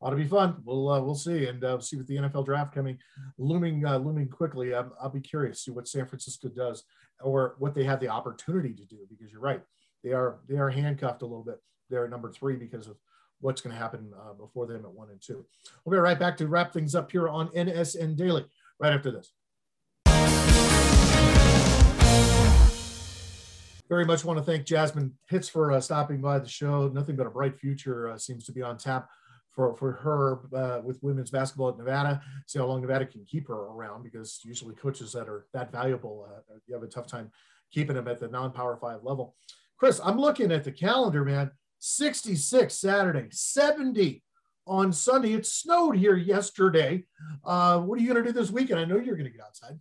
ought 0.00 0.10
to 0.10 0.16
be 0.16 0.26
fun. 0.26 0.56
We'll 0.64 0.88
uh, 0.88 1.00
we'll 1.00 1.14
see 1.14 1.46
and 1.46 1.62
uh, 1.64 1.80
see 1.80 1.96
with 1.96 2.06
the 2.06 2.16
NFL 2.16 2.44
draft 2.44 2.74
coming, 2.74 2.98
looming 3.36 3.84
uh, 3.84 3.98
looming 3.98 4.28
quickly. 4.28 4.74
i 4.74 4.82
will 5.02 5.10
be 5.10 5.20
curious 5.20 5.58
to 5.58 5.62
see 5.64 5.70
what 5.70 5.88
San 5.88 6.06
Francisco 6.06 6.48
does 6.48 6.84
or 7.20 7.56
what 7.58 7.74
they 7.74 7.84
have 7.84 8.00
the 8.00 8.08
opportunity 8.08 8.72
to 8.74 8.84
do 8.84 8.98
because 9.08 9.32
you're 9.32 9.40
right, 9.40 9.62
they 10.04 10.12
are 10.12 10.38
they 10.48 10.56
are 10.56 10.70
handcuffed 10.70 11.22
a 11.22 11.26
little 11.26 11.44
bit. 11.44 11.60
They're 11.90 12.04
at 12.04 12.10
number 12.10 12.30
three 12.30 12.56
because 12.56 12.86
of 12.86 12.96
what's 13.40 13.60
going 13.60 13.74
to 13.74 13.80
happen 13.80 14.12
uh, 14.20 14.34
before 14.34 14.66
them 14.66 14.84
at 14.84 14.92
one 14.92 15.10
and 15.10 15.20
two. 15.20 15.44
We'll 15.84 15.96
be 15.96 16.00
right 16.00 16.18
back 16.18 16.36
to 16.38 16.48
wrap 16.48 16.72
things 16.72 16.94
up 16.94 17.10
here 17.10 17.28
on 17.28 17.48
NSN 17.48 18.16
Daily 18.16 18.44
right 18.80 18.92
after 18.92 19.10
this. 19.10 19.32
Very 23.88 24.04
much 24.04 24.22
want 24.22 24.38
to 24.38 24.44
thank 24.44 24.66
Jasmine 24.66 25.14
Pitts 25.30 25.48
for 25.48 25.72
uh, 25.72 25.80
stopping 25.80 26.20
by 26.20 26.38
the 26.38 26.48
show. 26.48 26.88
Nothing 26.88 27.16
but 27.16 27.26
a 27.26 27.30
bright 27.30 27.58
future 27.58 28.10
uh, 28.10 28.18
seems 28.18 28.44
to 28.44 28.52
be 28.52 28.60
on 28.60 28.76
tap 28.76 29.08
for, 29.58 29.74
for 29.74 29.90
her 29.90 30.38
uh, 30.56 30.80
with 30.84 31.02
women's 31.02 31.32
basketball 31.32 31.70
at 31.70 31.78
Nevada. 31.78 32.22
See 32.46 32.60
how 32.60 32.66
long 32.66 32.80
Nevada 32.80 33.04
can 33.04 33.24
keep 33.24 33.48
her 33.48 33.56
around 33.56 34.04
because 34.04 34.38
usually 34.44 34.76
coaches 34.76 35.10
that 35.14 35.28
are 35.28 35.46
that 35.52 35.72
valuable, 35.72 36.28
uh, 36.30 36.54
you 36.68 36.74
have 36.74 36.84
a 36.84 36.86
tough 36.86 37.08
time 37.08 37.32
keeping 37.72 37.96
them 37.96 38.06
at 38.06 38.20
the 38.20 38.28
non-power 38.28 38.78
five 38.80 39.02
level. 39.02 39.34
Chris, 39.76 40.00
I'm 40.04 40.16
looking 40.16 40.52
at 40.52 40.62
the 40.62 40.70
calendar, 40.70 41.24
man. 41.24 41.50
66 41.80 42.72
Saturday, 42.72 43.26
70 43.32 44.22
on 44.64 44.92
Sunday. 44.92 45.32
It 45.32 45.44
snowed 45.44 45.96
here 45.96 46.16
yesterday. 46.16 47.04
Uh, 47.44 47.80
what 47.80 47.98
are 47.98 48.02
you 48.02 48.12
going 48.14 48.24
to 48.24 48.32
do 48.32 48.38
this 48.38 48.52
weekend? 48.52 48.78
I 48.78 48.84
know 48.84 48.94
you're 48.94 49.16
going 49.16 49.30
to 49.30 49.36
get 49.36 49.44
outside. 49.44 49.76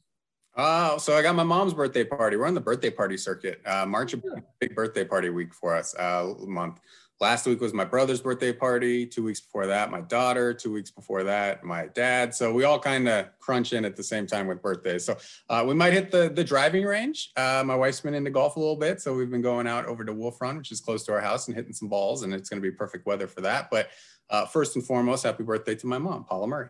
Oh, 0.56 0.98
so 0.98 1.16
I 1.16 1.22
got 1.22 1.36
my 1.36 1.44
mom's 1.44 1.76
birthday 1.76 2.04
party. 2.04 2.36
We're 2.36 2.48
on 2.48 2.56
the 2.56 2.62
birthday 2.62 2.90
party 2.90 3.16
circuit. 3.16 3.62
Uh, 3.64 3.86
March, 3.86 4.16
a 4.16 4.22
big 4.60 4.74
birthday 4.74 5.04
party 5.04 5.30
week 5.30 5.54
for 5.54 5.76
us, 5.76 5.94
uh, 6.00 6.34
month. 6.48 6.80
Last 7.20 7.48
week 7.48 7.62
was 7.62 7.74
my 7.74 7.84
brother's 7.84 8.22
birthday 8.22 8.54
party. 8.54 9.08
Two 9.08 9.24
weeks 9.24 9.40
before 9.40 9.66
that, 9.66 9.90
my 9.90 10.02
daughter. 10.02 10.54
Two 10.54 10.72
weeks 10.72 10.92
before 10.92 11.24
that, 11.24 11.64
my 11.64 11.88
dad. 11.88 12.36
So 12.36 12.54
we 12.54 12.64
all 12.64 12.78
kind 12.78 13.10
of 13.10 13.28
crunch 13.40 13.74
in 13.74 13.86
at 13.86 13.96
the 13.96 14.04
same 14.04 14.28
time 14.28 14.46
with 14.46 14.62
birthdays. 14.62 15.06
So 15.06 15.18
uh, 15.50 15.66
we 15.68 15.74
might 15.74 15.94
hit 15.94 16.12
the 16.12 16.30
the 16.30 16.44
driving 16.44 16.86
range. 16.86 17.32
Uh, 17.36 17.64
my 17.66 17.76
wife's 17.76 18.02
been 18.02 18.14
into 18.14 18.30
golf 18.30 18.56
a 18.56 18.60
little 18.60 18.76
bit, 18.76 19.02
so 19.02 19.16
we've 19.16 19.32
been 19.32 19.42
going 19.42 19.66
out 19.66 19.88
over 19.88 20.06
to 20.06 20.14
Wolf 20.14 20.40
Run, 20.40 20.58
which 20.58 20.72
is 20.72 20.80
close 20.80 21.04
to 21.06 21.14
our 21.14 21.20
house, 21.22 21.48
and 21.48 21.58
hitting 21.58 21.74
some 21.74 21.90
balls. 21.90 22.22
And 22.22 22.36
it's 22.36 22.50
going 22.50 22.62
to 22.62 22.70
be 22.70 22.76
perfect 22.76 23.08
weather 23.08 23.26
for 23.26 23.42
that. 23.42 23.70
But 23.72 23.90
uh, 24.30 24.46
first 24.46 24.76
and 24.76 24.86
foremost, 24.86 25.24
happy 25.24 25.44
birthday 25.44 25.74
to 25.74 25.88
my 25.88 25.98
mom, 25.98 26.24
Paula 26.24 26.46
Murray. 26.46 26.70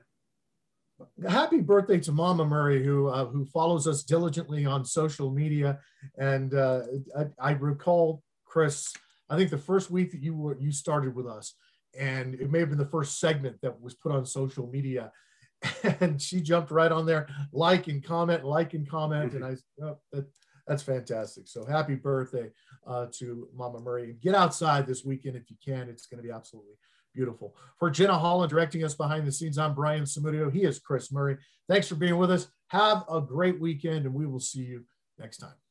Happy 1.28 1.60
birthday 1.60 2.00
to 2.00 2.14
Mama 2.14 2.46
Murray, 2.46 2.86
who 2.86 3.08
uh, 3.08 3.26
who 3.26 3.46
follows 3.46 3.86
us 3.86 4.02
diligently 4.02 4.66
on 4.66 4.86
social 4.86 5.30
media. 5.30 5.80
And 6.18 6.54
uh, 6.54 6.84
I, 7.18 7.50
I 7.50 7.52
recall 7.52 8.24
Chris 8.46 8.94
I 9.30 9.36
think 9.36 9.50
the 9.50 9.58
first 9.58 9.92
week 9.92 10.12
that 10.12 10.22
you 10.22 10.36
were 10.36 10.58
you 10.60 10.72
started 10.72 11.16
with 11.16 11.28
us, 11.28 11.56
and 11.98 12.36
it 12.36 12.52
may 12.52 12.60
have 12.60 12.70
been 12.70 12.78
the 12.78 12.86
first 12.86 13.20
segment 13.20 13.58
that 13.62 13.82
was 13.82 13.94
put 13.94 14.12
on 14.12 14.26
social 14.26 14.68
media, 14.68 15.12
and 16.02 16.22
she 16.22 16.42
jumped 16.42 16.72
right 16.72 16.92
on 16.92 17.06
there, 17.06 17.28
like 17.52 17.88
and 17.88 18.04
comment, 18.04 18.44
like 18.44 18.74
and 18.74 18.90
comment, 18.90 19.34
and 19.34 19.46
I 19.46 19.56
oh, 19.84 19.98
that, 20.12 20.28
that's 20.68 20.84
fantastic. 20.84 21.48
So 21.48 21.66
happy 21.66 21.96
birthday 21.96 22.50
uh, 22.86 23.08
to 23.14 23.48
Mama 23.56 23.80
Murray. 23.80 24.18
Get 24.22 24.36
outside 24.36 24.86
this 24.86 25.06
weekend 25.06 25.36
if 25.36 25.50
you 25.50 25.56
can. 25.64 25.90
It's 25.90 26.08
going 26.08 26.22
to 26.22 26.28
be 26.28 26.34
absolutely 26.34 26.76
beautiful. 27.16 27.56
For 27.80 27.90
Jenna 27.90 28.18
Holland 28.18 28.50
directing 28.50 28.84
us 28.84 28.94
behind 28.94 29.26
the 29.26 29.32
scenes, 29.32 29.58
I'm 29.58 29.74
Brian 29.74 30.04
Samudio. 30.04 30.52
He 30.52 30.64
is 30.64 30.80
Chris 30.80 31.12
Murray. 31.12 31.38
Thanks 31.68 31.88
for 31.88 31.96
being 31.96 32.18
with 32.18 32.32
us. 32.32 32.48
Have 32.68 33.04
a 33.10 33.22
great 33.22 33.60
weekend, 33.60 34.06
and 34.06 34.14
we 34.14 34.28
will 34.28 34.40
see 34.40 34.62
you 34.62 34.86
next 35.18 35.38
time. 35.38 35.67